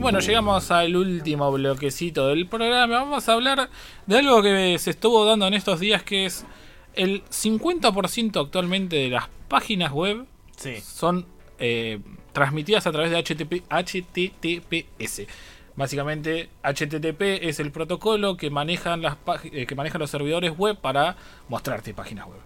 Bueno, 0.08 0.22
llegamos 0.22 0.72
al 0.72 0.96
último 0.96 1.52
bloquecito 1.52 2.30
del 2.30 2.48
programa. 2.48 3.00
Vamos 3.00 3.28
a 3.28 3.34
hablar 3.34 3.70
de 4.06 4.18
algo 4.18 4.42
que 4.42 4.78
se 4.80 4.92
estuvo 4.92 5.26
dando 5.26 5.46
en 5.48 5.54
estos 5.54 5.82
días, 5.82 6.02
que 6.02 6.26
es 6.26 6.46
el 6.94 7.26
50% 7.26 8.42
actualmente 8.42 8.96
de 8.96 9.10
las 9.10 9.26
páginas 9.50 9.92
web 9.92 10.26
Sí. 10.56 10.78
son 10.78 11.26
eh, 11.60 12.00
transmitidas 12.32 12.88
a 12.88 12.94
través 12.94 13.12
de 13.12 13.18
HTTP, 13.18 13.66
HTTPS. 13.70 15.28
Básicamente, 15.76 16.52
HTTP 16.64 17.44
es 17.44 17.60
el 17.60 17.72
protocolo 17.72 18.38
que 18.38 18.50
manejan, 18.50 19.02
las 19.02 19.18
eh, 19.52 19.66
que 19.66 19.76
manejan 19.76 20.00
los 20.00 20.10
servidores 20.10 20.58
web 20.58 20.78
para 20.78 21.18
mostrarte 21.50 21.94
páginas 21.94 22.28
web. 22.28 22.40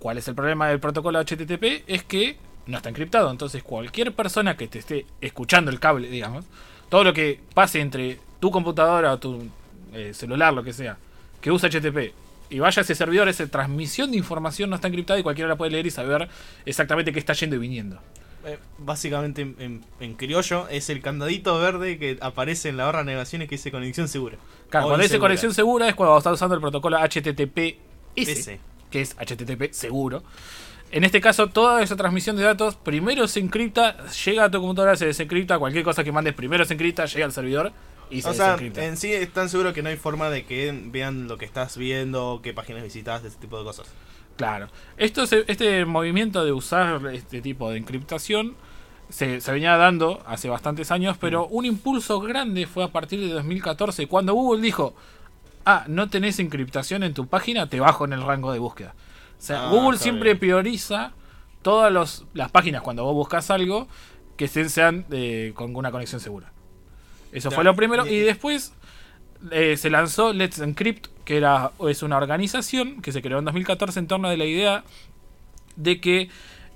¿Cuál 0.00 0.18
es 0.18 0.28
el 0.28 0.34
problema 0.34 0.68
del 0.68 0.80
protocolo 0.80 1.18
HTTP? 1.18 1.82
Es 1.86 2.04
que 2.04 2.36
no 2.66 2.76
está 2.76 2.90
encriptado. 2.90 3.30
Entonces, 3.30 3.62
cualquier 3.62 4.14
persona 4.14 4.58
que 4.58 4.68
te 4.68 4.80
esté 4.80 5.06
escuchando 5.22 5.70
el 5.70 5.80
cable, 5.80 6.10
digamos, 6.10 6.44
todo 6.90 7.04
lo 7.04 7.14
que 7.14 7.40
pase 7.54 7.80
entre 7.80 8.18
tu 8.40 8.50
computadora 8.50 9.12
o 9.14 9.18
tu 9.18 9.46
eh, 9.94 10.12
celular, 10.12 10.52
lo 10.52 10.62
que 10.62 10.72
sea, 10.74 10.98
que 11.40 11.50
usa 11.50 11.70
HTTP 11.70 12.12
y 12.50 12.58
vaya 12.58 12.80
a 12.80 12.82
ese 12.82 12.94
servidor, 12.94 13.28
esa 13.28 13.46
transmisión 13.46 14.10
de 14.10 14.18
información 14.18 14.68
no 14.70 14.76
está 14.76 14.88
encriptada 14.88 15.18
y 15.18 15.22
cualquiera 15.22 15.48
la 15.48 15.56
puede 15.56 15.70
leer 15.70 15.86
y 15.86 15.90
saber 15.90 16.28
exactamente 16.66 17.12
qué 17.12 17.18
está 17.20 17.32
yendo 17.32 17.56
y 17.56 17.60
viniendo. 17.60 17.98
Eh, 18.44 18.58
básicamente, 18.78 19.42
en, 19.42 19.54
en- 19.58 19.84
en 20.00 20.14
criollo, 20.14 20.66
es 20.68 20.88
el 20.90 21.00
candadito 21.02 21.58
verde 21.60 21.98
que 21.98 22.18
aparece 22.22 22.70
en 22.70 22.76
la 22.78 22.86
barra 22.86 23.00
de 23.00 23.04
navegaciones 23.04 23.48
que 23.48 23.54
dice 23.56 23.70
conexión 23.70 24.08
segura. 24.08 24.36
Claro, 24.70 24.86
cuando 24.86 25.02
dice 25.02 25.18
conexión 25.20 25.52
segura 25.54 25.88
es 25.88 25.94
cuando 25.94 26.16
estás 26.18 26.32
usando 26.32 26.54
el 26.54 26.60
protocolo 26.60 26.96
HTTPS, 26.98 27.76
S. 28.16 28.60
que 28.90 29.00
es 29.02 29.14
HTTP 29.16 29.72
seguro. 29.72 30.22
En 30.92 31.04
este 31.04 31.20
caso, 31.20 31.48
toda 31.48 31.82
esa 31.82 31.96
transmisión 31.96 32.36
de 32.36 32.42
datos 32.42 32.74
primero 32.74 33.28
se 33.28 33.38
encripta, 33.40 33.96
llega 34.24 34.44
a 34.44 34.50
tu 34.50 34.60
computadora, 34.60 34.96
se 34.96 35.06
desencripta, 35.06 35.58
cualquier 35.58 35.84
cosa 35.84 36.02
que 36.02 36.10
mandes 36.10 36.34
primero 36.34 36.64
se 36.64 36.74
encripta, 36.74 37.04
llega 37.06 37.24
al 37.26 37.32
servidor 37.32 37.70
y 38.10 38.22
se 38.22 38.28
O 38.30 38.34
sea, 38.34 38.46
desencripta. 38.52 38.84
en 38.84 38.96
sí 38.96 39.12
están 39.12 39.48
seguros 39.48 39.72
que 39.72 39.82
no 39.82 39.88
hay 39.88 39.96
forma 39.96 40.30
de 40.30 40.44
que 40.44 40.76
vean 40.86 41.28
lo 41.28 41.38
que 41.38 41.44
estás 41.44 41.76
viendo, 41.76 42.40
qué 42.42 42.52
páginas 42.52 42.82
visitas, 42.82 43.24
ese 43.24 43.36
tipo 43.38 43.56
de 43.58 43.64
cosas. 43.64 43.86
Claro. 44.36 44.68
Esto 44.96 45.26
se- 45.26 45.44
este 45.46 45.84
movimiento 45.84 46.44
de 46.44 46.50
usar 46.52 47.00
este 47.12 47.40
tipo 47.40 47.70
de 47.70 47.76
encriptación 47.78 48.56
se, 49.10 49.40
se 49.40 49.52
venía 49.52 49.76
dando 49.76 50.22
hace 50.26 50.48
bastantes 50.48 50.90
años, 50.90 51.16
pero 51.20 51.46
un 51.46 51.66
impulso 51.66 52.20
grande 52.20 52.66
fue 52.66 52.82
a 52.82 52.88
partir 52.88 53.20
de 53.20 53.28
2014, 53.28 54.06
cuando 54.08 54.34
Google 54.34 54.60
dijo, 54.62 54.94
ah, 55.66 55.84
no 55.86 56.08
tenés 56.08 56.40
encriptación 56.40 57.02
en 57.04 57.14
tu 57.14 57.28
página, 57.28 57.68
te 57.68 57.78
bajo 57.78 58.04
en 58.04 58.12
el 58.12 58.22
rango 58.22 58.52
de 58.52 58.58
búsqueda. 58.58 58.94
O 59.40 59.42
sea, 59.42 59.66
Ah, 59.68 59.70
Google 59.70 59.98
siempre 59.98 60.30
bien. 60.34 60.38
prioriza 60.38 61.12
todas 61.62 61.90
los- 61.92 62.26
las 62.34 62.50
páginas 62.50 62.82
cuando 62.82 63.04
vos 63.04 63.14
buscas 63.14 63.50
algo 63.50 63.88
que 64.36 64.46
se- 64.48 64.68
sean 64.68 65.06
eh, 65.10 65.52
con 65.54 65.74
una 65.74 65.90
conexión 65.90 66.20
segura. 66.20 66.52
Eso 67.32 67.48
Ya, 67.50 67.54
fue 67.54 67.64
lo 67.64 67.74
primero. 67.74 68.06
y- 68.06 68.10
Y 68.10 68.18
después 68.20 68.72
eh, 69.50 69.78
se 69.78 69.88
lanzó 69.88 70.34
Let's 70.34 70.58
Encrypt, 70.58 71.06
que 71.24 71.38
era, 71.38 71.72
es 71.88 72.02
una 72.02 72.18
organización 72.18 73.00
que 73.00 73.10
se 73.12 73.22
creó 73.22 73.38
en 73.38 73.46
2014 73.46 73.98
en 73.98 74.06
torno 74.06 74.28
de 74.28 74.36
la 74.36 74.44
idea 74.44 74.84
de 75.76 75.98
que 76.00 76.28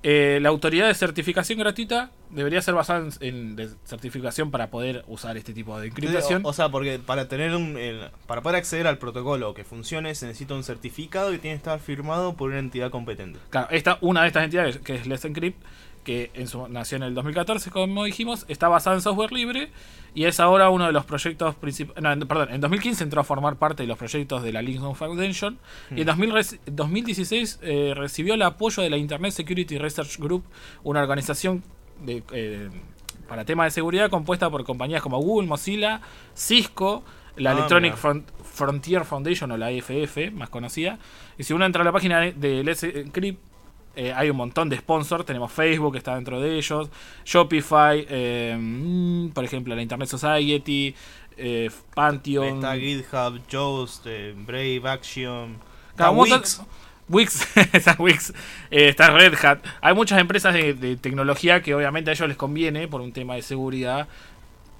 eh, 0.07 0.37
la 0.39 0.49
autoridad 0.49 0.87
de 0.87 0.93
certificación 0.93 1.57
gratuita 1.57 2.11
debería 2.29 2.61
ser 2.61 2.75
basada 2.75 3.09
en, 3.21 3.57
certificación 3.85 4.51
para 4.51 4.69
poder 4.69 5.03
usar 5.07 5.35
este 5.35 5.51
tipo 5.51 5.79
de 5.79 5.87
encriptación. 5.87 6.45
O, 6.45 6.49
o 6.49 6.53
sea, 6.53 6.69
porque 6.69 6.99
para 6.99 7.27
tener 7.27 7.55
un, 7.55 7.75
para 8.27 8.43
poder 8.43 8.57
acceder 8.57 8.85
al 8.85 8.99
protocolo 8.99 9.55
que 9.55 9.63
funcione 9.63 10.13
se 10.13 10.27
necesita 10.27 10.53
un 10.53 10.63
certificado 10.63 11.31
que 11.31 11.39
tiene 11.39 11.55
que 11.55 11.57
estar 11.57 11.79
firmado 11.79 12.35
por 12.35 12.51
una 12.51 12.59
entidad 12.59 12.91
competente. 12.91 13.39
Claro, 13.49 13.67
esta, 13.71 13.97
una 14.01 14.21
de 14.21 14.27
estas 14.27 14.43
entidades, 14.43 14.77
que 14.77 14.93
es 14.93 15.07
Let's 15.07 15.25
Encrypt, 15.25 15.59
que 16.05 16.31
en 16.35 16.47
su, 16.47 16.67
nació 16.69 16.95
en 16.95 17.03
el 17.03 17.13
2014, 17.15 17.69
como 17.71 18.05
dijimos, 18.05 18.45
está 18.47 18.69
basada 18.69 18.95
en 18.95 19.01
software 19.01 19.33
libre 19.33 19.69
y 20.13 20.23
es 20.23 20.39
ahora 20.39 20.69
uno 20.69 20.85
de 20.85 20.93
los 20.93 21.03
proyectos 21.03 21.55
principales. 21.55 22.01
No, 22.17 22.25
perdón, 22.27 22.49
en 22.53 22.61
2015 22.61 23.03
entró 23.03 23.19
a 23.19 23.23
formar 23.25 23.57
parte 23.57 23.83
de 23.83 23.87
los 23.87 23.97
proyectos 23.97 24.43
de 24.43 24.53
la 24.53 24.61
Linux 24.61 24.97
Foundation 24.97 25.57
y 25.93 26.01
en 26.01 26.05
2000 26.07 26.31
reci- 26.31 26.59
2016 26.67 27.59
eh, 27.63 27.93
recibió 27.95 28.35
el 28.35 28.41
apoyo 28.43 28.81
de 28.83 28.89
la 28.89 28.95
Internet 28.97 29.31
Security 29.33 29.77
Research 29.77 30.17
Group, 30.19 30.45
una 30.83 31.01
organización 31.01 31.63
de, 32.05 32.23
eh, 32.31 32.69
para 33.27 33.43
temas 33.43 33.65
de 33.65 33.71
seguridad 33.71 34.09
compuesta 34.09 34.49
por 34.49 34.63
compañías 34.63 35.01
como 35.01 35.17
Google, 35.19 35.47
Mozilla, 35.47 35.99
Cisco, 36.35 37.03
la 37.35 37.49
Ah, 37.49 37.53
Electronic. 37.53 37.95
Front- 37.95 38.29
Frontier 38.43 39.03
Foundation 39.03 39.51
o 39.51 39.57
la 39.57 39.71
EFF, 39.71 40.31
más 40.31 40.47
conocida. 40.49 40.97
Y 41.37 41.43
si 41.43 41.51
uno 41.53 41.65
entra 41.65 41.81
a 41.81 41.85
la 41.85 41.91
página 41.91 42.19
de, 42.21 42.31
de 42.31 42.63
Let's 42.63 42.83
Encrypt, 42.83 43.39
eh, 43.95 44.13
hay 44.13 44.29
un 44.29 44.37
montón 44.37 44.69
de 44.69 44.77
sponsors. 44.77 45.25
Tenemos 45.25 45.51
Facebook, 45.51 45.93
que 45.93 45.97
está 45.97 46.15
dentro 46.15 46.39
de 46.39 46.57
ellos. 46.57 46.89
Shopify, 47.25 48.05
eh, 48.09 48.57
mm, 48.59 49.29
por 49.29 49.43
ejemplo, 49.43 49.75
la 49.75 49.81
Internet 49.81 50.09
Society, 50.09 50.95
eh, 51.37 51.69
Pantheon. 51.93 52.55
Está 52.55 52.75
GitHub, 52.75 53.47
Yoast, 53.47 54.05
eh, 54.07 54.33
Brave, 54.37 54.81
Action, 54.85 55.57
Wix. 56.13 56.61
Wix, 57.07 57.47
está 57.73 57.95
Wix, 57.99 58.33
está 58.71 59.11
Red 59.11 59.35
Hat. 59.43 59.59
Hay 59.81 59.93
muchas 59.93 60.19
empresas 60.19 60.55
de, 60.55 60.73
de 60.73 60.97
tecnología 60.97 61.61
que 61.61 61.75
obviamente 61.75 62.09
a 62.09 62.13
ellos 62.13 62.27
les 62.27 62.37
conviene, 62.37 62.87
por 62.87 63.01
un 63.01 63.11
tema 63.11 63.35
de 63.35 63.43
seguridad, 63.43 64.07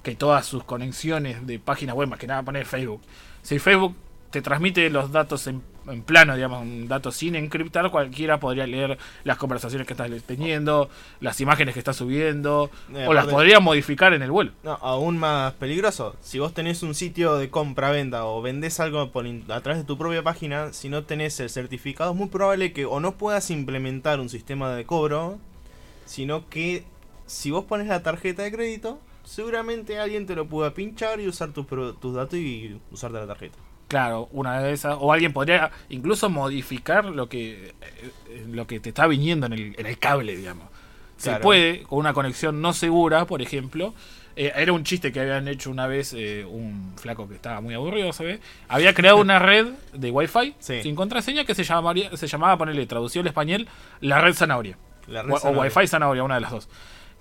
que 0.02 0.16
todas 0.16 0.46
sus 0.46 0.64
conexiones 0.64 1.46
de 1.46 1.60
páginas 1.60 1.96
web, 1.96 2.10
más 2.10 2.18
que 2.18 2.26
nada 2.26 2.42
poner 2.42 2.66
Facebook. 2.66 3.02
Si 3.44 3.60
Facebook 3.60 3.96
te 4.32 4.42
transmite 4.42 4.90
los 4.90 5.12
datos 5.12 5.48
en, 5.48 5.62
en 5.88 6.02
plano, 6.02 6.36
digamos, 6.36 6.62
un 6.62 6.88
dato 6.88 7.12
sin 7.12 7.36
encriptar, 7.36 7.90
cualquiera 7.92 8.40
podría 8.40 8.68
leer 8.68 8.98
las 9.24 9.38
conversaciones 9.38 9.88
que 9.88 9.94
estás 9.94 10.10
teniendo, 10.26 10.90
las 11.22 11.40
imágenes 11.40 11.74
que 11.74 11.80
estás 11.80 11.96
subiendo, 11.96 12.70
Eh, 12.94 13.06
o 13.08 13.14
las 13.14 13.28
podría 13.28 13.60
modificar 13.60 14.14
en 14.14 14.22
el 14.22 14.32
vuelo. 14.32 14.52
No, 14.64 14.74
aún 14.82 15.18
más 15.18 15.54
peligroso. 15.54 16.16
Si 16.22 16.40
vos 16.40 16.54
tenés 16.54 16.84
un 16.84 16.96
sitio 16.96 17.36
de 17.36 17.50
compra-venta 17.50 18.26
o 18.26 18.42
vendés 18.42 18.80
algo 18.80 19.12
por 19.12 19.26
a 19.26 19.62
través 19.62 19.82
de 19.82 19.88
tu 19.88 19.98
propia 19.98 20.22
página, 20.22 20.74
si 20.74 20.90
no 20.90 21.04
tenés 21.04 21.40
el 21.40 21.50
certificado, 21.50 22.12
es 22.12 22.18
muy 22.18 22.28
probable 22.28 22.74
que 22.74 22.86
o 22.86 23.00
no 23.00 23.14
puedas 23.14 23.50
implementar 23.50 24.20
un 24.20 24.30
sistema 24.30 24.76
de 24.76 24.86
cobro, 24.86 25.38
sino 26.06 26.50
que 26.50 26.84
si 27.26 27.52
vos 27.52 27.66
pones 27.66 27.88
la 27.88 28.04
tarjeta 28.04 28.44
de 28.44 28.52
crédito, 28.52 29.00
seguramente 29.24 29.98
alguien 29.98 30.26
te 30.28 30.36
lo 30.36 30.46
pueda 30.46 30.74
pinchar 30.74 31.20
y 31.20 31.28
usar 31.28 31.52
tus 31.54 31.66
tus 31.68 32.14
datos 32.14 32.38
y 32.38 32.80
usarte 32.92 33.18
la 33.18 33.28
tarjeta. 33.28 33.58
Claro, 33.88 34.30
una 34.32 34.60
de 34.62 34.74
esas. 34.74 34.98
O 35.00 35.14
alguien 35.14 35.32
podría 35.34 35.72
incluso 35.90 36.30
modificar 36.30 37.06
lo 37.06 37.30
que 37.30 37.68
eh, 37.70 37.74
eh, 38.30 38.46
lo 38.52 38.66
que 38.68 38.80
te 38.80 38.90
está 38.90 39.06
viniendo 39.08 39.46
en 39.46 39.54
el, 39.54 39.76
en 39.78 39.86
el 39.86 39.98
cable, 40.00 40.36
digamos. 40.36 40.68
Se 41.18 41.36
puede, 41.38 41.84
con 41.84 42.00
una 42.00 42.14
conexión 42.14 42.62
no 42.62 42.74
segura, 42.74 43.26
por 43.26 43.42
ejemplo. 43.42 43.94
eh, 44.36 44.52
era 44.56 44.74
un 44.74 44.84
chiste 44.84 45.14
que 45.14 45.22
habían 45.22 45.48
hecho 45.48 45.70
una 45.72 45.88
vez 45.88 46.14
eh, 46.14 46.44
un 46.46 46.92
flaco 46.98 47.30
que 47.30 47.36
estaba 47.36 47.62
muy 47.62 47.74
aburrido, 47.74 48.12
se 48.12 48.26
ve. 48.26 48.40
Había 48.68 48.94
creado 48.94 49.18
una 49.18 49.40
red 49.40 49.68
de 49.94 50.12
wifi 50.12 50.56
Sí. 50.60 50.82
sin 50.84 50.94
contraseña 50.96 51.46
que 51.46 51.56
se 51.56 51.64
llamaría, 51.64 52.16
se 52.18 52.28
llamaba, 52.28 52.58
ponerle 52.58 52.86
traducido 52.86 53.22
al 53.22 53.28
español, 53.28 53.66
la 54.02 54.20
red 54.20 54.34
zanahoria. 54.34 54.78
La 55.08 55.22
red 55.22 55.32
O- 55.32 55.36
o 55.36 55.40
zanahoria. 55.40 55.62
Wi-Fi 55.62 55.88
zanahoria, 55.88 56.24
una 56.24 56.36
de 56.36 56.42
las 56.42 56.52
dos. 56.52 56.68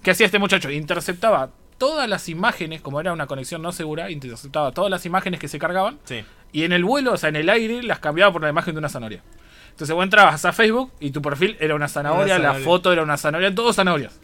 ¿Qué 0.03 0.11
hacía 0.11 0.27
este 0.27 0.41
muchacho? 0.41 0.71
Interceptaba 0.71 1.51
todas 1.79 2.09
las 2.09 2.29
imágenes, 2.29 2.81
como 2.81 3.01
era 3.01 3.13
una 3.13 3.27
conexión 3.29 3.63
no 3.63 3.71
segura, 3.71 4.11
interceptaba 4.11 4.73
todas 4.73 4.91
las 4.91 5.07
imágenes 5.07 5.39
que 5.39 5.47
se 5.49 5.59
cargaban 5.61 5.99
Sí. 6.05 6.25
Y 6.55 6.65
en 6.65 6.73
el 6.73 6.85
vuelo, 6.85 7.13
o 7.13 7.17
sea, 7.19 7.29
en 7.29 7.37
el 7.37 7.51
aire, 7.51 7.83
las 7.83 7.99
cambiaba 7.99 8.33
por 8.33 8.41
la 8.43 8.49
imagen 8.49 8.75
de 8.75 8.79
una 8.79 8.89
zanahoria. 8.89 9.23
Entonces 9.71 9.95
vos 9.95 10.05
entrabas 10.05 10.43
a 10.45 10.53
Facebook 10.53 10.93
y 11.01 11.11
tu 11.11 11.21
perfil 11.21 11.57
era 11.61 11.75
una 11.75 11.89
zanahoria, 11.89 12.37
Una 12.37 12.53
la 12.53 12.55
foto 12.55 12.93
era 12.93 13.03
una 13.03 13.17
zanahoria, 13.19 13.55
todos 13.55 13.77
zanahorias. 13.77 14.19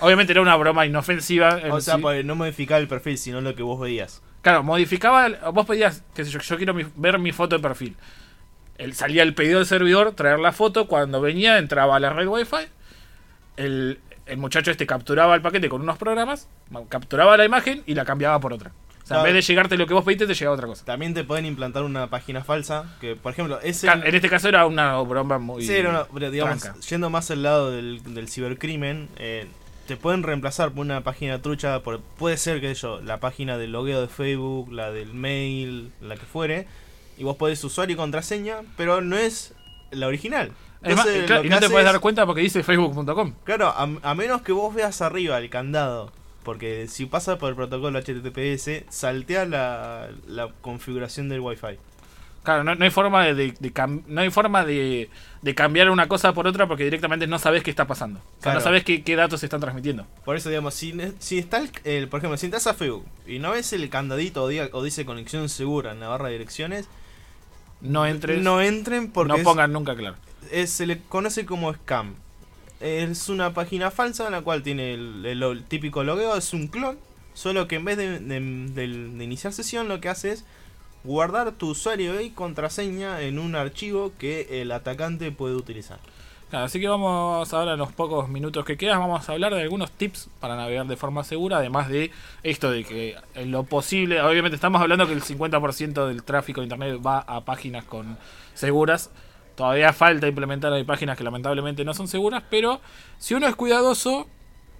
Obviamente 0.00 0.32
era 0.32 0.42
una 0.42 0.56
broma 0.56 0.84
inofensiva. 0.86 1.60
en 1.60 1.70
O 1.70 1.80
sea, 1.80 1.94
sí. 1.96 2.02
pues, 2.02 2.24
no 2.24 2.34
modificar 2.34 2.80
el 2.80 2.88
perfil, 2.88 3.16
sino 3.16 3.40
lo 3.40 3.54
que 3.54 3.62
vos 3.62 3.80
veías. 3.80 4.22
Claro, 4.42 4.62
modificaba, 4.64 5.28
vos 5.52 5.64
pedías, 5.66 6.02
qué 6.14 6.24
sé 6.24 6.30
yo, 6.32 6.40
yo 6.40 6.56
quiero 6.56 6.74
mi- 6.74 6.86
ver 6.96 7.18
mi 7.20 7.30
foto 7.32 7.56
de 7.56 7.62
perfil. 7.62 7.96
Él 8.78 8.92
salía 8.94 9.22
el 9.22 9.34
pedido 9.34 9.58
del 9.58 9.66
servidor, 9.66 10.12
traer 10.12 10.40
la 10.40 10.50
foto, 10.50 10.88
cuando 10.88 11.20
venía 11.20 11.58
entraba 11.58 11.94
a 11.94 12.00
la 12.00 12.10
red 12.10 12.26
Wi-Fi, 12.26 12.66
el, 13.56 14.00
el 14.26 14.36
muchacho 14.38 14.70
este 14.72 14.86
capturaba 14.86 15.34
el 15.36 15.42
paquete 15.42 15.68
con 15.68 15.80
unos 15.82 15.98
programas, 15.98 16.48
capturaba 16.88 17.36
la 17.36 17.44
imagen 17.44 17.82
y 17.86 17.94
la 17.94 18.04
cambiaba 18.04 18.40
por 18.40 18.52
otra. 18.52 18.72
Sea, 19.12 19.18
en 19.20 19.24
vez 19.24 19.34
de 19.34 19.40
llegarte 19.42 19.76
lo 19.76 19.86
que 19.86 19.94
vos 19.94 20.04
pediste, 20.04 20.26
te 20.26 20.34
llegaba 20.34 20.54
otra 20.56 20.66
cosa. 20.66 20.84
También 20.84 21.14
te 21.14 21.24
pueden 21.24 21.46
implantar 21.46 21.82
una 21.84 22.08
página 22.08 22.42
falsa, 22.44 22.96
que 23.00 23.16
por 23.16 23.32
ejemplo, 23.32 23.60
ese... 23.60 23.88
En 23.88 24.14
este 24.14 24.28
caso 24.28 24.48
era 24.48 24.66
una 24.66 24.98
broma 25.00 25.38
muy. 25.38 25.64
Sí, 25.64 25.72
era 25.72 25.90
una- 25.90 26.04
pero 26.04 26.30
digamos, 26.30 26.58
tranca. 26.60 26.80
yendo 26.80 27.10
más 27.10 27.30
al 27.30 27.42
lado 27.42 27.70
del, 27.70 28.02
del 28.14 28.28
cibercrimen, 28.28 29.08
eh, 29.16 29.46
te 29.86 29.96
pueden 29.96 30.22
reemplazar 30.22 30.70
por 30.70 30.80
una 30.80 31.00
página 31.02 31.40
trucha, 31.42 31.80
por, 31.80 32.00
puede 32.00 32.36
ser 32.36 32.60
que 32.60 32.72
yo, 32.74 33.00
la 33.00 33.18
página 33.20 33.58
del 33.58 33.72
logueo 33.72 34.00
de 34.00 34.08
Facebook, 34.08 34.72
la 34.72 34.90
del 34.92 35.12
mail, 35.12 35.92
la 36.00 36.16
que 36.16 36.24
fuere, 36.26 36.66
y 37.18 37.24
vos 37.24 37.36
podés 37.36 37.62
usuario 37.64 37.94
y 37.94 37.96
contraseña, 37.96 38.58
pero 38.76 39.00
no 39.00 39.16
es 39.16 39.54
la 39.90 40.06
original. 40.06 40.52
Es 40.82 40.96
más, 40.96 41.06
Entonces, 41.06 41.26
claro, 41.26 41.42
lo 41.42 41.46
y 41.46 41.48
que 41.48 41.54
no 41.54 41.58
te 41.60 41.64
hace 41.66 41.72
puedes 41.72 41.86
es- 41.86 41.92
dar 41.92 42.00
cuenta 42.00 42.26
porque 42.26 42.40
dice 42.40 42.62
facebook.com. 42.62 43.34
Claro, 43.44 43.68
a, 43.68 43.82
a 44.02 44.14
menos 44.14 44.42
que 44.42 44.52
vos 44.52 44.74
veas 44.74 45.00
arriba 45.02 45.38
el 45.38 45.50
candado, 45.50 46.10
porque 46.44 46.86
si 46.88 47.06
pasa 47.06 47.38
por 47.38 47.50
el 47.50 47.56
protocolo 47.56 47.98
HTTPS, 47.98 48.84
saltea 48.88 49.44
la, 49.46 50.08
la 50.26 50.48
configuración 50.60 51.28
del 51.28 51.40
Wi-Fi. 51.40 51.78
Claro, 52.42 52.64
no, 52.64 52.74
no 52.74 52.84
hay 52.84 52.90
forma 52.90 53.24
de, 53.24 53.34
de- 53.34 53.54
de 53.60 53.72
cam- 53.72 54.02
no 54.08 54.20
hay 54.20 54.30
forma 54.30 54.64
de, 54.64 55.08
de 55.42 55.54
cambiar 55.54 55.90
una 55.90 56.08
cosa 56.08 56.32
por 56.34 56.48
otra 56.48 56.66
porque 56.66 56.82
directamente 56.82 57.28
no 57.28 57.38
sabes 57.38 57.62
qué 57.62 57.70
está 57.70 57.86
pasando. 57.86 58.18
O 58.18 58.22
sea, 58.32 58.40
Claro. 58.40 58.58
no 58.58 58.64
sabes 58.64 58.82
qué, 58.82 59.04
qué 59.04 59.14
datos 59.14 59.38
se 59.38 59.46
están 59.46 59.60
transmitiendo. 59.60 60.08
Por 60.24 60.34
eso, 60.36 60.48
digamos, 60.48 60.74
si, 60.74 60.92
si 61.20 61.38
está 61.38 61.58
el, 61.58 61.70
el- 61.84 62.08
por 62.08 62.18
ejemplo, 62.18 62.36
si 62.36 62.46
entras 62.46 62.66
a 62.66 62.74
Facebook 62.74 63.06
y 63.28 63.38
no 63.38 63.52
ves 63.52 63.72
el 63.72 63.88
candadito 63.90 64.42
o, 64.42 64.50
diga- 64.50 64.70
o 64.72 64.82
dice 64.82 65.04
conexión 65.04 65.48
segura 65.48 65.92
en 65.92 66.00
la 66.00 66.08
barra 66.08 66.26
de 66.26 66.32
direcciones, 66.32 66.88
No 67.80 68.06
entres, 68.06 68.42
no 68.42 68.60
entren 68.60 69.10
porque 69.12 69.28
no 69.28 69.36
es- 69.36 69.44
pongan 69.44 69.72
nunca 69.72 69.94
claro. 69.94 70.16
es- 70.50 70.70
se 70.70 70.86
le 70.86 70.98
conoce 71.00 71.46
como 71.46 71.72
scam. 71.72 72.14
Es 72.82 73.28
una 73.28 73.54
página 73.54 73.90
falsa 73.90 74.26
en 74.26 74.32
la 74.32 74.42
cual 74.42 74.62
tiene 74.62 74.94
el, 74.94 75.64
típico 75.68 76.02
logueo, 76.02 76.36
es 76.36 76.52
un 76.52 76.66
clon, 76.66 76.98
solo 77.32 77.68
que 77.68 77.76
en 77.76 77.84
vez 77.84 77.96
de, 77.96 79.24
iniciar 79.24 79.52
sesión 79.52 79.88
lo 79.88 80.00
que 80.00 80.08
hace 80.08 80.32
es 80.32 80.44
guardar 81.04 81.52
tu 81.52 81.70
usuario 81.70 82.20
y 82.20 82.30
contraseña 82.30 83.20
en 83.20 83.38
un 83.38 83.54
archivo 83.54 84.12
que 84.18 84.60
el 84.62 84.72
atacante 84.72 85.30
puede 85.30 85.54
utilizar. 85.54 85.98
Así 86.50 86.80
que 86.80 86.88
vamos 86.88 87.54
ahora 87.54 87.72
en 87.72 87.78
los 87.78 87.92
pocos 87.92 88.28
minutos 88.28 88.66
que 88.66 88.76
quedan, 88.76 88.98
vamos 89.00 89.26
a 89.26 89.32
hablar 89.32 89.54
de 89.54 89.62
algunos 89.62 89.90
tips 89.90 90.28
para 90.38 90.54
navegar 90.54 90.86
de 90.86 90.98
forma 90.98 91.24
segura, 91.24 91.58
además 91.58 91.88
de 91.88 92.10
esto 92.42 92.70
de 92.70 92.84
que 92.84 93.16
en 93.34 93.52
lo 93.52 93.62
posible, 93.62 94.20
obviamente 94.20 94.56
estamos 94.56 94.82
hablando 94.82 95.06
que 95.06 95.14
el 95.14 95.22
50% 95.22 96.06
del 96.08 96.22
tráfico 96.24 96.60
de 96.60 96.66
internet 96.66 97.00
va 97.04 97.20
a 97.20 97.42
páginas 97.46 97.84
con 97.84 98.18
seguras. 98.52 99.10
Todavía 99.54 99.92
falta 99.92 100.26
implementar, 100.26 100.72
hay 100.72 100.84
páginas 100.84 101.16
que 101.16 101.24
lamentablemente 101.24 101.84
no 101.84 101.94
son 101.94 102.08
seguras, 102.08 102.42
pero 102.50 102.80
si 103.18 103.34
uno 103.34 103.46
es 103.46 103.54
cuidadoso, 103.54 104.26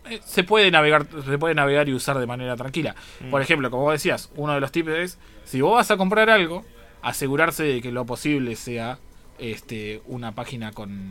eh, 0.09 0.21
se 0.25 0.45
puede 0.45 0.71
navegar, 0.71 1.07
se 1.25 1.39
puede 1.39 1.55
navegar 1.55 1.89
y 1.89 1.95
usar 1.95 2.19
de 2.19 2.27
manera 2.27 2.57
tranquila. 2.57 2.95
Por 3.31 3.43
ejemplo, 3.43 3.71
como 3.71 3.85
vos 3.85 3.93
decías, 3.93 4.31
uno 4.35 4.55
de 4.55 4.61
los 4.61 4.73
tips 4.73 4.91
es 4.91 5.19
si 5.45 5.61
vos 5.61 5.75
vas 5.75 5.91
a 5.91 5.97
comprar 5.97 6.31
algo, 6.31 6.65
asegurarse 7.03 7.65
de 7.65 7.83
que 7.83 7.93
lo 7.93 8.07
posible 8.07 8.57
sea 8.57 8.99
este 9.39 10.03
una 10.07 10.33
página 10.33 10.73
con, 10.73 11.11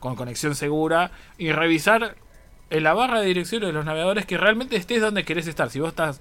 con 0.00 0.16
conexión 0.16 0.54
segura 0.54 1.10
y 1.38 1.52
revisar 1.52 2.16
en 2.70 2.82
la 2.82 2.94
barra 2.94 3.20
de 3.20 3.26
direcciones 3.26 3.68
de 3.68 3.72
los 3.72 3.84
navegadores 3.84 4.26
que 4.26 4.38
realmente 4.38 4.76
estés 4.76 5.00
donde 5.00 5.24
querés 5.24 5.46
estar. 5.46 5.70
Si 5.70 5.80
vos 5.80 5.90
estás 5.90 6.20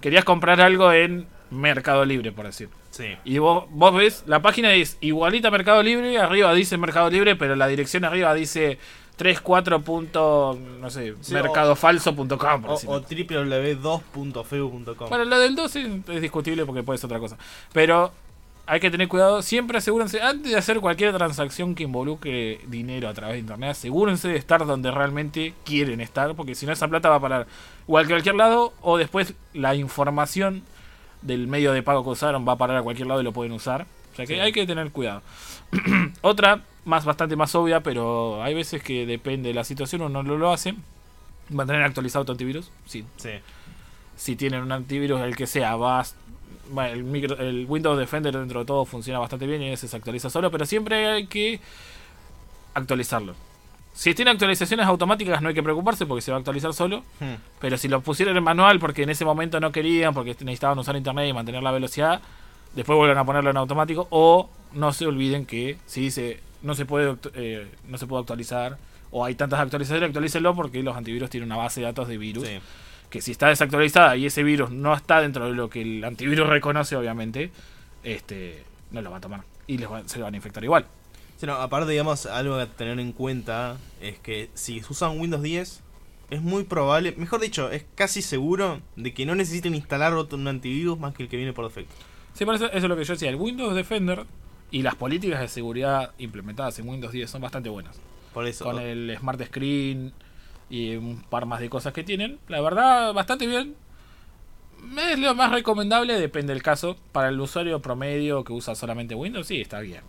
querías 0.00 0.24
comprar 0.24 0.60
algo 0.60 0.92
en 0.92 1.26
Mercado 1.50 2.04
Libre, 2.04 2.32
por 2.32 2.46
decir. 2.46 2.68
Sí. 2.94 3.16
Y 3.24 3.38
vos, 3.38 3.64
vos 3.70 3.92
ves, 3.92 4.22
la 4.26 4.40
página 4.40 4.72
es 4.72 4.98
igualita 5.00 5.48
a 5.48 5.50
Mercado 5.50 5.82
Libre, 5.82 6.16
arriba 6.18 6.54
dice 6.54 6.76
Mercado 6.76 7.10
Libre, 7.10 7.34
pero 7.34 7.56
la 7.56 7.66
dirección 7.66 8.04
arriba 8.04 8.32
dice 8.34 8.78
34. 9.16 9.80
punto, 9.80 10.56
no 10.80 10.90
sé, 10.90 11.14
Sí, 11.20 11.34
mercadofalso.com. 11.34 12.64
O, 12.66 12.74
o 12.74 13.00
www.2.feu.com. 13.00 15.08
Bueno, 15.08 15.24
lo 15.24 15.40
del 15.40 15.56
2 15.56 15.76
es, 15.76 15.88
es 16.08 16.22
discutible 16.22 16.64
porque 16.64 16.84
puede 16.84 16.98
ser 16.98 17.06
otra 17.06 17.18
cosa. 17.18 17.36
Pero 17.72 18.12
hay 18.66 18.80
que 18.80 18.90
tener 18.90 19.08
cuidado. 19.08 19.42
Siempre 19.42 19.76
asegúrense, 19.78 20.22
antes 20.22 20.52
de 20.52 20.58
hacer 20.58 20.80
cualquier 20.80 21.14
transacción 21.16 21.74
que 21.74 21.82
involucre 21.82 22.60
dinero 22.66 23.08
a 23.08 23.14
través 23.14 23.34
de 23.34 23.40
internet, 23.40 23.70
asegúrense 23.70 24.28
de 24.28 24.36
estar 24.36 24.64
donde 24.66 24.92
realmente 24.92 25.54
quieren 25.64 26.00
estar. 26.00 26.34
Porque 26.34 26.54
si 26.54 26.64
no, 26.64 26.72
esa 26.72 26.88
plata 26.88 27.08
va 27.08 27.16
a 27.16 27.20
parar 27.20 27.46
o 27.86 27.98
a 27.98 28.04
cualquier 28.04 28.36
lado 28.36 28.72
o 28.80 28.96
después 28.96 29.34
la 29.52 29.74
información 29.74 30.62
del 31.24 31.48
medio 31.48 31.72
de 31.72 31.82
pago 31.82 32.04
que 32.04 32.10
usaron 32.10 32.46
va 32.46 32.52
a 32.52 32.56
parar 32.56 32.76
a 32.76 32.82
cualquier 32.82 33.08
lado 33.08 33.20
y 33.20 33.24
lo 33.24 33.32
pueden 33.32 33.52
usar. 33.52 33.86
O 34.12 34.16
sea 34.16 34.26
que 34.26 34.34
Sí. 34.34 34.40
hay 34.40 34.52
que 34.52 34.64
tener 34.66 34.90
cuidado. 34.92 35.22
Otra, 36.20 36.60
más 36.84 37.04
bastante 37.04 37.34
más 37.34 37.52
obvia, 37.56 37.80
pero 37.80 38.42
hay 38.42 38.54
veces 38.54 38.82
que 38.82 39.04
depende 39.06 39.48
de 39.48 39.54
la 39.54 39.64
situación, 39.64 40.02
uno 40.02 40.22
no 40.22 40.36
lo 40.36 40.52
hace. 40.52 40.74
Mantener 41.50 41.82
actualizado 41.82 42.24
tu 42.24 42.32
antivirus. 42.32 42.70
Sí, 42.86 43.04
Sí. 43.16 43.30
si 44.16 44.36
tienen 44.36 44.62
un 44.62 44.70
antivirus, 44.72 45.20
el 45.20 45.34
que 45.34 45.46
sea, 45.48 45.74
va 45.76 46.04
bueno, 46.70 46.92
el, 46.94 47.04
micro- 47.04 47.38
el 47.40 47.66
Windows 47.68 47.98
Defender 47.98 48.34
dentro 48.38 48.60
de 48.60 48.66
todo 48.66 48.84
funciona 48.86 49.18
bastante 49.18 49.46
bien 49.46 49.60
y 49.62 49.68
ese 49.70 49.86
se 49.88 49.96
actualiza 49.96 50.30
solo, 50.30 50.50
pero 50.50 50.64
siempre 50.64 51.06
hay 51.08 51.26
que 51.26 51.60
actualizarlo. 52.74 53.34
Si 53.94 54.12
tiene 54.12 54.32
actualizaciones 54.32 54.86
automáticas 54.86 55.40
no 55.40 55.48
hay 55.48 55.54
que 55.54 55.62
preocuparse 55.62 56.04
porque 56.04 56.20
se 56.20 56.30
va 56.32 56.36
a 56.36 56.40
actualizar 56.40 56.74
solo, 56.74 57.04
Hmm. 57.20 57.34
pero 57.60 57.78
si 57.78 57.88
lo 57.88 58.00
pusieron 58.02 58.36
en 58.36 58.42
manual 58.44 58.78
porque 58.80 59.04
en 59.04 59.10
ese 59.10 59.24
momento 59.24 59.60
no 59.60 59.70
querían, 59.72 60.12
porque 60.12 60.30
necesitaban 60.40 60.78
usar 60.78 60.96
internet 60.96 61.28
y 61.28 61.32
mantener 61.32 61.62
la 61.62 61.70
velocidad, 61.70 62.20
después 62.74 62.96
vuelven 62.96 63.16
a 63.18 63.24
ponerlo 63.24 63.50
en 63.50 63.56
automático 63.56 64.06
o 64.10 64.50
no 64.72 64.92
se 64.92 65.06
olviden 65.06 65.46
que 65.46 65.78
si 65.86 66.00
dice 66.00 66.40
no 66.62 66.74
se 66.74 66.84
puede 66.86 67.16
eh, 67.34 67.68
no 67.88 67.96
se 67.96 68.06
puede 68.08 68.20
actualizar 68.22 68.76
o 69.12 69.24
hay 69.24 69.36
tantas 69.36 69.60
actualizaciones, 69.60 70.08
actualícenlo 70.08 70.54
porque 70.56 70.82
los 70.82 70.96
antivirus 70.96 71.30
tienen 71.30 71.48
una 71.48 71.56
base 71.58 71.78
de 71.80 71.86
datos 71.86 72.08
de 72.08 72.18
virus 72.18 72.48
Sí. 72.48 72.58
que 73.10 73.20
si 73.20 73.30
está 73.30 73.46
desactualizada 73.48 74.16
y 74.16 74.26
ese 74.26 74.42
virus 74.42 74.70
no 74.70 74.92
está 74.92 75.20
dentro 75.20 75.46
de 75.46 75.52
lo 75.54 75.70
que 75.70 75.82
el 75.82 76.02
antivirus 76.02 76.48
reconoce, 76.48 76.96
obviamente, 76.96 77.52
este 78.02 78.64
no 78.90 79.02
lo 79.02 79.10
va 79.12 79.18
a 79.18 79.20
tomar 79.20 79.42
y 79.68 79.78
les 79.78 79.90
va- 79.90 80.02
se 80.06 80.20
van 80.20 80.34
a 80.34 80.36
infectar 80.36 80.64
igual. 80.64 80.84
Sí, 81.44 81.48
no, 81.48 81.56
aparte, 81.56 81.90
digamos, 81.90 82.24
algo 82.24 82.54
a 82.54 82.64
tener 82.64 82.98
en 82.98 83.12
cuenta 83.12 83.76
es 84.00 84.18
que 84.18 84.48
si 84.54 84.82
usan 84.88 85.20
Windows 85.20 85.42
10, 85.42 85.82
es 86.30 86.40
muy 86.40 86.64
probable, 86.64 87.12
mejor 87.18 87.38
dicho, 87.38 87.70
es 87.70 87.84
casi 87.94 88.22
seguro 88.22 88.80
de 88.96 89.12
que 89.12 89.26
no 89.26 89.34
necesiten 89.34 89.74
instalar 89.74 90.14
otro 90.14 90.38
un 90.38 90.48
antivirus 90.48 90.98
más 90.98 91.12
que 91.12 91.24
el 91.24 91.28
que 91.28 91.36
viene 91.36 91.52
por 91.52 91.66
defecto. 91.66 91.94
Sí, 92.32 92.46
por 92.46 92.54
eso, 92.54 92.64
eso 92.64 92.78
es 92.78 92.84
lo 92.84 92.96
que 92.96 93.04
yo 93.04 93.12
decía. 93.12 93.28
El 93.28 93.36
Windows 93.36 93.74
Defender 93.74 94.24
y 94.70 94.80
las 94.80 94.94
políticas 94.94 95.38
de 95.38 95.48
seguridad 95.48 96.12
implementadas 96.16 96.78
en 96.78 96.88
Windows 96.88 97.12
10 97.12 97.28
son 97.28 97.42
bastante 97.42 97.68
buenas. 97.68 98.00
Por 98.32 98.46
eso. 98.46 98.64
Con 98.64 98.78
el 98.78 99.14
Smart 99.20 99.44
Screen 99.44 100.14
y 100.70 100.96
un 100.96 101.20
par 101.28 101.44
más 101.44 101.60
de 101.60 101.68
cosas 101.68 101.92
que 101.92 102.04
tienen. 102.04 102.38
La 102.48 102.62
verdad, 102.62 103.12
bastante 103.12 103.46
bien. 103.46 103.74
Es 105.10 105.18
lo 105.18 105.34
más 105.34 105.52
recomendable, 105.52 106.18
depende 106.18 106.54
del 106.54 106.62
caso. 106.62 106.96
Para 107.12 107.28
el 107.28 107.38
usuario 107.38 107.82
promedio 107.82 108.44
que 108.44 108.54
usa 108.54 108.74
solamente 108.74 109.14
Windows, 109.14 109.46
sí, 109.46 109.60
está 109.60 109.80
bien. 109.80 110.00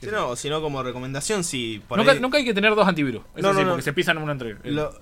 Si 0.00 0.06
no, 0.08 0.36
sino 0.36 0.60
como 0.60 0.82
recomendación, 0.82 1.42
si 1.42 1.82
por 1.88 1.96
Nunca, 1.98 2.12
ahí- 2.12 2.20
nunca 2.20 2.36
hay 2.38 2.44
que 2.44 2.52
tener 2.52 2.74
dos 2.74 2.86
antivirus. 2.86 3.22
Eso 3.34 3.48
No, 3.48 3.54
sí, 3.54 3.60
no, 3.60 3.64
no. 3.64 3.70
porque 3.72 3.82
se 3.82 3.92
pisan 3.94 4.18
uno 4.18 4.30
entre 4.30 4.56
Lo- 4.70 4.92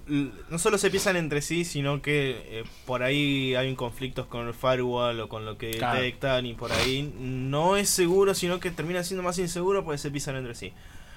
no 0.51 0.59
solo 0.59 0.79
se 0.79 0.89
piensan 0.91 1.17
entre 1.17 1.43
sí, 1.43 1.65
sino 1.65 2.01
que 2.01 2.61
eh, 2.61 2.65
por 2.87 3.03
ahí 3.03 3.55
hay 3.57 3.75
conflictos 3.75 4.27
con 4.27 4.47
el 4.47 4.55
firewall 4.55 5.19
o 5.21 5.29
con 5.29 5.45
lo 5.45 5.59
que 5.59 5.73
Claro. 5.73 5.99
detectan 6.01 6.47
y 6.47 6.55
por 6.55 6.71
ahí 6.73 7.13
no 7.19 7.77
es 7.77 7.89
seguro, 7.91 8.35
sino 8.35 8.61
que 8.61 8.71
termina 8.71 9.03
siendo 9.03 9.23
más 9.25 9.39
inseguro 9.39 9.85
porque 9.85 9.99
se 9.99 10.11
pisan 10.11 10.37
entre 10.37 10.55
sí. 10.55 10.73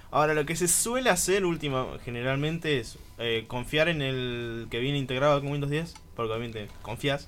Ahora, 0.09 0.33
lo 0.33 0.45
que 0.45 0.55
se 0.55 0.67
suele 0.67 1.09
hacer 1.09 1.45
última, 1.45 1.85
generalmente 2.03 2.79
es 2.79 2.97
eh, 3.19 3.43
confiar 3.47 3.89
en 3.89 4.01
el 4.01 4.67
que 4.71 4.79
viene 4.79 4.97
integrado 4.97 5.39
con 5.41 5.51
Windows 5.51 5.69
10, 5.69 5.93
porque 6.15 6.31
obviamente 6.31 6.67
confías, 6.81 7.27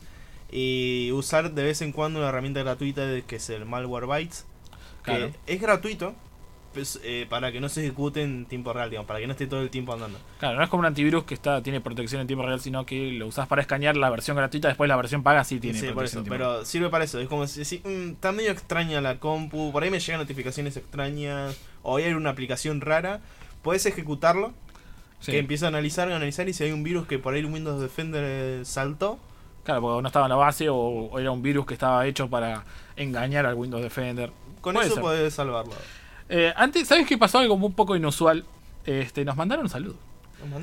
y 0.51 1.11
usar 1.11 1.51
de 1.51 1.63
vez 1.63 1.81
en 1.81 1.91
cuando 1.91 2.19
una 2.19 2.29
herramienta 2.29 2.61
gratuita 2.63 3.03
que 3.27 3.35
es 3.35 3.49
el 3.49 3.65
Malwarebytes, 3.65 4.45
que 5.03 5.11
Claro. 5.11 5.31
es 5.45 5.61
gratuito, 5.61 6.15
pues, 6.73 6.99
eh, 7.03 7.25
para 7.29 7.51
que 7.51 7.59
no 7.59 7.67
se 7.69 7.81
ejecute 7.83 8.21
en 8.21 8.45
tiempo 8.45 8.71
real, 8.73 8.89
digamos, 8.89 9.07
para 9.07 9.19
que 9.19 9.27
no 9.27 9.31
esté 9.33 9.47
todo 9.47 9.61
el 9.61 9.69
tiempo 9.69 9.93
andando. 9.93 10.19
Claro, 10.39 10.57
no 10.57 10.63
es 10.63 10.69
como 10.69 10.81
un 10.81 10.85
antivirus 10.85 11.23
que 11.23 11.33
está 11.33 11.61
tiene 11.63 11.81
protección 11.81 12.21
en 12.21 12.27
tiempo 12.27 12.45
real, 12.45 12.59
sino 12.59 12.85
que 12.85 13.11
lo 13.13 13.27
usas 13.27 13.47
para 13.47 13.61
escanear 13.61 13.97
la 13.97 14.09
versión 14.09 14.37
gratuita, 14.37 14.67
después 14.67 14.87
la 14.87 14.95
versión 14.95 15.23
paga 15.23 15.43
sí 15.43 15.59
tiene 15.59 15.79
Sí, 15.79 15.85
por 15.87 15.95
protección 15.95 16.05
eso, 16.05 16.19
en 16.19 16.23
tiempo 16.25 16.37
real. 16.43 16.55
pero 16.57 16.65
sirve 16.65 16.89
para 16.89 17.03
eso. 17.05 17.19
Es 17.19 17.27
como 17.27 17.47
si, 17.47 17.65
si, 17.65 17.79
mm, 17.79 18.11
está 18.11 18.31
medio 18.31 18.51
extraña 18.51 19.01
la 19.01 19.19
compu, 19.19 19.71
por 19.71 19.83
ahí 19.83 19.89
me 19.91 19.99
llegan 19.99 20.19
notificaciones 20.21 20.77
extrañas, 20.77 21.57
o 21.81 21.97
hay 21.97 22.13
una 22.13 22.29
aplicación 22.29 22.81
rara, 22.81 23.21
puedes 23.61 23.85
ejecutarlo, 23.85 24.53
Sí. 25.21 25.31
que 25.33 25.39
empieza 25.39 25.65
a 25.65 25.69
analizar, 25.69 26.09
a 26.11 26.15
analizar, 26.15 26.47
y 26.47 26.53
si 26.53 26.63
hay 26.63 26.71
un 26.71 26.81
virus 26.83 27.05
que 27.05 27.19
por 27.19 27.33
ahí 27.33 27.41
el 27.41 27.47
Windows 27.47 27.81
Defender 27.81 28.23
eh, 28.25 28.61
saltó, 28.63 29.19
Claro, 29.65 29.81
porque 29.81 30.01
no 30.01 30.07
estaba 30.07 30.25
en 30.25 30.29
la 30.29 30.35
base 30.37 30.69
o, 30.69 30.75
o 30.77 31.19
era 31.19 31.29
un 31.31 31.41
virus 31.41 31.65
que 31.65 31.73
estaba 31.73 32.07
hecho 32.07 32.29
para 32.29 32.63
engañar 32.95 33.45
al 33.45 33.55
Windows 33.55 33.83
Defender. 33.83 34.31
con 34.61 34.73
Puede 34.73 34.87
eso 34.87 34.95
ser. 34.95 35.03
puedes 35.03 35.33
salvarlo. 35.33 35.73
Eh, 36.29 36.53
antes, 36.55 36.87
¿sabes 36.87 37.07
qué 37.07 37.17
pasó? 37.17 37.39
Algo 37.39 37.55
un 37.55 37.73
poco 37.73 37.95
inusual. 37.95 38.45
Este, 38.85 39.25
nos 39.25 39.35
mandaron 39.35 39.65
un 39.65 39.69
saludo. 39.69 39.95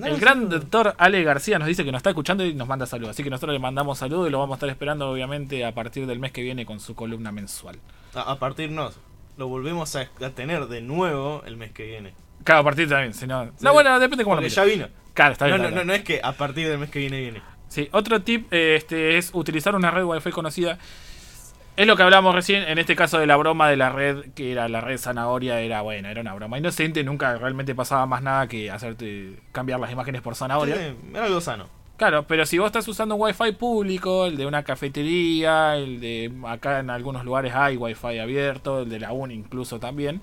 El 0.05 0.19
gran 0.19 0.49
doctor 0.49 0.95
Ale 0.97 1.23
García 1.23 1.59
nos 1.59 1.69
dice 1.69 1.85
que 1.85 1.93
nos 1.93 1.99
está 1.99 2.09
escuchando 2.11 2.45
y 2.47 2.55
nos 2.55 2.67
manda 2.67 2.87
saludos. 2.87 3.11
Así 3.11 3.23
que 3.23 3.29
nosotros 3.29 3.53
le 3.53 3.59
mandamos 3.59 3.99
saludos 3.99 4.29
y 4.29 4.31
lo 4.31 4.39
vamos 4.39 4.55
a 4.55 4.57
estar 4.57 4.69
esperando, 4.71 5.11
obviamente, 5.11 5.67
a 5.67 5.73
partir 5.75 6.07
del 6.07 6.19
mes 6.19 6.33
que 6.33 6.41
viene 6.43 6.65
con 6.65 6.81
su 6.81 6.95
columna 6.95 7.31
mensual. 7.31 7.79
A, 8.15 8.23
a 8.33 8.39
partir 8.39 8.71
no, 8.71 8.91
lo 9.37 9.49
volvemos 9.49 9.95
a, 9.97 10.09
a 10.25 10.31
tener 10.31 10.67
de 10.69 10.81
nuevo 10.81 11.43
el 11.45 11.59
mes 11.59 11.73
que 11.73 11.85
viene. 11.85 12.15
Claro, 12.43 12.63
a 12.63 12.65
partir 12.65 12.89
también. 12.89 13.13
Si 13.13 13.27
no, 13.27 13.45
Sí. 13.45 13.51
no, 13.61 13.73
bueno, 13.75 13.99
depende 13.99 14.25
cómo 14.25 14.37
lo 14.37 14.41
Porque 14.41 14.51
mires. 14.51 14.55
ya 14.57 14.65
vino. 14.65 14.89
Claro, 15.13 15.33
está 15.33 15.47
No, 15.49 15.57
bien. 15.57 15.63
no, 15.63 15.69
no, 15.69 15.75
bien. 15.77 15.87
no 15.89 15.93
es 15.93 16.05
que 16.05 16.21
a 16.23 16.33
partir 16.33 16.69
del 16.69 16.79
mes 16.79 16.89
que 16.91 17.01
viene 17.01 17.21
viene. 17.21 17.43
Sí, 17.69 17.89
otro 17.93 18.23
tip 18.23 18.47
eh, 18.53 18.77
este, 18.77 19.19
es 19.19 19.31
utilizar 19.35 19.75
una 19.75 19.91
red 19.91 20.05
Wi-Fi 20.05 20.31
conocida. 20.31 20.79
Es 21.77 21.87
lo 21.87 21.95
que 21.95 22.03
hablábamos 22.03 22.35
recién, 22.35 22.63
en 22.63 22.79
este 22.79 22.97
caso 22.97 23.19
de 23.19 23.27
la 23.27 23.37
broma 23.37 23.69
de 23.69 23.77
la 23.77 23.91
red, 23.91 24.33
que 24.35 24.51
era 24.51 24.67
la 24.67 24.81
red 24.81 24.97
zanahoria, 24.97 25.61
era 25.61 25.83
bueno, 25.83 26.09
era 26.09 26.23
una 26.23 26.33
broma 26.33 26.57
inocente, 26.57 27.05
nunca 27.05 27.37
realmente 27.37 27.75
pasaba 27.75 28.07
más 28.07 28.23
nada 28.23 28.47
que 28.47 28.71
hacerte 28.71 29.39
cambiar 29.53 29.79
las 29.79 29.93
imágenes 29.93 30.23
por 30.23 30.35
zanahoria. 30.35 30.75
Sí, 30.75 30.97
era 31.11 31.27
algo 31.27 31.39
sano. 31.43 31.69
Claro, 31.99 32.27
pero 32.27 32.47
si 32.47 32.57
vos 32.57 32.67
estás 32.67 32.89
usando 32.89 33.15
un 33.15 33.21
Wi-Fi 33.21 33.53
público, 33.53 34.25
el 34.25 34.39
de 34.39 34.47
una 34.47 34.63
cafetería, 34.63 35.77
el 35.77 36.01
de 36.01 36.33
acá 36.47 36.79
en 36.79 36.89
algunos 36.89 37.27
lugares 37.27 37.55
hay 37.55 37.77
Wi-Fi 37.77 38.21
abierto, 38.21 38.81
el 38.81 38.89
de 38.89 39.01
la 39.01 39.13
UN 39.13 39.33
incluso 39.33 39.79
también, 39.79 40.23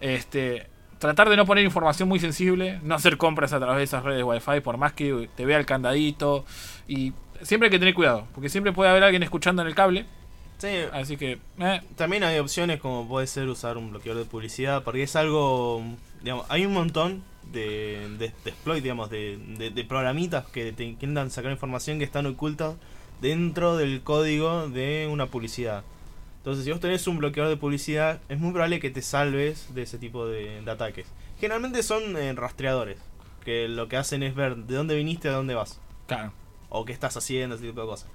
este, 0.00 0.66
tratar 0.98 1.30
de 1.30 1.38
no 1.38 1.46
poner 1.46 1.64
información 1.64 2.06
muy 2.06 2.18
sensible, 2.18 2.80
no 2.82 2.94
hacer 2.94 3.16
compras 3.16 3.54
a 3.54 3.58
través 3.58 3.78
de 3.78 3.84
esas 3.84 4.04
redes 4.04 4.24
Wi-Fi, 4.24 4.60
por 4.60 4.76
más 4.76 4.92
que 4.92 5.30
te 5.34 5.46
vea 5.46 5.58
el 5.58 5.64
candadito, 5.64 6.44
y 6.86 7.14
siempre 7.40 7.68
hay 7.68 7.70
que 7.70 7.78
tener 7.78 7.94
cuidado, 7.94 8.26
porque 8.34 8.50
siempre 8.50 8.72
puede 8.72 8.90
haber 8.90 9.04
alguien 9.04 9.22
escuchando 9.22 9.62
en 9.62 9.68
el 9.68 9.74
cable, 9.74 10.04
Sí, 10.62 10.68
así 10.92 11.16
que, 11.16 11.40
eh, 11.58 11.80
También 11.96 12.22
hay 12.22 12.38
opciones 12.38 12.78
como 12.80 13.08
puede 13.08 13.26
ser 13.26 13.48
usar 13.48 13.76
un 13.76 13.90
bloqueador 13.90 14.22
de 14.22 14.30
publicidad, 14.30 14.84
porque 14.84 15.02
es 15.02 15.16
algo, 15.16 15.82
digamos, 16.22 16.46
hay 16.48 16.64
un 16.66 16.72
montón 16.72 17.24
de, 17.52 18.08
de, 18.16 18.32
de 18.44 18.50
exploit, 18.50 18.80
digamos, 18.80 19.10
de, 19.10 19.38
de, 19.58 19.70
de 19.70 19.84
programitas 19.84 20.46
que 20.46 20.70
te 20.70 20.84
intentan 20.84 21.32
sacar 21.32 21.50
información 21.50 21.98
que 21.98 22.04
están 22.04 22.26
ocultas 22.26 22.76
dentro 23.20 23.76
del 23.76 24.02
código 24.02 24.68
de 24.68 25.08
una 25.10 25.26
publicidad. 25.26 25.82
Entonces, 26.38 26.64
si 26.64 26.70
vos 26.70 26.78
tenés 26.78 27.08
un 27.08 27.18
bloqueador 27.18 27.50
de 27.50 27.56
publicidad, 27.56 28.20
es 28.28 28.38
muy 28.38 28.52
probable 28.52 28.78
que 28.78 28.90
te 28.90 29.02
salves 29.02 29.74
de 29.74 29.82
ese 29.82 29.98
tipo 29.98 30.28
de, 30.28 30.62
de 30.62 30.70
ataques. 30.70 31.08
Generalmente 31.40 31.82
son 31.82 32.16
eh, 32.16 32.32
rastreadores. 32.34 32.98
que 33.44 33.66
lo 33.66 33.88
que 33.88 33.96
hacen 33.96 34.22
es 34.22 34.36
ver 34.36 34.54
de 34.54 34.76
dónde 34.76 34.94
viniste 34.94 35.28
a 35.28 35.32
dónde 35.32 35.54
vas. 35.56 35.80
Claro. 36.06 36.32
o 36.68 36.84
qué 36.84 36.92
estás 36.92 37.16
haciendo, 37.16 37.56
ese 37.56 37.66
tipo 37.66 37.80
de 37.80 37.86
cosas. 37.88 38.08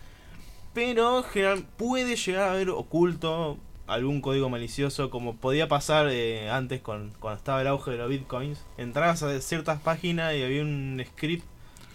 Pero 0.78 1.24
general, 1.24 1.66
puede 1.76 2.16
llegar 2.16 2.50
a 2.50 2.52
haber 2.52 2.70
oculto 2.70 3.58
algún 3.88 4.22
código 4.22 4.48
malicioso, 4.48 5.10
como 5.10 5.36
podía 5.36 5.68
pasar 5.68 6.08
eh, 6.12 6.52
antes 6.52 6.82
con, 6.82 7.14
cuando 7.20 7.40
estaba 7.40 7.62
el 7.62 7.68
auge 7.68 7.90
de 7.90 7.98
los 7.98 8.08
bitcoins. 8.08 8.64
Entrabas 8.78 9.24
a 9.24 9.42
ciertas 9.42 9.82
páginas 9.82 10.36
y 10.36 10.44
había 10.44 10.62
un 10.62 11.04
script 11.04 11.44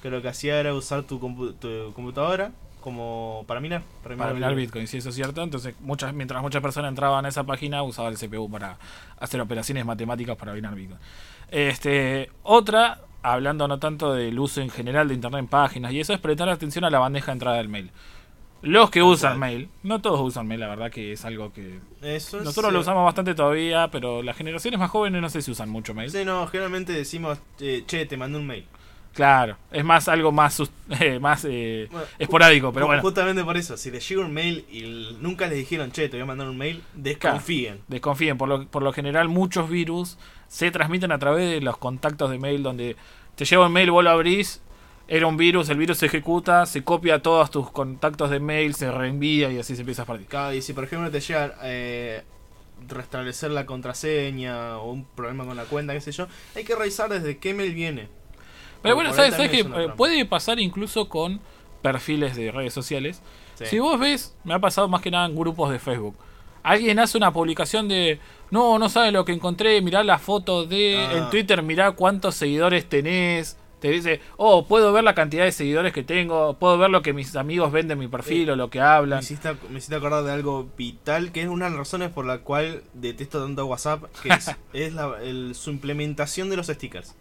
que 0.02 0.10
lo 0.10 0.20
que 0.20 0.26
hacía 0.26 0.58
era 0.58 0.74
usar 0.74 1.04
tu, 1.04 1.20
compu- 1.20 1.54
tu 1.60 1.92
computadora 1.92 2.50
como 2.80 3.44
para 3.46 3.60
minar. 3.60 3.82
Para 4.02 4.16
Para 4.16 4.34
minar 4.34 4.50
minar 4.50 4.54
Bitcoin, 4.56 4.88
sí, 4.88 4.96
eso 4.96 5.10
es 5.10 5.14
cierto. 5.14 5.44
Entonces, 5.44 5.76
muchas, 5.78 6.12
mientras 6.12 6.42
muchas 6.42 6.60
personas 6.60 6.88
entraban 6.88 7.24
a 7.24 7.28
esa 7.28 7.44
página, 7.44 7.84
usaba 7.84 8.08
el 8.08 8.16
CPU 8.18 8.50
para 8.50 8.78
hacer 9.20 9.40
operaciones 9.40 9.86
matemáticas 9.86 10.36
para 10.36 10.54
minar 10.54 10.74
Bitcoin. 10.74 10.98
Este, 11.52 12.32
otra, 12.42 12.98
hablando 13.22 13.68
no 13.68 13.78
tanto 13.78 14.12
del 14.12 14.36
uso 14.40 14.60
en 14.60 14.70
general 14.70 15.06
de 15.06 15.14
Internet 15.14 15.38
en 15.38 15.46
páginas, 15.46 15.92
y 15.92 16.00
eso 16.00 16.12
es 16.12 16.18
prestar 16.18 16.48
atención 16.48 16.84
a 16.84 16.90
la 16.90 16.98
bandeja 16.98 17.26
de 17.26 17.32
entrada 17.34 17.58
del 17.58 17.68
mail. 17.68 17.92
Los 18.62 18.90
que 18.90 19.02
usan 19.02 19.32
cual. 19.32 19.38
mail, 19.40 19.68
no 19.82 20.00
todos 20.00 20.20
usan 20.20 20.46
mail, 20.46 20.60
la 20.60 20.68
verdad 20.68 20.90
que 20.90 21.12
es 21.12 21.24
algo 21.24 21.52
que 21.52 21.80
Eso 22.00 22.38
es, 22.38 22.44
nosotros 22.44 22.72
lo 22.72 22.80
usamos 22.80 23.04
bastante 23.04 23.34
todavía, 23.34 23.88
pero 23.90 24.22
las 24.22 24.36
generaciones 24.36 24.78
más 24.78 24.90
jóvenes 24.90 25.20
no 25.20 25.28
sé 25.28 25.42
si 25.42 25.50
usan 25.50 25.68
mucho 25.68 25.94
mail. 25.94 26.10
Sí, 26.10 26.24
no, 26.24 26.46
generalmente 26.46 26.92
decimos, 26.92 27.38
eh, 27.60 27.82
che, 27.86 28.06
te 28.06 28.16
mandé 28.16 28.38
un 28.38 28.46
mail. 28.46 28.64
Claro, 29.14 29.58
es 29.70 29.84
más 29.84 30.08
algo 30.08 30.32
más, 30.32 30.62
eh, 31.00 31.18
más 31.18 31.44
eh, 31.46 31.88
Bueno, 31.90 32.06
esporádico, 32.18 32.72
pero 32.72 32.86
Ju- 32.86 32.88
bueno. 32.88 33.02
Justamente 33.02 33.44
por 33.44 33.56
eso, 33.58 33.76
si 33.76 33.90
les 33.90 34.08
llega 34.08 34.22
un 34.24 34.32
mail 34.32 34.64
y 34.70 34.84
l- 34.84 35.16
nunca 35.20 35.48
les 35.48 35.58
dijeron, 35.58 35.90
che, 35.92 36.08
te 36.08 36.16
voy 36.16 36.22
a 36.22 36.26
mandar 36.26 36.48
un 36.48 36.56
mail, 36.56 36.82
desconfíen. 36.94 37.80
Desconfíen, 37.88 38.38
por 38.38 38.48
lo, 38.48 38.66
por 38.68 38.82
lo 38.82 38.92
general 38.92 39.28
muchos 39.28 39.68
virus 39.68 40.18
se 40.48 40.70
transmiten 40.70 41.12
a 41.12 41.18
través 41.18 41.50
de 41.50 41.60
los 41.60 41.76
contactos 41.78 42.30
de 42.30 42.38
mail 42.38 42.62
donde 42.62 42.96
te 43.34 43.44
llega 43.44 43.66
un 43.66 43.72
mail, 43.72 43.90
vos 43.90 44.02
lo 44.04 44.10
abrís, 44.10 44.62
era 45.14 45.26
un 45.26 45.36
virus, 45.36 45.68
el 45.68 45.76
virus 45.76 45.98
se 45.98 46.06
ejecuta, 46.06 46.64
se 46.64 46.82
copia 46.82 47.20
todos 47.20 47.50
tus 47.50 47.70
contactos 47.70 48.30
de 48.30 48.40
mail, 48.40 48.74
se 48.74 48.90
reenvía 48.90 49.52
y 49.52 49.58
así 49.58 49.74
se 49.74 49.82
empieza 49.82 50.02
a 50.02 50.06
partir. 50.06 50.26
Claro, 50.26 50.54
y 50.54 50.62
si 50.62 50.72
por 50.72 50.84
ejemplo 50.84 51.10
te 51.10 51.20
llega 51.20 51.54
eh, 51.64 52.22
restablecer 52.88 53.50
la 53.50 53.66
contraseña 53.66 54.78
o 54.78 54.90
un 54.90 55.04
problema 55.04 55.44
con 55.44 55.54
la 55.54 55.64
cuenta, 55.64 55.92
qué 55.92 56.00
sé 56.00 56.12
yo, 56.12 56.28
hay 56.56 56.64
que 56.64 56.74
revisar 56.74 57.10
desde 57.10 57.36
qué 57.36 57.52
mail 57.52 57.74
viene. 57.74 58.08
Pero 58.80 58.94
bueno, 58.94 59.12
¿sabes, 59.12 59.34
sabes 59.34 59.52
es 59.52 59.64
que 59.64 59.82
eh, 59.82 59.88
puede 59.98 60.24
pasar 60.24 60.58
incluso 60.58 61.10
con 61.10 61.40
perfiles 61.82 62.34
de 62.34 62.50
redes 62.50 62.72
sociales? 62.72 63.20
Sí. 63.56 63.66
Si 63.66 63.78
vos 63.80 64.00
ves, 64.00 64.34
me 64.44 64.54
ha 64.54 64.60
pasado 64.60 64.88
más 64.88 65.02
que 65.02 65.10
nada 65.10 65.26
en 65.26 65.36
grupos 65.36 65.70
de 65.70 65.78
Facebook. 65.78 66.16
Alguien 66.62 66.98
hace 66.98 67.18
una 67.18 67.34
publicación 67.34 67.86
de, 67.86 68.18
no, 68.50 68.78
no 68.78 68.88
sabes 68.88 69.12
lo 69.12 69.26
que 69.26 69.32
encontré, 69.32 69.82
mirá 69.82 70.02
la 70.02 70.18
foto 70.18 70.64
de, 70.64 70.96
Ah. 70.96 71.18
en 71.18 71.28
Twitter, 71.28 71.62
mirá 71.62 71.92
cuántos 71.92 72.34
seguidores 72.34 72.88
tenés. 72.88 73.58
Te 73.82 73.90
dice, 73.90 74.20
oh, 74.38 74.64
puedo 74.66 74.92
ver 74.92 75.02
la 75.04 75.14
cantidad 75.14 75.44
de 75.44 75.52
seguidores 75.52 75.92
que 75.92 76.02
tengo, 76.04 76.54
puedo 76.54 76.78
ver 76.78 76.88
lo 76.88 77.02
que 77.02 77.12
mis 77.12 77.36
amigos 77.36 77.70
ven 77.72 77.88
de 77.88 77.96
mi 77.96 78.08
perfil 78.08 78.48
o 78.50 78.56
lo 78.56 78.70
que 78.70 78.78
Me 78.78 78.84
hablan. 78.86 79.18
hiciste, 79.20 79.54
me 79.68 79.78
hiciste 79.78 79.96
acordar 79.96 80.22
de 80.24 80.32
algo 80.32 80.68
vital, 80.78 81.32
que 81.32 81.42
es 81.42 81.48
una 81.48 81.64
de 81.64 81.72
las 81.72 81.78
razones 81.80 82.10
por 82.10 82.24
la 82.24 82.38
cual 82.38 82.82
detesto 82.94 83.42
tanto 83.42 83.66
WhatsApp, 83.66 84.04
que 84.22 84.28
es, 84.30 84.50
es 84.72 84.92
la, 84.94 85.18
el- 85.22 85.54
su 85.56 85.70
implementación 85.70 86.48
de 86.48 86.56
los 86.56 86.68
stickers. 86.68 87.14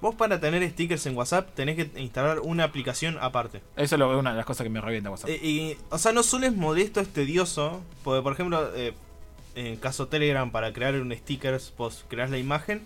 Vos 0.00 0.14
para 0.14 0.40
tener 0.40 0.62
stickers 0.70 1.04
en 1.06 1.16
WhatsApp 1.16 1.50
tenés 1.54 1.76
que 1.76 2.00
instalar 2.00 2.40
una 2.40 2.64
aplicación 2.64 3.18
aparte. 3.20 3.60
Eso 3.76 3.96
es 3.96 4.00
una 4.02 4.30
de 4.30 4.36
las 4.36 4.46
cosas 4.46 4.64
que 4.64 4.70
me 4.70 4.80
revienta 4.80 5.10
WhatsApp. 5.10 5.28
Eh, 5.28 5.40
y, 5.42 5.76
o 5.90 5.98
sea, 5.98 6.12
no 6.12 6.22
solo 6.22 6.46
es 6.46 6.54
molesto, 6.54 7.00
es 7.00 7.08
tedioso. 7.08 7.82
Porque, 8.04 8.22
por 8.22 8.32
ejemplo, 8.32 8.70
eh, 8.76 8.94
en 9.56 9.66
el 9.66 9.80
caso 9.80 10.06
Telegram, 10.06 10.50
para 10.52 10.72
crear 10.72 10.94
un 10.94 11.12
sticker, 11.14 11.60
vos 11.76 12.04
creás 12.08 12.30
la 12.30 12.38
imagen, 12.38 12.82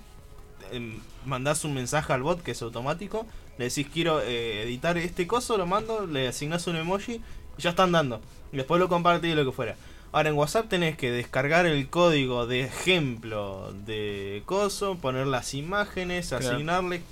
eh, 0.72 0.98
mandás 1.26 1.64
un 1.64 1.74
mensaje 1.74 2.12
al 2.12 2.22
bot 2.22 2.42
que 2.42 2.52
es 2.52 2.62
automático, 2.62 3.26
le 3.58 3.66
decís 3.68 3.86
quiero 3.92 4.20
eh, 4.22 4.62
editar 4.62 4.96
este 4.98 5.26
coso, 5.26 5.56
lo 5.58 5.66
mando, 5.66 6.06
le 6.06 6.28
asignás 6.28 6.66
un 6.66 6.76
emoji 6.76 7.20
y 7.58 7.62
ya 7.62 7.70
está 7.70 7.82
andando. 7.84 8.20
Y 8.52 8.56
después 8.56 8.78
lo 8.80 8.88
compartís 8.88 9.32
y 9.32 9.34
lo 9.34 9.44
que 9.44 9.52
fuera. 9.52 9.76
Ahora 10.12 10.28
en 10.28 10.34
WhatsApp 10.36 10.68
tenés 10.68 10.96
que 10.98 11.10
descargar 11.10 11.64
el 11.64 11.88
código 11.88 12.46
de 12.46 12.64
ejemplo 12.64 13.72
de 13.86 14.42
coso, 14.44 14.96
poner 14.96 15.26
las 15.26 15.54
imágenes, 15.54 16.28
Claro. 16.28 16.50
asignarle, 16.50 17.02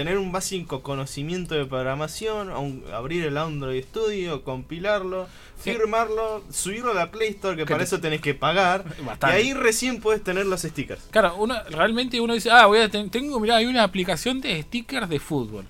tener 0.00 0.16
un 0.18 0.32
básico 0.32 0.82
conocimiento 0.82 1.54
de 1.54 1.66
programación, 1.66 2.50
abrir 2.94 3.24
el 3.24 3.36
Android 3.36 3.82
Studio, 3.84 4.42
compilarlo, 4.44 5.26
Sí. 5.62 5.72
firmarlo, 5.72 6.42
subirlo 6.50 6.92
a 6.92 6.94
la 6.94 7.10
Play 7.10 7.30
Store, 7.30 7.54
que 7.54 7.62
Que 7.64 7.66
para 7.72 7.78
te- 7.78 7.84
eso 7.84 8.00
tenés 8.00 8.20
que 8.22 8.34
pagar. 8.34 8.84
Bastante. 9.04 9.26
Y 9.44 9.48
ahí 9.48 9.52
recién 9.54 10.00
puedes 10.00 10.24
tener 10.24 10.46
los 10.46 10.62
stickers. 10.62 11.02
Claro, 11.10 11.36
uno, 11.36 11.54
realmente 11.70 12.18
uno 12.20 12.32
dice, 12.32 12.50
ah, 12.50 12.64
voy 12.66 12.78
a 12.78 12.88
ten- 12.88 13.10
tengo, 13.10 13.38
mirá, 13.40 13.56
hay 13.56 13.66
una 13.66 13.82
aplicación 13.82 14.40
de 14.40 14.62
stickers 14.62 15.08
de 15.08 15.20
fútbol. 15.20 15.66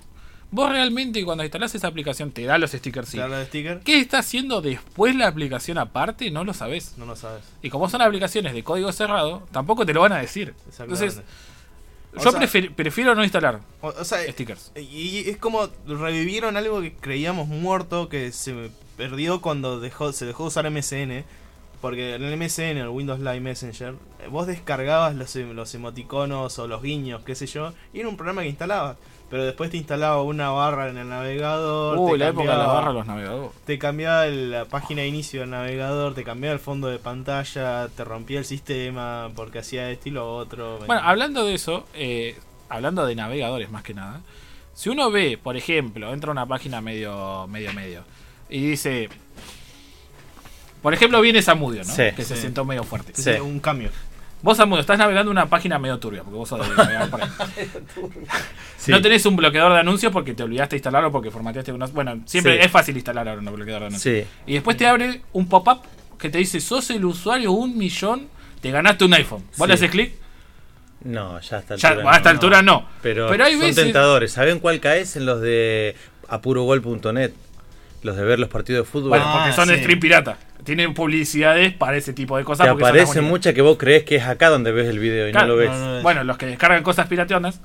Vos 0.53 0.69
realmente 0.71 1.25
cuando 1.25 1.45
instalás 1.45 1.75
esa 1.77 1.87
aplicación 1.89 2.33
te 2.33 2.45
da 2.45 2.59
los 2.59 2.71
stickers, 2.73 3.09
sí. 3.09 3.17
¿Te 3.19 3.23
habla 3.23 3.39
de 3.39 3.47
sticker? 3.47 3.81
¿Qué 3.85 4.01
está 4.01 4.19
haciendo 4.19 4.61
después 4.61 5.15
la 5.15 5.29
aplicación 5.29 5.79
aparte? 5.79 6.31
No 6.31 6.43
lo 6.45 6.55
sabes. 6.55 6.95
No 6.97 7.07
lo 7.07 7.15
sabes. 7.17 7.43
Y 7.63 7.71
como 7.71 7.89
son 7.89 8.03
aplicaciones 8.03 8.53
de 8.53 8.63
código 8.65 8.91
cerrado, 8.93 9.47
tampoco 9.53 9.87
te 9.87 9.93
lo 9.95 10.01
van 10.01 10.13
a 10.13 10.19
decir. 10.19 10.55
Exactamente. 10.69 11.05
Entonces, 11.05 11.25
O 12.17 12.23
yo 12.25 12.31
sea- 12.33 12.41
prefiero 12.75 13.15
no 13.15 13.23
instalar 13.23 13.61
O, 13.81 13.89
o 13.89 14.05
sea, 14.05 14.21
stickers. 14.33 14.73
y 14.75 15.29
es 15.31 15.37
como 15.37 15.69
revivieron 15.87 16.57
algo 16.57 16.81
que 16.81 16.93
creíamos 16.95 17.47
muerto, 17.49 18.09
que 18.09 18.33
se 18.33 18.71
perdió 18.97 19.41
cuando 19.41 19.79
dejó, 19.81 20.13
se 20.13 20.27
dejó 20.27 20.45
de 20.45 20.49
usar 20.49 20.67
MSN. 20.71 21.25
Porque 21.81 22.17
en 22.17 22.23
el 22.25 22.37
MSN, 22.37 22.77
el 22.79 22.89
Windows 22.89 23.21
Live 23.21 23.41
Messenger, 23.41 23.95
eh, 24.23 24.27
vos 24.29 24.47
descargabas 24.47 25.15
los, 25.15 25.35
em- 25.37 25.53
los 25.55 25.75
emoticonos 25.75 26.59
o 26.59 26.69
los 26.69 26.83
guiños, 26.83 27.23
qué 27.25 27.35
sé 27.35 27.47
yo, 27.47 27.73
y 27.95 28.01
era 28.01 28.09
un 28.11 28.17
programa 28.19 28.43
que 28.43 28.49
instalabas. 28.49 28.99
Pero 29.31 29.45
después 29.45 29.71
te 29.71 29.77
instalaba 29.77 30.23
una 30.23 30.51
barra 30.51 30.89
en 30.89 30.99
el 30.99 31.09
navegador. 31.09 31.97
Uy, 31.99 32.13
te 32.13 32.19
la 32.19 32.29
época 32.31 32.43
de 32.43 32.49
la 32.49 32.55
cambiaba- 32.57 32.75
barra 32.75 32.89
de 32.89 32.95
los 32.95 33.07
navegadores. 33.07 33.51
Te 33.65 33.79
cambiaba 33.79 34.27
la 34.27 34.65
página 34.65 35.03
de 35.03 35.09
inicio 35.09 35.41
del 35.43 35.51
navegador, 35.51 36.15
te 36.15 36.25
cambiaba 36.25 36.53
el 36.53 36.59
fondo 36.61 36.89
de 36.89 36.99
pantalla, 36.99 37.89
te 37.89 38.03
rompía 38.05 38.41
el 38.41 38.45
sistema 38.45 39.31
porque 39.37 39.61
hacía 39.61 39.89
esto 39.91 40.09
y 40.09 40.13
lo 40.13 40.35
otro. 40.37 40.79
Bueno, 40.87 41.01
hablando 41.05 41.45
de 41.45 41.55
eso, 41.55 41.87
eh, 41.95 42.37
hablando 42.69 43.07
de 43.07 43.15
navegadores 43.15 43.71
más 43.71 43.85
que 43.85 43.95
nada, 43.95 44.21
si 44.75 44.89
uno 44.89 45.13
ve, 45.13 45.39
por 45.41 45.57
ejemplo, 45.57 46.13
entra 46.13 46.31
a 46.31 46.33
una 46.33 46.47
página 46.47 46.81
medio, 46.81 47.47
medio, 47.47 47.73
medio, 47.73 48.03
y 48.49 48.61
dice, 48.71 49.09
por 50.83 50.95
ejemplo, 50.95 51.21
viene 51.21 51.43
Samudio, 51.43 51.85
¿no? 51.85 51.93
Sí, 51.95 52.05
que 52.17 52.25
se 52.25 52.35
sí. 52.37 52.43
sentó 52.43 52.65
medio 52.65 52.83
fuerte. 52.85 53.13
Sí, 53.15 53.23
Sí. 53.35 53.41
un 53.41 53.61
cambio. 53.61 53.91
Vos, 54.43 54.57
Samudio, 54.57 54.81
estás 54.81 54.99
navegando 54.99 55.31
una 55.31 55.47
página 55.47 55.79
medio 55.79 55.99
turbia, 55.99 56.23
porque 56.23 56.37
vos 56.39 56.49
sos 56.49 56.67
de 56.69 56.75
navegar 56.83 57.11
por 57.11 57.23
ahí. 57.23 57.29
Sí. 58.79 58.91
No 58.93 59.03
tenés 59.03 59.27
un 59.27 59.37
bloqueador 59.37 59.75
de 59.75 59.81
anuncios 59.81 60.11
porque 60.11 60.33
te 60.33 60.43
olvidaste 60.43 60.77
de 60.77 60.79
instalarlo 60.79 61.13
porque 61.13 61.31
formateaste 61.31 61.71
unos... 61.71 61.93
Bueno, 61.93 62.19
siempre 62.25 62.55
Sí. 62.55 62.61
es 62.65 62.71
fácil 62.73 62.97
instalar 62.97 63.29
ahora 63.29 63.39
un 63.43 63.55
bloqueador 63.55 63.83
de 63.83 63.87
anuncios. 63.89 64.25
Sí. 64.25 64.31
Y 64.47 64.55
después 64.55 64.79
te 64.79 64.87
abre 64.87 65.21
un 65.35 65.47
pop-up 65.51 65.83
que 66.19 66.31
te 66.31 66.39
dice, 66.39 66.61
sos 66.61 66.89
el 66.89 67.05
usuario 67.05 67.53
un 67.53 67.77
millón, 67.77 68.29
te 68.63 68.71
ganaste 68.71 69.05
un 69.05 69.13
iPhone. 69.13 69.45
Vos 69.59 69.69
le 69.69 69.75
haces 69.75 69.91
clic, 69.91 70.15
No, 71.05 71.39
ya 71.41 71.59
a 71.59 71.61
esta 71.61 71.77
ya, 71.77 71.89
altura. 71.91 72.11
a 72.11 72.17
esta 72.17 72.31
no, 72.31 72.35
altura 72.35 72.63
no. 72.63 72.89
Pero, 73.03 73.29
hay 73.31 73.53
son 73.53 73.61
veces... 73.61 73.77
tentadores. 73.85 74.33
¿Saben 74.33 74.61
cuál 74.61 74.81
caes? 74.81 75.15
En 75.17 75.27
los 75.27 75.43
de 75.43 75.95
apurogol.net. 76.29 77.33
Los 78.03 78.17
de 78.17 78.25
ver 78.25 78.39
los 78.39 78.49
partidos 78.49 78.87
de 78.87 78.91
fútbol. 78.91 79.11
Bueno, 79.11 79.25
Ah, 79.29 79.41
porque 79.41 79.53
son 79.55 79.69
de 79.69 79.75
sí. 79.75 79.81
stream 79.83 80.01
pirata. 80.01 80.39
Tienen 80.65 80.95
publicidades 80.95 81.73
para 81.75 81.97
ese 81.97 82.13
tipo 82.13 82.37
de 82.37 82.45
cosas. 82.45 82.67
Te 82.67 82.73
bonitas. 82.73 83.17
muchas 83.23 83.55
que 83.55 83.63
vos 83.63 83.77
crees 83.79 84.05
que 84.05 84.17
es 84.17 84.25
acá 84.25 84.49
donde 84.49 84.73
ves 84.73 84.89
el 84.89 84.99
video 84.99 85.29
y 85.29 85.33
Claro, 85.33 85.47
no 85.49 85.53
lo 85.55 85.59
ves. 85.59 85.71
no, 85.71 85.97
no. 85.97 86.03
Bueno, 86.03 86.25
los 86.25 86.37
que 86.39 86.47
descargan 86.47 86.83
cosas 86.83 87.07
pirateonas, 87.09 87.61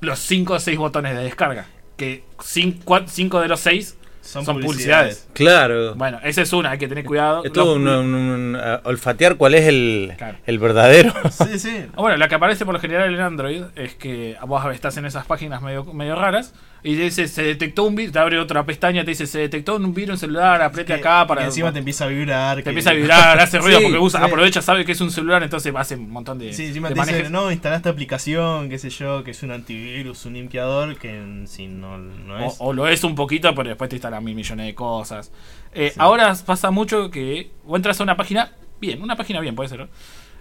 los 0.00 0.18
5 0.18 0.54
o 0.54 0.58
6 0.60 0.78
botones 0.78 1.14
de 1.16 1.22
descarga, 1.24 1.66
que 1.96 2.24
5 2.42 3.40
de 3.40 3.48
los 3.48 3.60
6 3.60 3.96
son, 4.22 4.44
Son 4.44 4.60
publicidades. 4.60 5.26
Claro. 5.32 5.94
Bueno, 5.94 6.20
esa 6.22 6.42
es 6.42 6.52
una, 6.52 6.72
hay 6.72 6.78
que 6.78 6.86
tener 6.88 7.04
cuidado. 7.06 7.42
es 7.42 7.52
todo 7.52 7.78
Los- 7.78 8.00
un, 8.04 8.14
un- 8.14 8.30
un, 8.30 8.56
uh, 8.56 8.80
olfatear 8.88 9.36
cuál 9.36 9.54
es 9.54 9.64
el, 9.66 10.12
Claro. 10.18 10.36
el 10.44 10.58
verdadero. 10.58 11.12
Sí, 11.30 11.58
sí. 11.58 11.86
Bueno, 11.96 12.16
la 12.18 12.28
que 12.28 12.34
aparece 12.34 12.64
por 12.66 12.74
lo 12.74 12.80
general 12.80 13.12
en 13.14 13.20
Android 13.20 13.62
es 13.76 13.94
que 13.94 14.36
vos 14.46 14.62
estás 14.74 14.96
en 14.98 15.06
esas 15.06 15.24
páginas 15.26 15.62
medio, 15.62 15.84
medio 15.84 16.16
raras 16.16 16.52
y 16.82 16.94
dice 16.94 17.28
se 17.28 17.42
detectó 17.42 17.84
un 17.84 17.94
virus, 17.94 18.12
te 18.12 18.18
abre 18.18 18.38
otra 18.38 18.64
pestaña, 18.64 19.04
te 19.04 19.10
dice 19.10 19.26
se 19.26 19.38
detectó 19.40 19.76
un 19.76 19.92
virus 19.92 20.14
en 20.14 20.18
celular, 20.20 20.62
apriete 20.62 20.94
Que- 20.94 21.00
acá 21.00 21.26
para... 21.26 21.42
que 21.42 21.46
encima 21.48 21.72
te 21.72 21.78
empieza 21.80 22.04
a 22.04 22.08
vibrar. 22.08 22.56
te 22.56 22.62
que- 22.62 22.68
empieza 22.70 22.90
a 22.90 22.94
vibrar, 22.94 23.38
hace 23.38 23.58
ruido 23.60 23.78
Sí, 23.78 23.84
porque 23.84 23.98
usa, 23.98 24.20
sí. 24.20 24.26
aprovecha, 24.26 24.62
sabe 24.62 24.84
que 24.84 24.92
es 24.92 25.00
un 25.00 25.10
celular, 25.10 25.42
entonces 25.42 25.72
hace 25.76 25.94
un 25.96 26.10
montón 26.10 26.38
de, 26.38 26.52
Sí, 26.52 26.66
encima 26.66 26.88
de 26.88 26.94
te 26.94 27.00
dice, 27.00 27.30
no, 27.30 27.50
instalaste 27.52 27.88
aplicación, 27.88 28.68
qué 28.68 28.78
sé 28.78 28.90
yo, 28.90 29.22
que 29.24 29.32
es 29.32 29.42
un 29.42 29.50
antivirus, 29.50 30.24
un 30.26 30.32
limpiador, 30.34 30.96
que 30.96 31.42
sí 31.46 31.66
no, 31.66 31.98
no 31.98 32.36
O, 32.36 32.48
es. 32.48 32.56
o 32.58 32.72
lo 32.72 32.88
es 32.88 33.04
un 33.04 33.14
poquito, 33.14 33.54
pero 33.54 33.68
después 33.68 33.90
te 33.90 33.96
instalan 33.96 34.24
mil 34.24 34.34
millones 34.34 34.66
de 34.66 34.74
cosas. 34.74 35.30
Eh, 35.74 35.92
Ahora 35.98 36.34
pasa 36.46 36.70
mucho 36.70 37.10
que 37.10 37.50
o 37.66 37.76
entras 37.76 38.00
a 38.00 38.02
una 38.02 38.16
página, 38.16 38.52
bien, 38.80 39.02
una 39.02 39.16
página 39.16 39.40
bien 39.40 39.54
puede 39.54 39.68
ser, 39.68 39.80
¿no? 39.80 39.88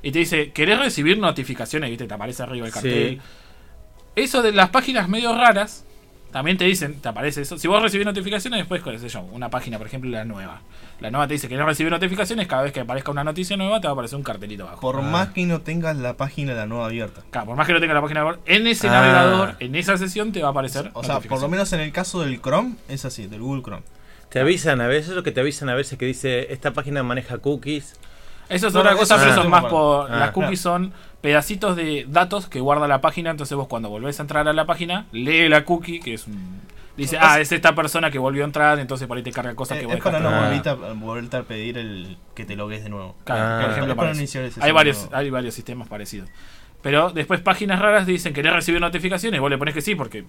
y 0.02 0.12
te 0.14 0.20
dice, 0.20 0.52
¿querés 0.54 0.80
recibir 0.80 1.18
notificaciones? 1.18 1.90
¿Viste? 1.90 2.08
Te 2.08 2.14
aparece 2.14 2.42
arriba 2.42 2.66
el 2.66 2.72
cartel. 2.72 3.20
Eso 4.16 4.42
de 4.42 4.52
las 4.54 4.70
páginas 4.70 5.08
medio 5.10 5.34
raras, 5.36 5.86
también 6.32 6.58
te 6.58 6.66
dicen, 6.66 7.00
te 7.02 7.10
aparece 7.10 7.42
eso. 7.42 7.58
Si 7.58 7.68
vos 7.68 7.82
recibís 7.82 8.06
notificaciones, 8.06 8.60
después, 8.60 8.82
qué 8.84 9.00
sé 9.00 9.10
yo, 9.10 9.22
una 9.32 9.50
página, 9.50 9.78
por 9.78 9.88
ejemplo, 9.88 10.10
la 10.10 10.26
nueva. 10.26 10.62
La 11.00 11.10
nueva 11.12 11.28
te 11.28 11.34
dice 11.34 11.48
que 11.48 11.56
no 11.56 11.66
recibís 11.66 11.92
notificaciones, 11.92 12.48
cada 12.48 12.64
vez 12.64 12.72
que 12.74 12.82
aparezca 12.82 13.12
una 13.12 13.24
noticia 13.24 13.56
nueva 13.58 13.80
te 13.80 13.88
va 13.88 13.92
a 13.92 13.94
aparecer 13.94 14.18
un 14.18 14.24
cartelito 14.24 14.64
abajo. 14.68 14.82
Por 14.82 15.02
más 15.02 15.30
que 15.30 15.46
no 15.46 15.62
tengas 15.62 15.96
la 15.98 16.16
página 16.16 16.52
de 16.54 16.58
la 16.60 16.66
nueva 16.66 16.86
abierta. 16.88 17.22
Claro, 17.32 17.48
por 17.48 17.56
más 17.58 17.66
que 17.68 17.74
no 17.74 17.80
tenga 17.80 17.94
la 17.94 18.02
página 18.02 18.26
web, 18.26 18.40
en 18.46 18.68
ese 18.68 18.88
Ah. 18.90 18.92
navegador, 18.92 19.56
en 19.60 19.76
esa 19.76 19.98
sesión 19.98 20.32
te 20.32 20.42
va 20.42 20.50
a 20.50 20.52
aparecer. 20.52 20.92
O 20.94 21.04
sea, 21.04 21.20
por 21.22 21.40
lo 21.42 21.48
menos 21.48 21.72
en 21.74 21.80
el 21.80 21.92
caso 21.92 22.22
del 22.22 22.42
Chrome 22.42 22.76
es 22.90 23.06
así, 23.06 23.28
del 23.28 23.42
Google 23.42 23.64
Chrome. 23.64 23.84
Te 24.30 24.40
avisan 24.40 24.82
a 24.82 24.88
veces, 24.88 25.12
eso 25.12 25.24
que 25.24 25.32
te 25.32 25.40
avisan 25.40 25.70
a 25.70 25.74
veces 25.76 25.98
que 25.98 26.06
dice, 26.06 26.52
esta 26.54 26.72
página 26.74 27.02
maneja 27.02 27.38
cookies. 27.40 27.96
Eso 28.50 28.68
es 28.68 28.74
No, 28.74 28.80
otra 28.82 28.96
cosa, 28.96 29.16
eso 29.16 29.24
pero 29.24 29.36
son 29.36 29.44
lo 29.46 29.50
más 29.52 29.66
por. 29.66 30.10
las 30.10 30.30
Ah, 30.30 30.32
cookies 30.34 30.60
son 30.60 30.92
pedacitos 31.22 31.76
de 31.76 32.06
datos 32.10 32.48
que 32.48 32.60
guarda 32.60 32.88
la 32.88 33.02
página. 33.02 33.32
Entonces 33.32 33.56
vos, 33.58 33.68
cuando 33.68 33.90
volvés 33.90 34.20
a 34.20 34.24
entrar 34.24 34.48
a 34.48 34.54
la 34.54 34.66
página, 34.66 35.06
lee 35.12 35.50
la 35.50 35.66
cookie, 35.66 36.00
que 36.00 36.14
es 36.14 36.28
un. 36.28 36.62
Dice, 36.98 37.16
Es- 37.16 37.22
ah, 37.24 37.40
es 37.40 37.52
esta 37.54 37.76
persona 37.76 38.12
que 38.12 38.20
volvió 38.20 38.44
a 38.44 38.46
entrar, 38.46 38.78
entonces 38.78 39.08
por 39.08 39.16
ahí 39.16 39.24
te 39.24 39.32
carga 39.32 39.56
cosas 39.56 39.78
Eh, 39.78 39.82
que 39.82 39.86
es 39.88 39.94
vos 39.94 40.04
para 40.04 40.20
no 40.20 40.30
dejaste. 40.32 40.70
Ah. 40.70 40.74
volverte 40.74 40.88
a, 40.90 40.94
volverte 40.94 41.38
a 41.38 41.44
pedir 41.44 41.78
el 41.78 42.18
que 42.36 42.44
te 42.46 42.56
logues 42.58 42.84
de 42.84 42.90
nuevo. 42.90 43.16
Claro, 43.24 43.42
Ah. 43.42 43.62
por 43.62 43.72
ejemplo, 43.72 43.94
Es 43.94 43.98
para 43.98 44.66
hay 44.66 44.72
varios, 44.74 44.98
nuevo. 44.98 45.16
hay 45.16 45.30
varios 45.30 45.54
sistemas 45.56 45.88
parecidos. 45.88 46.30
Pero 46.82 47.12
después 47.12 47.40
páginas 47.42 47.80
raras 47.80 48.06
dicen 48.06 48.34
querés 48.34 48.52
recibir 48.54 48.82
notificaciones, 48.82 49.40
vos 49.40 49.50
le 49.50 49.58
pones 49.58 49.74
que 49.74 49.82
sí 49.82 49.96
porque 49.96 50.26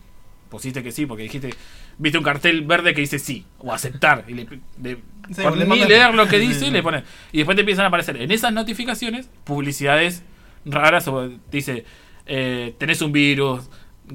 pusiste 0.48 0.82
que 0.82 0.90
sí, 0.92 1.06
porque 1.06 1.24
dijiste, 1.24 1.50
viste 1.98 2.18
un 2.18 2.24
cartel 2.24 2.62
verde 2.62 2.92
que 2.94 3.00
dice 3.00 3.18
sí, 3.20 3.46
o 3.58 3.72
aceptar, 3.72 4.24
y 4.28 4.34
le, 4.34 4.48
le- 4.82 4.98
Sí, 5.32 5.42
por 5.42 5.56
le 5.56 5.64
ni 5.64 5.84
leer 5.84 6.12
lo 6.14 6.26
que 6.26 6.38
dice, 6.40 6.70
le 6.72 6.82
pones. 6.82 7.04
Y 7.32 7.38
después 7.38 7.54
te 7.54 7.60
empiezan 7.60 7.84
a 7.84 7.88
aparecer 7.88 8.16
en 8.16 8.30
esas 8.32 8.52
notificaciones 8.52 9.28
publicidades 9.44 10.22
raras, 10.64 11.06
o 11.08 11.28
dice, 11.50 11.84
eh, 12.26 12.74
tenés 12.78 13.02
un 13.02 13.12
virus, 13.12 13.68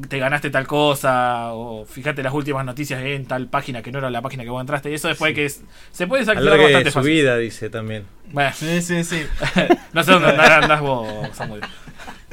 te 0.10 0.20
ganaste 0.20 0.50
tal 0.50 0.68
cosa, 0.68 1.54
o 1.54 1.86
fíjate 1.86 2.22
las 2.22 2.34
últimas 2.34 2.66
noticias 2.66 3.02
en 3.02 3.26
tal 3.26 3.48
página 3.48 3.82
que 3.82 3.92
no 3.92 4.00
era 4.00 4.10
la 4.10 4.22
página 4.22 4.44
que 4.44 4.50
vos 4.50 4.62
entraste, 4.62 4.92
y 4.92 4.96
eso 4.96 5.08
después 5.08 5.34
que 5.34 5.46
es, 5.46 5.64
se 5.92 6.08
puede 6.08 6.22
desactivar 6.24 6.60
bastante 6.60 6.92
su 6.92 7.00
fácil. 7.00 7.12
vida, 7.12 7.38
dice 7.38 7.70
también. 7.70 8.06
Bueno, 8.32 8.52
Sí, 8.54 8.82
sí, 8.82 9.04
sí. 9.04 9.26
no 9.94 10.04
sé 10.04 10.12
dónde 10.12 10.30
andás 10.30 10.82
vos, 10.82 11.08
Samuel. 11.34 11.62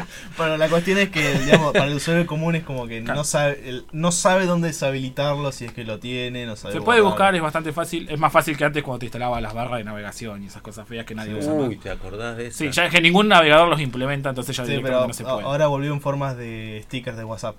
Bueno, 0.36 0.56
la 0.56 0.68
cuestión 0.68 0.98
es 0.98 1.10
que, 1.10 1.34
digamos, 1.40 1.72
para 1.72 1.86
el 1.86 1.94
usuario 1.94 2.26
común 2.26 2.54
es 2.56 2.64
como 2.64 2.86
que 2.86 3.02
Claro. 3.02 3.18
no 3.18 3.24
sabe 3.24 3.68
el- 3.68 3.84
no 3.92 4.12
sabe 4.12 4.46
dónde 4.46 4.68
deshabilitarlo, 4.68 5.52
si 5.52 5.64
es 5.66 5.72
que 5.72 5.84
lo 5.84 5.98
tiene, 5.98 6.46
no 6.46 6.56
sabe 6.56 6.74
Se 6.74 6.80
puede 6.80 7.00
buscar, 7.00 7.34
es 7.34 7.42
bastante 7.42 7.72
fácil. 7.72 8.08
Es 8.10 8.18
más 8.18 8.32
fácil 8.32 8.56
que 8.56 8.64
antes 8.64 8.82
cuando 8.82 9.00
te 9.00 9.06
instalaba 9.06 9.40
las 9.40 9.54
barras 9.54 9.78
de 9.78 9.84
navegación 9.84 10.42
y 10.42 10.46
esas 10.46 10.62
cosas 10.62 10.86
feas 10.88 11.04
que 11.06 11.14
nadie 11.14 11.34
usa 11.34 11.52
Uy. 11.52 11.76
¿te 11.76 11.90
acordás 11.90 12.36
de 12.36 12.46
eso? 12.48 12.58
Sí, 12.58 12.70
ya 12.70 12.86
es 12.86 12.92
que 12.92 13.00
ningún 13.00 13.28
navegador 13.28 13.68
los 13.68 13.80
implementa, 13.80 14.28
entonces 14.30 14.56
ya 14.56 14.64
Sí, 14.64 14.70
directamente 14.70 14.98
pero 14.98 15.08
no 15.08 15.14
se 15.14 15.24
puede. 15.24 15.46
ahora 15.46 15.66
volvió 15.66 15.92
en 15.92 16.00
formas 16.00 16.36
de 16.36 16.80
stickers 16.84 17.16
de 17.16 17.24
WhatsApp. 17.24 17.56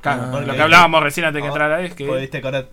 Claro, 0.00 0.22
Ah, 0.36 0.40
lo 0.40 0.54
que 0.54 0.62
hablábamos 0.62 1.02
recién 1.02 1.26
antes 1.26 1.36
de 1.38 1.42
que 1.42 1.48
entrara 1.48 1.80
es 1.82 1.92
que. 1.94 2.04
Viste 2.08 2.40
que 2.40 2.46
ahora 2.46 2.66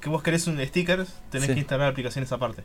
que 0.00 0.08
vos 0.08 0.22
querés 0.22 0.46
un 0.46 0.58
sticker, 0.64 1.06
tenés 1.30 1.46
Sí. 1.46 1.54
que 1.54 1.60
instalar 1.60 1.88
aplicaciones 1.90 2.30
aparte. 2.32 2.64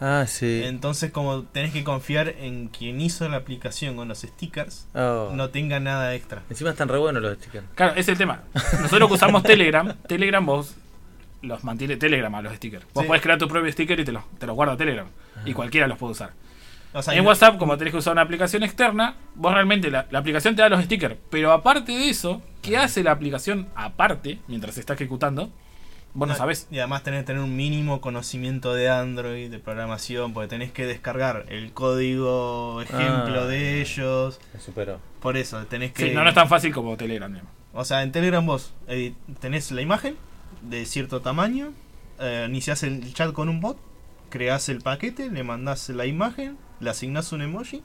Ah, 0.00 0.24
sí. 0.26 0.62
Entonces, 0.64 1.12
como 1.12 1.42
tenés 1.44 1.72
que 1.72 1.84
confiar 1.84 2.28
en 2.40 2.68
quien 2.68 3.00
hizo 3.00 3.28
la 3.28 3.36
aplicación 3.36 3.94
con 3.96 4.08
los 4.08 4.18
stickers, 4.20 4.88
Oh. 4.94 5.30
no 5.34 5.50
tenga 5.50 5.78
nada 5.80 6.14
extra. 6.14 6.42
Encima 6.50 6.70
están 6.70 6.88
re 6.88 6.98
buenos 6.98 7.22
los 7.22 7.36
stickers. 7.38 7.64
Claro, 7.76 7.92
ese 7.92 8.00
es 8.00 8.08
el 8.08 8.18
tema. 8.18 8.42
Nosotros 8.80 9.08
que 9.08 9.14
usamos 9.14 9.42
Telegram, 9.44 9.94
Telegram 10.08 10.44
vos 10.44 10.74
los 11.42 11.62
mantiene 11.64 11.96
Telegram 11.96 12.34
a 12.34 12.42
los 12.42 12.54
stickers. 12.56 12.84
Vos 12.94 13.02
Sí. 13.02 13.06
podés 13.08 13.22
crear 13.22 13.38
tu 13.38 13.46
propio 13.48 13.70
sticker 13.72 13.98
y 14.00 14.04
te 14.04 14.12
los 14.12 14.22
te 14.38 14.46
los 14.46 14.56
guarda 14.56 14.76
Telegram. 14.76 15.06
Y 15.44 15.52
cualquiera 15.54 15.86
los 15.86 15.98
puede 15.98 16.12
usar. 16.12 16.32
O 16.94 17.02
sea, 17.02 17.14
En 17.14 17.24
WhatsApp, 17.24 17.56
como 17.56 17.78
tenés 17.78 17.92
que 17.92 17.98
usar 17.98 18.12
una 18.12 18.20
aplicación 18.22 18.62
externa, 18.64 19.14
vos 19.34 19.54
realmente 19.54 19.90
la, 19.90 20.06
la 20.10 20.18
aplicación 20.18 20.54
te 20.54 20.62
da 20.62 20.68
los 20.68 20.84
stickers. 20.84 21.16
Pero 21.30 21.50
aparte 21.52 21.90
de 21.92 22.10
eso, 22.10 22.42
¿qué 22.60 22.76
hace 22.76 23.02
la 23.02 23.12
aplicación 23.12 23.68
aparte, 23.74 24.40
mientras 24.46 24.74
se 24.74 24.80
está 24.80 24.92
ejecutando? 24.94 25.50
Vos 26.14 26.28
no 26.28 26.34
sabés. 26.34 26.68
Y 26.70 26.78
además 26.78 27.02
tenés 27.04 27.20
que 27.20 27.26
tener 27.28 27.42
un 27.42 27.56
mínimo 27.56 28.00
conocimiento 28.02 28.74
de 28.74 28.90
Android, 28.90 29.50
de 29.50 29.58
programación, 29.58 30.34
porque 30.34 30.48
tenés 30.48 30.70
que 30.70 30.84
descargar 30.86 31.46
el 31.48 31.72
código 31.72 32.82
ejemplo 32.82 33.42
Ah. 33.42 33.46
de 33.46 33.80
ellos. 33.80 34.38
Me 34.52 34.60
superó. 34.60 35.00
Por 35.20 35.36
eso, 35.38 35.64
tenés 35.66 35.92
que... 35.92 36.08
Sí, 36.08 36.14
no, 36.14 36.22
no 36.22 36.28
es 36.28 36.34
tan 36.34 36.48
fácil 36.48 36.72
como 36.74 36.96
Telegram. 36.98 37.32
digamos. 37.32 37.50
O 37.72 37.84
sea, 37.86 38.02
en 38.02 38.12
Telegram 38.12 38.44
vos 38.44 38.74
edit- 38.88 39.14
tenés 39.40 39.70
la 39.72 39.80
imagen 39.80 40.16
de 40.60 40.84
cierto 40.84 41.22
tamaño, 41.22 41.72
eh, 42.20 42.44
iniciás 42.46 42.82
el 42.82 43.14
chat 43.14 43.32
con 43.32 43.48
un 43.48 43.60
bot, 43.62 43.78
creás 44.28 44.68
el 44.68 44.82
paquete, 44.82 45.30
le 45.30 45.42
mandás 45.44 45.88
la 45.88 46.04
imagen, 46.04 46.58
le 46.80 46.90
asignás 46.90 47.32
un 47.32 47.40
emoji, 47.40 47.82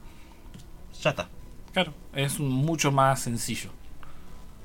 ya 1.02 1.10
está. 1.10 1.28
Claro, 1.72 1.94
es 2.12 2.38
un- 2.38 2.50
mucho 2.50 2.92
más 2.92 3.20
sencillo. 3.20 3.70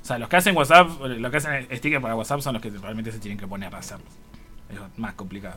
O 0.04 0.06
sea, 0.06 0.20
los 0.20 0.28
que 0.30 0.36
hacen 0.36 0.56
WhatsApp, 0.56 0.90
los 1.02 1.32
que 1.32 1.38
hacen 1.38 1.68
sticker 1.76 2.02
para 2.02 2.16
WhatsApp 2.16 2.42
son 2.42 2.54
los 2.54 2.62
que 2.62 2.70
realmente 2.70 3.12
se 3.12 3.20
tienen 3.20 3.38
que 3.40 3.48
poner 3.48 3.74
a 3.74 3.78
hacerlo. 3.80 4.06
Es 4.70 4.78
más 5.00 5.14
complicado. 5.14 5.56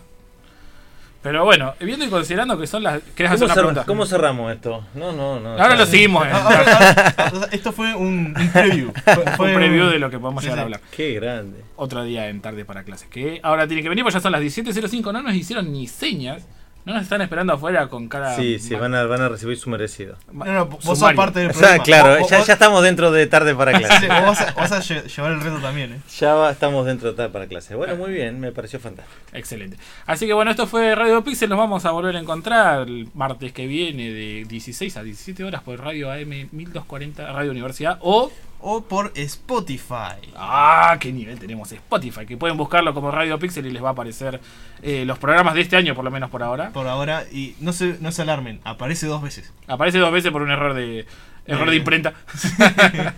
Pero 1.22 1.44
bueno, 1.44 1.74
viendo 1.80 2.04
y 2.04 2.08
considerando 2.08 2.56
que 2.56 2.68
son 2.68 2.84
las. 2.84 3.02
¿Querés 3.16 3.32
hacer 3.32 3.40
¿Cómo, 3.40 3.44
una 3.46 3.54
cer- 3.54 3.56
pregunta? 3.56 3.84
cómo 3.84 4.06
cerramos 4.06 4.52
esto? 4.54 4.84
No, 4.94 5.10
no, 5.10 5.40
no. 5.40 5.50
Ahora 5.60 5.74
lo 5.74 5.84
seguimos. 5.84 6.24
eh. 6.24 6.30
Ah, 6.32 6.42
ahora- 6.44 7.14
ahora- 7.16 7.48
esto 7.50 7.72
fue 7.72 7.92
un, 7.96 8.32
un 8.38 8.50
preview. 8.52 8.92
Fue, 9.36 9.48
un 9.48 9.54
preview 9.56 9.86
de 9.88 9.98
lo 9.98 10.08
que 10.10 10.20
podemos 10.20 10.42
Sí, 10.44 10.46
llegar 10.48 10.60
a 10.60 10.62
hablar. 10.62 10.80
Qué 10.92 11.14
grande. 11.14 11.64
Otro 11.74 12.04
día 12.04 12.28
en 12.28 12.40
tarde 12.40 12.64
para 12.64 12.84
clases. 12.84 13.08
Que 13.08 13.40
ahora 13.42 13.66
tiene 13.66 13.82
que 13.82 13.88
venir, 13.88 14.04
pues 14.04 14.14
ya 14.14 14.20
son 14.20 14.30
las 14.30 14.40
17.05. 14.42 15.12
No 15.12 15.22
nos 15.22 15.34
hicieron 15.34 15.72
ni 15.72 15.88
señas. 15.88 16.46
No 16.86 16.94
nos 16.94 17.02
están 17.02 17.20
esperando 17.20 17.52
afuera 17.52 17.88
con 17.88 18.08
cara. 18.08 18.34
Sí, 18.36 18.58
sí, 18.60 18.74
van 18.76 18.94
a, 18.94 19.04
van 19.04 19.20
a 19.20 19.28
recibir 19.28 19.58
su 19.58 19.68
merecido. 19.68 20.16
No, 20.32 20.44
no, 20.44 20.66
vos 20.66 20.84
sos 20.84 20.98
Sumario. 21.00 21.16
parte 21.16 21.40
del 21.40 21.50
O 21.50 21.52
problema. 21.52 21.74
sea, 21.74 21.82
claro, 21.82 22.20
Vos- 22.20 22.30
ya, 22.30 22.38
vos- 22.38 22.46
ya 22.46 22.52
estamos 22.52 22.82
dentro 22.84 23.10
de 23.10 23.26
tarde 23.26 23.54
para 23.54 23.72
clase. 23.78 24.08
vos 24.08 24.38
vas 24.54 24.72
a, 24.72 24.80
llevar 24.80 25.32
el 25.32 25.40
reto 25.40 25.58
también, 25.58 25.92
¿eh? 25.94 26.00
Ya 26.18 26.34
va- 26.34 26.50
estamos 26.52 26.86
dentro 26.86 27.10
de 27.10 27.16
tarde 27.16 27.30
para 27.30 27.46
clase. 27.48 27.74
Bueno, 27.74 27.96
muy 27.96 28.12
bien, 28.12 28.38
me 28.40 28.52
pareció 28.52 28.78
fantástico. 28.78 29.18
Excelente. 29.32 29.76
Así 30.06 30.26
que 30.28 30.32
bueno, 30.32 30.50
esto 30.52 30.66
fue 30.68 30.94
Radio 30.94 31.22
Pixel. 31.24 31.48
Nos 31.50 31.58
vamos 31.58 31.84
a 31.84 31.90
volver 31.90 32.14
a 32.16 32.20
encontrar 32.20 32.86
el 32.86 33.08
martes 33.14 33.52
que 33.52 33.66
viene 33.66 34.10
de 34.12 34.44
16 34.48 34.96
a 34.96 35.02
17 35.02 35.42
horas 35.42 35.62
por 35.62 35.80
Radio 35.80 36.10
AM 36.12 36.48
1240 36.52 37.32
Radio 37.32 37.50
Universidad 37.50 37.98
o. 38.00 38.30
O 38.60 38.82
por 38.82 39.12
Spotify. 39.14 40.16
¡Ah! 40.34 40.96
¡Qué 40.98 41.12
nivel 41.12 41.38
tenemos 41.38 41.70
Spotify! 41.70 42.26
Que 42.26 42.36
pueden 42.36 42.56
buscarlo 42.56 42.92
como 42.94 43.10
Radio 43.10 43.38
Pixel 43.38 43.66
y 43.66 43.70
les 43.70 43.82
va 43.84 43.88
a 43.88 43.92
aparecer 43.92 44.40
eh, 44.82 45.04
los 45.04 45.18
programas 45.18 45.54
de 45.54 45.60
este 45.60 45.76
año, 45.76 45.94
por 45.94 46.04
lo 46.04 46.10
menos 46.10 46.30
por 46.30 46.42
ahora. 46.42 46.70
Por 46.70 46.86
ahora, 46.88 47.24
y 47.30 47.54
no 47.60 47.72
se, 47.72 47.98
no 48.00 48.10
se 48.12 48.22
alarmen, 48.22 48.60
aparece 48.64 49.06
dos 49.06 49.22
veces. 49.22 49.52
Aparece 49.68 49.98
dos 49.98 50.10
veces 50.12 50.32
por 50.32 50.42
un 50.42 50.50
error 50.50 50.74
de 50.74 51.06
error 51.46 51.68
de 51.70 51.76
Eh. 51.76 51.78
imprenta. 51.78 52.14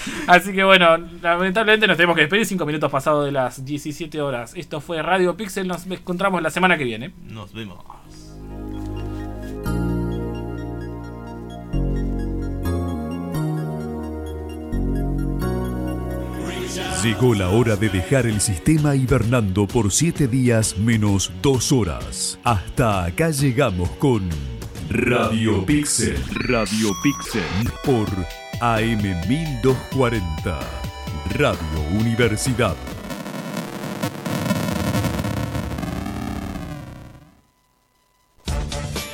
Así 0.26 0.52
que 0.52 0.64
bueno, 0.64 0.96
lamentablemente 1.20 1.86
nos 1.86 1.96
tenemos 1.96 2.16
que 2.16 2.22
despedir 2.22 2.46
5 2.46 2.64
minutos 2.64 2.90
pasados 2.90 3.24
de 3.26 3.32
las 3.32 3.64
17 3.64 4.20
horas. 4.22 4.54
Esto 4.56 4.80
fue 4.80 5.02
Radio 5.02 5.36
Pixel. 5.36 5.68
Nos 5.68 5.86
encontramos 5.86 6.40
la 6.42 6.50
semana 6.50 6.78
que 6.78 6.84
viene. 6.84 7.12
Nos 7.28 7.52
vemos. 7.52 7.78
Llegó 17.02 17.34
la 17.34 17.48
hora 17.48 17.76
de 17.76 17.88
dejar 17.88 18.26
el 18.26 18.42
sistema 18.42 18.94
hibernando 18.94 19.66
por 19.66 19.90
7 19.90 20.28
días 20.28 20.76
menos 20.76 21.32
2 21.40 21.72
horas. 21.72 22.38
Hasta 22.44 23.04
acá 23.06 23.30
llegamos 23.30 23.88
con 23.92 24.28
Radio 24.90 25.64
Pixel. 25.64 26.22
Radio 26.46 26.90
Pixel 27.02 27.72
por 27.86 28.06
AM 28.60 29.02
1240. 29.26 30.60
Radio 31.36 31.98
Universidad. 31.98 32.76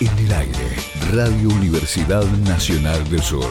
En 0.01 0.19
el 0.19 0.33
aire, 0.33 0.77
Radio 1.13 1.51
Universidad 1.51 2.25
Nacional 2.39 3.09
del 3.09 3.23
Sur. 3.23 3.47